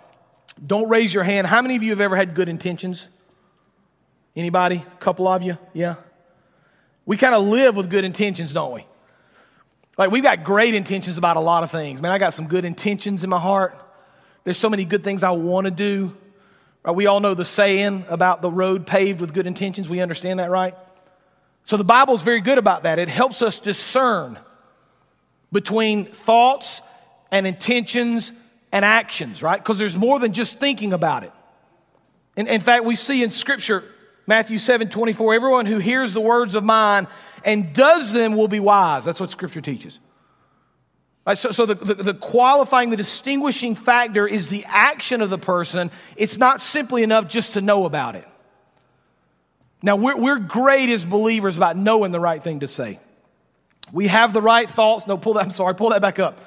Don't 0.65 0.87
raise 0.89 1.13
your 1.13 1.23
hand. 1.23 1.47
How 1.47 1.61
many 1.61 1.75
of 1.75 1.83
you 1.83 1.89
have 1.91 2.01
ever 2.01 2.15
had 2.15 2.35
good 2.35 2.49
intentions? 2.49 3.07
Anybody? 4.35 4.77
A 4.77 4.97
couple 4.97 5.27
of 5.27 5.43
you? 5.43 5.57
Yeah. 5.73 5.95
We 7.05 7.17
kind 7.17 7.35
of 7.35 7.43
live 7.43 7.75
with 7.75 7.89
good 7.89 8.03
intentions, 8.03 8.53
don't 8.53 8.73
we? 8.73 8.85
Like, 9.97 10.09
we've 10.09 10.23
got 10.23 10.43
great 10.43 10.73
intentions 10.73 11.17
about 11.17 11.37
a 11.37 11.41
lot 11.41 11.63
of 11.63 11.69
things. 11.69 12.01
Man, 12.01 12.11
I 12.11 12.17
got 12.17 12.33
some 12.33 12.47
good 12.47 12.65
intentions 12.65 13.23
in 13.23 13.29
my 13.29 13.39
heart. 13.39 13.77
There's 14.43 14.57
so 14.57 14.69
many 14.69 14.85
good 14.85 15.03
things 15.03 15.23
I 15.23 15.31
want 15.31 15.65
to 15.65 15.71
do. 15.71 16.15
We 16.91 17.05
all 17.05 17.21
know 17.21 17.33
the 17.33 17.45
saying 17.45 18.05
about 18.09 18.41
the 18.41 18.51
road 18.51 18.85
paved 18.85 19.21
with 19.21 19.33
good 19.33 19.47
intentions. 19.47 19.89
We 19.89 20.01
understand 20.01 20.39
that, 20.39 20.49
right? 20.49 20.75
So 21.63 21.77
the 21.77 21.85
Bible's 21.85 22.21
very 22.21 22.41
good 22.41 22.57
about 22.57 22.83
that. 22.83 22.99
It 22.99 23.07
helps 23.07 23.41
us 23.41 23.59
discern 23.59 24.37
between 25.51 26.05
thoughts 26.05 26.81
and 27.31 27.47
intentions 27.47 28.33
and 28.73 28.83
actions, 28.83 29.41
right? 29.41 29.57
Because 29.57 29.77
there's 29.77 29.95
more 29.95 30.19
than 30.19 30.33
just 30.33 30.59
thinking 30.59 30.91
about 30.91 31.23
it. 31.23 31.31
In, 32.35 32.47
in 32.47 32.59
fact, 32.59 32.83
we 32.83 32.97
see 32.97 33.23
in 33.23 33.31
Scripture, 33.31 33.85
Matthew 34.27 34.57
7 34.57 34.89
24, 34.89 35.33
everyone 35.33 35.65
who 35.65 35.77
hears 35.77 36.11
the 36.11 36.21
words 36.21 36.55
of 36.55 36.65
mine 36.65 37.07
and 37.45 37.73
does 37.73 38.11
them 38.11 38.35
will 38.35 38.47
be 38.47 38.59
wise. 38.59 39.05
That's 39.05 39.19
what 39.19 39.31
Scripture 39.31 39.61
teaches. 39.61 39.99
Right, 41.25 41.37
so, 41.37 41.51
so 41.51 41.65
the, 41.65 41.75
the, 41.75 41.93
the, 41.93 42.13
qualifying, 42.13 42.89
the 42.89 42.97
distinguishing 42.97 43.75
factor 43.75 44.27
is 44.27 44.49
the 44.49 44.65
action 44.67 45.21
of 45.21 45.29
the 45.29 45.37
person. 45.37 45.89
It's 46.17 46.37
not 46.37 46.61
simply 46.61 47.01
enough 47.01 47.29
just 47.29 47.53
to 47.53 47.61
know 47.61 47.85
about 47.85 48.15
it. 48.15 48.27
Now, 49.81 49.95
we're, 49.95 50.17
we're 50.17 50.39
great 50.39 50.89
as 50.89 51.05
believers 51.05 51.55
about 51.55 51.77
knowing 51.77 52.11
the 52.11 52.19
right 52.19 52.43
thing 52.43 52.59
to 52.59 52.67
say. 52.67 52.99
We 53.93 54.07
have 54.07 54.33
the 54.33 54.41
right 54.41 54.69
thoughts. 54.69 55.07
No, 55.07 55.17
pull 55.17 55.33
that, 55.35 55.45
I'm 55.45 55.51
sorry, 55.51 55.75
pull 55.75 55.91
that 55.91 56.01
back 56.01 56.19
up. 56.19 56.39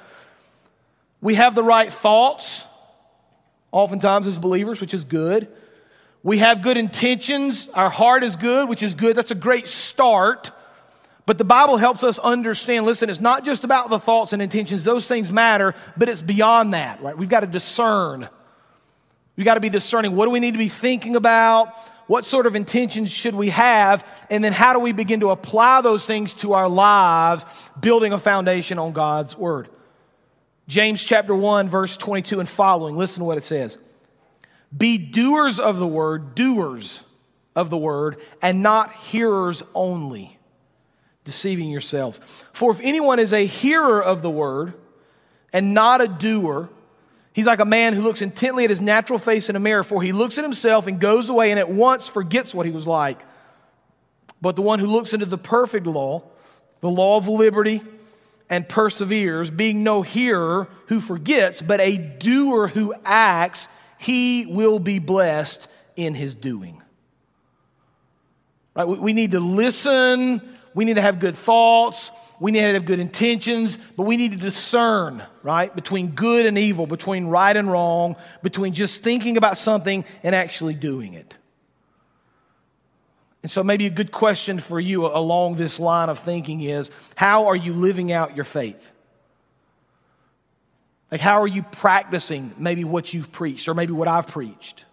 We 1.21 1.33
have 1.35 1.55
the 1.55 1.63
right 1.63 1.91
thoughts, 1.91 2.63
oftentimes 3.71 4.27
as 4.27 4.37
believers, 4.37 4.79
which 4.79 4.93
is 4.93 5.03
good. 5.05 5.47
We 6.21 6.39
have 6.39 6.61
good 6.61 6.77
intentions. 6.77 7.67
Our 7.73 7.89
heart 7.89 8.23
is 8.23 8.35
good, 8.35 8.69
which 8.69 8.83
is 8.83 8.93
good. 8.93 9.15
That's 9.15 9.31
a 9.31 9.35
great 9.35 9.67
start. 9.67 10.51
But 11.27 11.37
the 11.37 11.43
Bible 11.43 11.75
helps 11.75 12.05
us 12.05 12.19
understand 12.19 12.85
listen, 12.85 13.09
it's 13.09 13.19
not 13.19 13.43
just 13.43 13.65
about 13.65 13.89
the 13.89 13.99
thoughts 13.99 14.31
and 14.31 14.41
intentions, 14.41 14.85
those 14.85 15.05
things 15.05 15.29
matter, 15.29 15.75
but 15.97 16.07
it's 16.07 16.21
beyond 16.21 16.73
that, 16.73 17.03
right? 17.03 17.15
We've 17.15 17.27
got 17.27 17.41
to 17.41 17.47
discern. 17.47 18.29
We've 19.35 19.43
got 19.43 19.55
to 19.55 19.59
be 19.59 19.69
discerning 19.69 20.15
what 20.15 20.25
do 20.25 20.31
we 20.31 20.39
need 20.39 20.53
to 20.53 20.57
be 20.57 20.69
thinking 20.69 21.17
about? 21.17 21.77
What 22.07 22.25
sort 22.25 22.45
of 22.45 22.55
intentions 22.55 23.11
should 23.11 23.35
we 23.35 23.49
have? 23.49 24.07
And 24.29 24.41
then 24.41 24.53
how 24.53 24.71
do 24.71 24.79
we 24.79 24.93
begin 24.93 25.19
to 25.19 25.31
apply 25.31 25.81
those 25.81 26.05
things 26.05 26.33
to 26.35 26.53
our 26.53 26.69
lives, 26.69 27.45
building 27.77 28.13
a 28.13 28.17
foundation 28.17 28.79
on 28.79 28.93
God's 28.93 29.37
Word? 29.37 29.67
James 30.69 31.03
chapter 31.03 31.35
1, 31.35 31.67
verse 31.67 31.97
22 31.97 32.39
and 32.39 32.47
following, 32.47 32.95
listen 32.95 33.19
to 33.19 33.25
what 33.25 33.37
it 33.37 33.43
says. 33.43 33.77
Be 34.75 34.97
doers 34.97 35.59
of 35.59 35.77
the 35.77 35.87
word, 35.87 36.35
doers 36.35 37.01
of 37.53 37.69
the 37.69 37.77
word, 37.77 38.21
and 38.41 38.63
not 38.63 38.93
hearers 38.93 39.61
only 39.75 40.36
deceiving 41.27 41.69
yourselves. 41.69 42.19
For 42.53 42.71
if 42.71 42.79
anyone 42.81 43.19
is 43.19 43.33
a 43.33 43.45
hearer 43.45 44.01
of 44.01 44.21
the 44.21 44.29
word 44.29 44.73
and 45.51 45.73
not 45.73 46.01
a 46.01 46.07
doer, 46.07 46.69
he's 47.33 47.45
like 47.45 47.59
a 47.59 47.65
man 47.65 47.93
who 47.93 48.01
looks 48.01 48.21
intently 48.21 48.63
at 48.63 48.69
his 48.69 48.79
natural 48.79 49.19
face 49.19 49.49
in 49.49 49.57
a 49.57 49.59
mirror, 49.59 49.83
for 49.83 50.01
he 50.01 50.13
looks 50.13 50.37
at 50.37 50.45
himself 50.45 50.87
and 50.87 51.01
goes 51.01 51.29
away 51.29 51.51
and 51.51 51.59
at 51.59 51.69
once 51.69 52.07
forgets 52.07 52.55
what 52.55 52.65
he 52.65 52.71
was 52.71 52.87
like. 52.87 53.23
But 54.41 54.55
the 54.55 54.61
one 54.61 54.79
who 54.79 54.87
looks 54.87 55.13
into 55.13 55.25
the 55.25 55.37
perfect 55.37 55.85
law, 55.85 56.23
the 56.79 56.89
law 56.89 57.17
of 57.17 57.27
liberty, 57.27 57.81
and 58.49 58.67
perseveres, 58.69 59.51
being 59.51 59.83
no 59.83 60.03
hearer 60.03 60.69
who 60.87 61.01
forgets, 61.01 61.61
but 61.61 61.81
a 61.81 61.97
doer 61.97 62.67
who 62.67 62.93
acts, 63.03 63.67
he 63.97 64.45
will 64.45 64.79
be 64.79 64.99
blessed 64.99 65.67
in 65.97 66.13
his 66.15 66.33
doing. 66.33 66.81
Right? 68.73 68.87
We 68.87 69.11
need 69.11 69.31
to 69.31 69.41
listen 69.41 70.56
we 70.77 70.85
need 70.85 70.97
to 70.97 71.01
have 71.01 71.17
good 71.17 71.35
thoughts. 71.35 72.11
We 72.39 72.51
need 72.51 72.61
to 72.61 72.73
have 72.73 72.85
good 72.85 72.99
intentions, 72.99 73.79
but 73.95 74.03
we 74.03 74.15
need 74.15 74.33
to 74.33 74.37
discern, 74.37 75.23
right, 75.41 75.75
between 75.75 76.09
good 76.09 76.45
and 76.45 76.55
evil, 76.55 76.85
between 76.85 77.25
right 77.25 77.57
and 77.57 77.71
wrong, 77.71 78.15
between 78.43 78.75
just 78.75 79.01
thinking 79.01 79.37
about 79.37 79.57
something 79.57 80.05
and 80.21 80.35
actually 80.35 80.75
doing 80.75 81.13
it. 81.15 81.35
And 83.41 83.51
so, 83.51 83.63
maybe 83.63 83.87
a 83.87 83.89
good 83.89 84.11
question 84.11 84.59
for 84.59 84.79
you 84.79 85.07
along 85.07 85.55
this 85.55 85.79
line 85.79 86.09
of 86.09 86.19
thinking 86.19 86.61
is 86.61 86.91
how 87.15 87.47
are 87.47 87.55
you 87.55 87.73
living 87.73 88.11
out 88.11 88.35
your 88.35 88.45
faith? 88.45 88.91
Like, 91.09 91.21
how 91.21 91.41
are 91.41 91.47
you 91.47 91.63
practicing 91.63 92.53
maybe 92.55 92.83
what 92.83 93.15
you've 93.15 93.31
preached 93.31 93.67
or 93.67 93.73
maybe 93.73 93.93
what 93.93 94.07
I've 94.07 94.27
preached? 94.27 94.85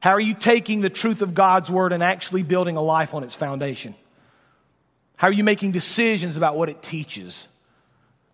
How 0.00 0.10
are 0.10 0.20
you 0.20 0.34
taking 0.34 0.80
the 0.80 0.90
truth 0.90 1.22
of 1.22 1.32
God's 1.32 1.70
word 1.70 1.92
and 1.92 2.02
actually 2.02 2.42
building 2.42 2.76
a 2.76 2.82
life 2.82 3.14
on 3.14 3.22
its 3.22 3.36
foundation? 3.36 3.94
How 5.20 5.28
are 5.28 5.32
you 5.32 5.44
making 5.44 5.72
decisions 5.72 6.38
about 6.38 6.56
what 6.56 6.70
it 6.70 6.82
teaches? 6.82 7.46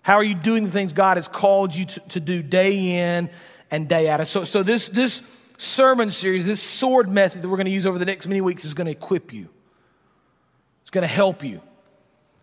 How 0.02 0.14
are 0.14 0.22
you 0.22 0.36
doing 0.36 0.64
the 0.64 0.70
things 0.70 0.92
God 0.92 1.16
has 1.16 1.26
called 1.26 1.74
you 1.74 1.84
to, 1.84 2.00
to 2.10 2.20
do 2.20 2.44
day 2.44 3.16
in 3.16 3.28
and 3.72 3.88
day 3.88 4.08
out? 4.08 4.24
So, 4.28 4.44
so 4.44 4.62
this, 4.62 4.86
this 4.86 5.20
sermon 5.58 6.12
series, 6.12 6.46
this 6.46 6.62
sword 6.62 7.08
method 7.08 7.42
that 7.42 7.48
we're 7.48 7.56
going 7.56 7.66
to 7.66 7.72
use 7.72 7.86
over 7.86 7.98
the 7.98 8.04
next 8.04 8.28
many 8.28 8.40
weeks 8.40 8.64
is 8.64 8.72
going 8.72 8.84
to 8.84 8.92
equip 8.92 9.32
you. 9.32 9.48
It's 10.82 10.92
going 10.92 11.02
to 11.02 11.08
help 11.08 11.42
you. 11.42 11.60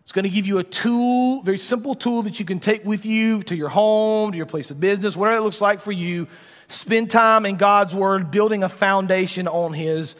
It's 0.01 0.11
going 0.11 0.23
to 0.23 0.29
give 0.29 0.45
you 0.45 0.57
a 0.57 0.63
tool, 0.65 1.41
very 1.43 1.57
simple 1.57 1.95
tool 1.95 2.23
that 2.23 2.37
you 2.37 2.45
can 2.45 2.59
take 2.59 2.83
with 2.83 3.05
you 3.05 3.43
to 3.43 3.55
your 3.55 3.69
home, 3.69 4.33
to 4.33 4.37
your 4.37 4.45
place 4.45 4.71
of 4.71 4.77
business, 4.77 5.15
whatever 5.15 5.37
it 5.37 5.43
looks 5.43 5.61
like 5.61 5.79
for 5.79 5.93
you. 5.93 6.27
Spend 6.67 7.09
time 7.09 7.45
in 7.45 7.55
God's 7.55 7.95
Word, 7.95 8.29
building 8.29 8.61
a 8.61 8.67
foundation 8.67 9.47
on 9.47 9.71
His 9.71 10.17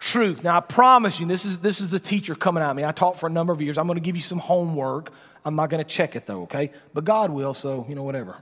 truth. 0.00 0.42
Now, 0.42 0.56
I 0.56 0.60
promise 0.60 1.20
you, 1.20 1.26
this 1.26 1.44
is, 1.44 1.58
this 1.58 1.80
is 1.80 1.90
the 1.90 2.00
teacher 2.00 2.34
coming 2.34 2.62
at 2.62 2.74
me. 2.74 2.84
I 2.84 2.90
taught 2.90 3.20
for 3.20 3.26
a 3.26 3.30
number 3.30 3.52
of 3.52 3.60
years. 3.60 3.78
I'm 3.78 3.86
going 3.86 3.98
to 3.98 4.02
give 4.02 4.16
you 4.16 4.22
some 4.22 4.38
homework. 4.38 5.12
I'm 5.44 5.54
not 5.54 5.70
going 5.70 5.82
to 5.82 5.88
check 5.88 6.16
it, 6.16 6.26
though, 6.26 6.42
okay? 6.42 6.72
But 6.92 7.04
God 7.04 7.30
will, 7.30 7.54
so, 7.54 7.86
you 7.88 7.94
know, 7.94 8.02
whatever. 8.02 8.36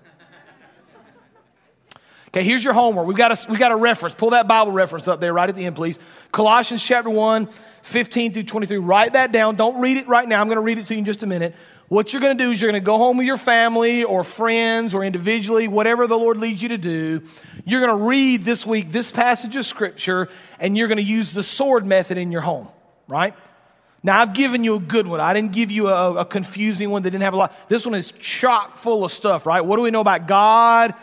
Okay, 2.29 2.45
here's 2.45 2.63
your 2.63 2.75
homework. 2.75 3.07
We've 3.07 3.17
got, 3.17 3.33
a, 3.33 3.51
we 3.51 3.57
got 3.57 3.73
a 3.73 3.77
reference. 3.77 4.15
Pull 4.15 4.31
that 4.31 4.47
Bible 4.47 4.71
reference 4.71 5.09
up 5.09 5.21
there 5.21 5.33
right 5.33 5.49
at 5.49 5.57
the 5.57 5.65
end, 5.65 5.77
please. 5.77 5.99
Colossians 6.31 6.83
chapter 6.83 7.11
1, 7.11 7.49
15 7.83 8.35
through 8.35 8.43
23. 8.45 8.77
Write 8.79 9.15
that 9.15 9.33
down. 9.33 9.57
Don't 9.57 9.81
read 9.81 9.97
it 9.97 10.07
right 10.09 10.29
now. 10.29 10.41
I'm 10.41 10.47
going 10.47 10.57
to 10.57 10.63
read 10.63 10.79
it 10.79 10.87
to 10.87 10.95
you 10.95 10.99
in 10.99 11.05
just 11.05 11.23
a 11.23 11.27
minute. 11.27 11.57
What 11.89 12.13
you're 12.13 12.21
going 12.21 12.37
to 12.37 12.45
do 12.45 12.51
is 12.51 12.61
you're 12.61 12.71
going 12.71 12.83
to 12.83 12.85
go 12.85 12.99
home 12.99 13.17
with 13.17 13.27
your 13.27 13.39
family 13.39 14.05
or 14.05 14.23
friends 14.23 14.93
or 14.93 15.03
individually, 15.05 15.69
whatever 15.69 16.07
the 16.07 16.19
Lord 16.19 16.37
leads 16.37 16.63
you 16.63 16.69
to 16.69 16.79
do. 16.79 17.23
You're 17.65 17.81
going 17.81 17.99
to 17.99 18.05
read 18.05 18.43
this 18.43 18.67
week 18.67 18.93
this 18.93 19.11
passage 19.11 19.57
of 19.57 19.65
Scripture 19.65 20.29
and 20.61 20.77
you're 20.77 20.89
going 20.89 20.99
to 20.99 21.05
use 21.05 21.33
the 21.33 21.43
sword 21.43 21.87
method 21.87 22.19
in 22.19 22.31
your 22.31 22.43
home, 22.43 22.69
right? 23.07 23.35
Now, 24.03 24.21
I've 24.21 24.35
given 24.35 24.65
you 24.65 24.77
a 24.77 24.81
good 24.81 25.07
one. 25.07 25.19
I 25.19 25.33
didn't 25.33 25.53
give 25.53 25.71
you 25.71 25.89
a, 25.89 26.17
a 26.17 26.25
confusing 26.27 26.91
one 26.91 27.03
that 27.03 27.11
didn't 27.11 27.25
have 27.25 27.35
a 27.35 27.39
lot. 27.39 27.69
This 27.69 27.87
one 27.87 27.95
is 27.95 28.13
chock 28.21 28.77
full 28.77 29.05
of 29.05 29.11
stuff, 29.11 29.47
right? 29.47 29.63
What 29.63 29.77
do 29.77 29.83
we 29.83 29.91
know 29.91 30.01
about 30.01 30.29
God? 30.29 30.95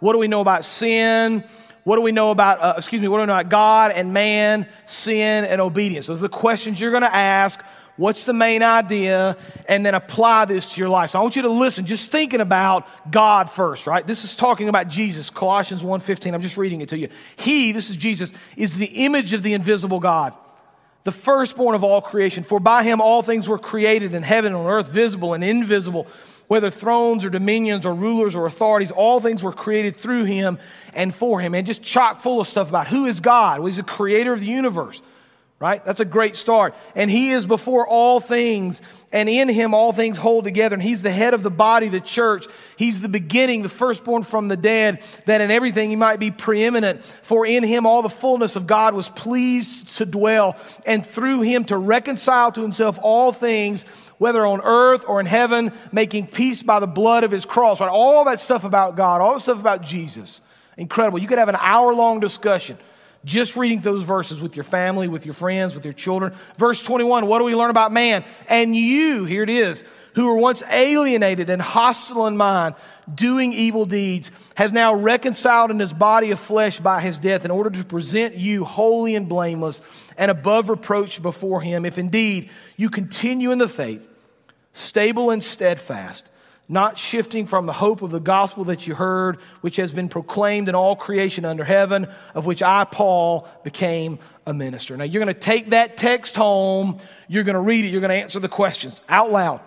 What 0.00 0.12
do 0.12 0.18
we 0.18 0.28
know 0.28 0.42
about 0.42 0.66
sin? 0.66 1.42
What 1.84 1.96
do 1.96 2.02
we 2.02 2.12
know 2.12 2.30
about, 2.30 2.60
uh, 2.60 2.74
excuse 2.76 3.00
me, 3.00 3.08
what 3.08 3.16
do 3.16 3.22
we 3.22 3.26
know 3.26 3.32
about 3.32 3.48
God 3.48 3.92
and 3.92 4.12
man, 4.12 4.68
sin, 4.86 5.44
and 5.44 5.60
obedience? 5.60 6.06
Those 6.06 6.18
are 6.18 6.22
the 6.22 6.28
questions 6.28 6.78
you're 6.80 6.90
going 6.90 7.02
to 7.02 7.14
ask 7.14 7.62
What's 7.96 8.24
the 8.24 8.32
main 8.32 8.62
idea? 8.62 9.36
And 9.68 9.86
then 9.86 9.94
apply 9.94 10.46
this 10.46 10.74
to 10.74 10.80
your 10.80 10.88
life. 10.88 11.10
So 11.10 11.20
I 11.20 11.22
want 11.22 11.36
you 11.36 11.42
to 11.42 11.48
listen, 11.48 11.86
just 11.86 12.10
thinking 12.10 12.40
about 12.40 12.88
God 13.10 13.48
first, 13.48 13.86
right? 13.86 14.04
This 14.04 14.24
is 14.24 14.34
talking 14.34 14.68
about 14.68 14.88
Jesus, 14.88 15.30
Colossians 15.30 15.82
1:15. 15.82 16.34
I'm 16.34 16.42
just 16.42 16.56
reading 16.56 16.80
it 16.80 16.88
to 16.88 16.98
you. 16.98 17.08
He, 17.36 17.70
this 17.70 17.90
is 17.90 17.96
Jesus, 17.96 18.32
is 18.56 18.76
the 18.76 19.04
image 19.04 19.32
of 19.32 19.44
the 19.44 19.54
invisible 19.54 20.00
God, 20.00 20.34
the 21.04 21.12
firstborn 21.12 21.76
of 21.76 21.84
all 21.84 22.02
creation. 22.02 22.42
For 22.42 22.58
by 22.58 22.82
him 22.82 23.00
all 23.00 23.22
things 23.22 23.48
were 23.48 23.58
created 23.58 24.12
in 24.12 24.24
heaven 24.24 24.54
and 24.54 24.66
on 24.66 24.72
earth, 24.72 24.88
visible 24.88 25.32
and 25.32 25.44
invisible, 25.44 26.08
whether 26.48 26.70
thrones 26.70 27.24
or 27.24 27.30
dominions 27.30 27.86
or 27.86 27.94
rulers 27.94 28.34
or 28.34 28.46
authorities, 28.46 28.90
all 28.90 29.20
things 29.20 29.40
were 29.40 29.52
created 29.52 29.94
through 29.94 30.24
him 30.24 30.58
and 30.94 31.14
for 31.14 31.40
him. 31.40 31.54
And 31.54 31.64
just 31.64 31.82
chock 31.82 32.22
full 32.22 32.40
of 32.40 32.48
stuff 32.48 32.68
about 32.68 32.88
who 32.88 33.06
is 33.06 33.20
God. 33.20 33.60
Well, 33.60 33.66
he's 33.66 33.76
the 33.76 33.84
creator 33.84 34.32
of 34.32 34.40
the 34.40 34.46
universe. 34.46 35.00
Right? 35.60 35.84
That's 35.84 36.00
a 36.00 36.04
great 36.04 36.36
start. 36.36 36.74
And 36.94 37.10
he 37.10 37.30
is 37.30 37.46
before 37.46 37.86
all 37.86 38.20
things, 38.20 38.82
and 39.12 39.28
in 39.28 39.48
him 39.48 39.72
all 39.72 39.92
things 39.92 40.16
hold 40.16 40.44
together. 40.44 40.74
And 40.74 40.82
he's 40.82 41.02
the 41.02 41.10
head 41.10 41.32
of 41.32 41.42
the 41.42 41.50
body, 41.50 41.88
the 41.88 42.00
church. 42.00 42.46
He's 42.76 43.00
the 43.00 43.08
beginning, 43.08 43.62
the 43.62 43.68
firstborn 43.68 44.24
from 44.24 44.48
the 44.48 44.56
dead, 44.56 45.02
that 45.26 45.40
in 45.40 45.50
everything 45.50 45.90
he 45.90 45.96
might 45.96 46.18
be 46.18 46.30
preeminent. 46.30 47.04
For 47.04 47.46
in 47.46 47.62
him 47.62 47.86
all 47.86 48.02
the 48.02 48.08
fullness 48.08 48.56
of 48.56 48.66
God 48.66 48.94
was 48.94 49.08
pleased 49.08 49.96
to 49.98 50.06
dwell, 50.06 50.56
and 50.84 51.06
through 51.06 51.42
him 51.42 51.64
to 51.66 51.78
reconcile 51.78 52.50
to 52.52 52.60
himself 52.60 52.98
all 53.00 53.32
things, 53.32 53.84
whether 54.18 54.44
on 54.44 54.60
earth 54.62 55.04
or 55.06 55.20
in 55.20 55.26
heaven, 55.26 55.72
making 55.92 56.26
peace 56.26 56.62
by 56.62 56.80
the 56.80 56.86
blood 56.86 57.24
of 57.24 57.30
his 57.30 57.44
cross. 57.44 57.80
Right? 57.80 57.88
All 57.88 58.24
that 58.24 58.40
stuff 58.40 58.64
about 58.64 58.96
God, 58.96 59.20
all 59.20 59.34
that 59.34 59.40
stuff 59.40 59.60
about 59.60 59.82
Jesus. 59.82 60.42
Incredible. 60.76 61.20
You 61.20 61.28
could 61.28 61.38
have 61.38 61.48
an 61.48 61.56
hour 61.58 61.94
long 61.94 62.18
discussion 62.18 62.76
just 63.24 63.56
reading 63.56 63.80
those 63.80 64.04
verses 64.04 64.40
with 64.40 64.56
your 64.56 64.64
family, 64.64 65.08
with 65.08 65.24
your 65.24 65.34
friends, 65.34 65.74
with 65.74 65.84
your 65.84 65.94
children. 65.94 66.34
Verse 66.56 66.82
21, 66.82 67.26
what 67.26 67.38
do 67.38 67.44
we 67.44 67.54
learn 67.54 67.70
about 67.70 67.92
man? 67.92 68.24
And 68.48 68.76
you, 68.76 69.24
here 69.24 69.42
it 69.42 69.50
is, 69.50 69.82
who 70.14 70.26
were 70.26 70.36
once 70.36 70.62
alienated 70.70 71.50
and 71.50 71.60
hostile 71.60 72.26
in 72.26 72.36
mind, 72.36 72.74
doing 73.12 73.52
evil 73.52 73.86
deeds, 73.86 74.30
has 74.54 74.72
now 74.72 74.94
reconciled 74.94 75.70
in 75.70 75.78
his 75.78 75.92
body 75.92 76.30
of 76.30 76.38
flesh 76.38 76.80
by 76.80 77.00
his 77.00 77.18
death 77.18 77.44
in 77.44 77.50
order 77.50 77.70
to 77.70 77.84
present 77.84 78.36
you 78.36 78.64
holy 78.64 79.14
and 79.14 79.28
blameless 79.28 79.82
and 80.16 80.30
above 80.30 80.68
reproach 80.68 81.22
before 81.22 81.60
him, 81.60 81.84
if 81.84 81.98
indeed 81.98 82.50
you 82.76 82.90
continue 82.90 83.50
in 83.50 83.58
the 83.58 83.68
faith, 83.68 84.08
stable 84.72 85.30
and 85.30 85.42
steadfast 85.42 86.28
not 86.68 86.96
shifting 86.96 87.46
from 87.46 87.66
the 87.66 87.72
hope 87.72 88.00
of 88.02 88.10
the 88.10 88.20
gospel 88.20 88.64
that 88.64 88.86
you 88.86 88.94
heard, 88.94 89.36
which 89.60 89.76
has 89.76 89.92
been 89.92 90.08
proclaimed 90.08 90.68
in 90.68 90.74
all 90.74 90.96
creation 90.96 91.44
under 91.44 91.64
heaven, 91.64 92.06
of 92.34 92.46
which 92.46 92.62
I, 92.62 92.84
Paul, 92.84 93.46
became 93.62 94.18
a 94.46 94.54
minister. 94.54 94.96
Now, 94.96 95.04
you're 95.04 95.22
going 95.22 95.34
to 95.34 95.40
take 95.40 95.70
that 95.70 95.96
text 95.96 96.34
home, 96.36 96.98
you're 97.28 97.44
going 97.44 97.54
to 97.54 97.60
read 97.60 97.84
it, 97.84 97.88
you're 97.88 98.00
going 98.00 98.16
to 98.16 98.22
answer 98.22 98.40
the 98.40 98.48
questions 98.48 99.00
out 99.08 99.30
loud. 99.30 99.60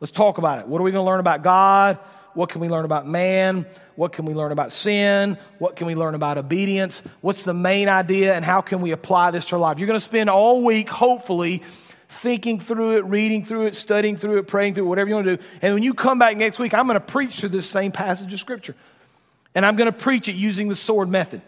Let's 0.00 0.10
talk 0.10 0.38
about 0.38 0.60
it. 0.60 0.68
What 0.68 0.80
are 0.80 0.84
we 0.84 0.90
going 0.90 1.04
to 1.04 1.10
learn 1.10 1.20
about 1.20 1.42
God? 1.42 1.98
What 2.34 2.48
can 2.48 2.62
we 2.62 2.68
learn 2.68 2.86
about 2.86 3.06
man? 3.06 3.66
What 3.94 4.12
can 4.14 4.24
we 4.24 4.32
learn 4.32 4.52
about 4.52 4.72
sin? 4.72 5.36
What 5.58 5.76
can 5.76 5.86
we 5.86 5.94
learn 5.94 6.14
about 6.14 6.38
obedience? 6.38 7.02
What's 7.20 7.42
the 7.42 7.52
main 7.52 7.88
idea, 7.88 8.34
and 8.34 8.42
how 8.42 8.62
can 8.62 8.80
we 8.80 8.92
apply 8.92 9.32
this 9.32 9.44
to 9.46 9.56
our 9.56 9.60
life? 9.60 9.78
You're 9.78 9.86
going 9.86 9.98
to 9.98 10.04
spend 10.04 10.30
all 10.30 10.62
week, 10.62 10.88
hopefully, 10.88 11.62
thinking 12.12 12.60
through 12.60 12.96
it, 12.98 13.04
reading 13.04 13.44
through 13.44 13.66
it, 13.66 13.74
studying 13.74 14.16
through 14.16 14.38
it, 14.38 14.46
praying 14.46 14.74
through 14.74 14.84
it, 14.84 14.88
whatever 14.88 15.08
you 15.08 15.14
want 15.14 15.26
to 15.26 15.36
do. 15.36 15.42
And 15.60 15.74
when 15.74 15.82
you 15.82 15.94
come 15.94 16.18
back 16.18 16.36
next 16.36 16.58
week, 16.58 16.74
I'm 16.74 16.86
going 16.86 16.94
to 16.94 17.00
preach 17.00 17.40
through 17.40 17.50
this 17.50 17.68
same 17.68 17.92
passage 17.92 18.32
of 18.32 18.38
Scripture. 18.38 18.74
And 19.54 19.66
I'm 19.66 19.76
going 19.76 19.90
to 19.90 19.98
preach 19.98 20.28
it 20.28 20.34
using 20.34 20.68
the 20.68 20.76
sword 20.76 21.08
method. 21.08 21.42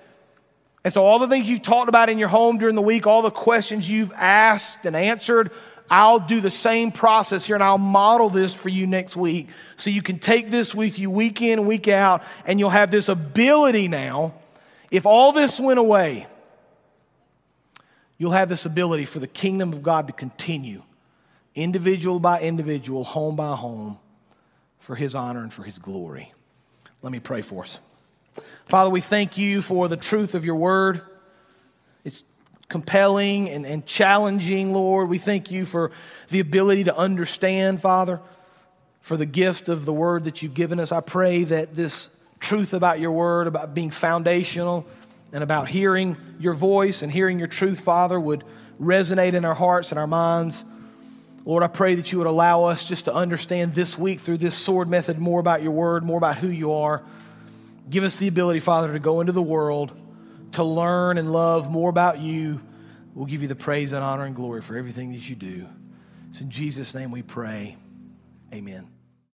And 0.85 0.93
so, 0.93 1.05
all 1.05 1.19
the 1.19 1.29
things 1.29 1.49
you've 1.49 1.63
talked 1.63 1.89
about 1.89 2.11
in 2.11 2.19
your 2.19 2.29
home 2.29 2.59
during 2.59 2.75
the 2.75 2.83
week, 2.83 3.07
all 3.07 3.23
the 3.23 3.31
questions 3.31 3.89
you've 3.89 4.13
asked 4.13 4.85
and 4.85 4.95
answered, 4.95 5.51
I'll 5.91 6.19
do 6.19 6.41
the 6.41 6.51
same 6.51 6.93
process 6.93 7.45
here 7.45 7.57
and 7.57 7.63
I'll 7.63 7.79
model 7.79 8.31
this 8.31 8.55
for 8.55 8.69
you 8.69 8.87
next 8.87 9.17
week. 9.17 9.49
So 9.77 9.91
you 9.91 10.03
can 10.03 10.19
take 10.19 10.51
this 10.51 10.75
with 10.75 10.99
you 10.99 11.11
week 11.11 11.41
in, 11.43 11.67
week 11.67 11.89
out, 11.89 12.23
and 12.47 12.59
you'll 12.59 12.71
have 12.71 12.91
this 12.91 13.09
ability 13.09 13.89
now. 13.89 14.35
If 14.91 15.07
all 15.07 15.33
this 15.33 15.59
went 15.59 15.79
away, 15.79 16.27
you'll 18.25 18.33
have 18.33 18.49
this 18.49 18.65
ability 18.65 19.05
for 19.05 19.19
the 19.19 19.27
kingdom 19.27 19.75
of 19.75 19.83
God 19.83 20.07
to 20.07 20.15
continue, 20.15 20.83
individual 21.55 22.19
by 22.19 22.41
individual, 22.41 23.05
home 23.05 23.37
by 23.37 23.55
home, 23.55 23.99
for 24.79 24.97
His 24.97 25.15
honor 25.15 25.43
and 25.43 25.53
for 25.53 25.63
His 25.63 25.79
glory. 25.79 26.33
Let 27.03 27.13
me 27.13 27.21
pray 27.21 27.43
for 27.43 27.65
us. 27.65 27.81
Father, 28.65 28.89
we 28.89 29.03
thank 29.03 29.37
you 29.37 29.61
for 29.61 29.89
the 29.89 29.99
truth 29.99 30.35
of 30.35 30.43
your 30.43 30.57
word. 30.57 31.03
It's 32.03 32.25
compelling 32.71 33.51
and, 33.51 33.67
and 33.67 33.85
challenging, 33.85 34.73
Lord. 34.73 35.11
We 35.11 35.19
thank 35.19 35.51
you 35.51 35.67
for 35.67 35.91
the 36.31 36.41
ability 36.41 36.85
to 36.85 36.97
understand, 36.97 37.83
Father, 37.83 38.23
for 39.03 39.19
the 39.19 39.27
gift 39.27 39.69
of 39.69 39.85
the 39.85 39.93
word 39.93 40.25
that 40.25 40.41
you've 40.41 40.55
given 40.55 40.81
us. 40.81 40.93
I 40.93 41.01
pray 41.01 41.45
that 41.45 41.75
this 41.75 42.09
truth 42.41 42.73
about 42.73 43.01
your 43.01 43.13
word, 43.13 43.49
about 43.49 43.75
being 43.75 43.91
foundational, 43.91 44.87
and 45.35 45.43
about 45.43 45.69
hearing 45.69 46.17
your 46.39 46.55
voice 46.55 47.03
and 47.03 47.11
hearing 47.11 47.41
your 47.41 47.49
truth, 47.49 47.81
Father, 47.81 48.19
would 48.19 48.45
resonate 48.81 49.35
in 49.35 49.45
our 49.45 49.55
hearts 49.55 49.91
and 49.91 49.99
our 49.99 50.07
minds. 50.07 50.65
Lord, 51.45 51.65
I 51.65 51.67
pray 51.67 51.97
that 51.97 52.13
you 52.13 52.19
would 52.19 52.29
allow 52.29 52.65
us 52.65 52.87
just 52.87 53.07
to 53.07 53.15
understand 53.15 53.75
this 53.75 53.99
week 53.99 54.21
through 54.21 54.39
this 54.39 54.55
sword 54.55 54.89
method 54.89 55.19
more 55.19 55.41
about 55.41 55.61
your 55.61 55.73
word, 55.73 56.05
more 56.05 56.17
about 56.17 56.37
who 56.37 56.49
you 56.49 56.73
are. 56.73 57.03
Give 57.91 58.05
us 58.05 58.15
the 58.15 58.29
ability, 58.29 58.61
Father, 58.61 58.93
to 58.93 59.01
go 59.01 59.21
into 59.21 59.33
the 59.33 59.43
world, 59.43 59.93
to 60.53 60.63
learn 60.63 61.19
and 61.19 61.33
love 61.33 61.69
more 61.69 61.91
about 61.91 62.21
you. 62.21 62.61
We'll 63.13 63.27
give 63.27 63.43
you 63.43 63.49
the 63.49 63.57
praise 63.57 63.93
and 63.93 64.05
honor 64.05 64.25
and 64.25 64.37
glory 64.37 64.63
for 64.63 64.77
everything 64.77 65.13
that 65.13 65.29
you 65.29 65.35
do. 65.35 65.67
It's 66.31 66.41
in 66.41 66.49
Jesus' 66.49 66.95
name 66.95 67.11
we 67.11 67.23
pray. 67.23 67.77
Amen. 68.53 68.94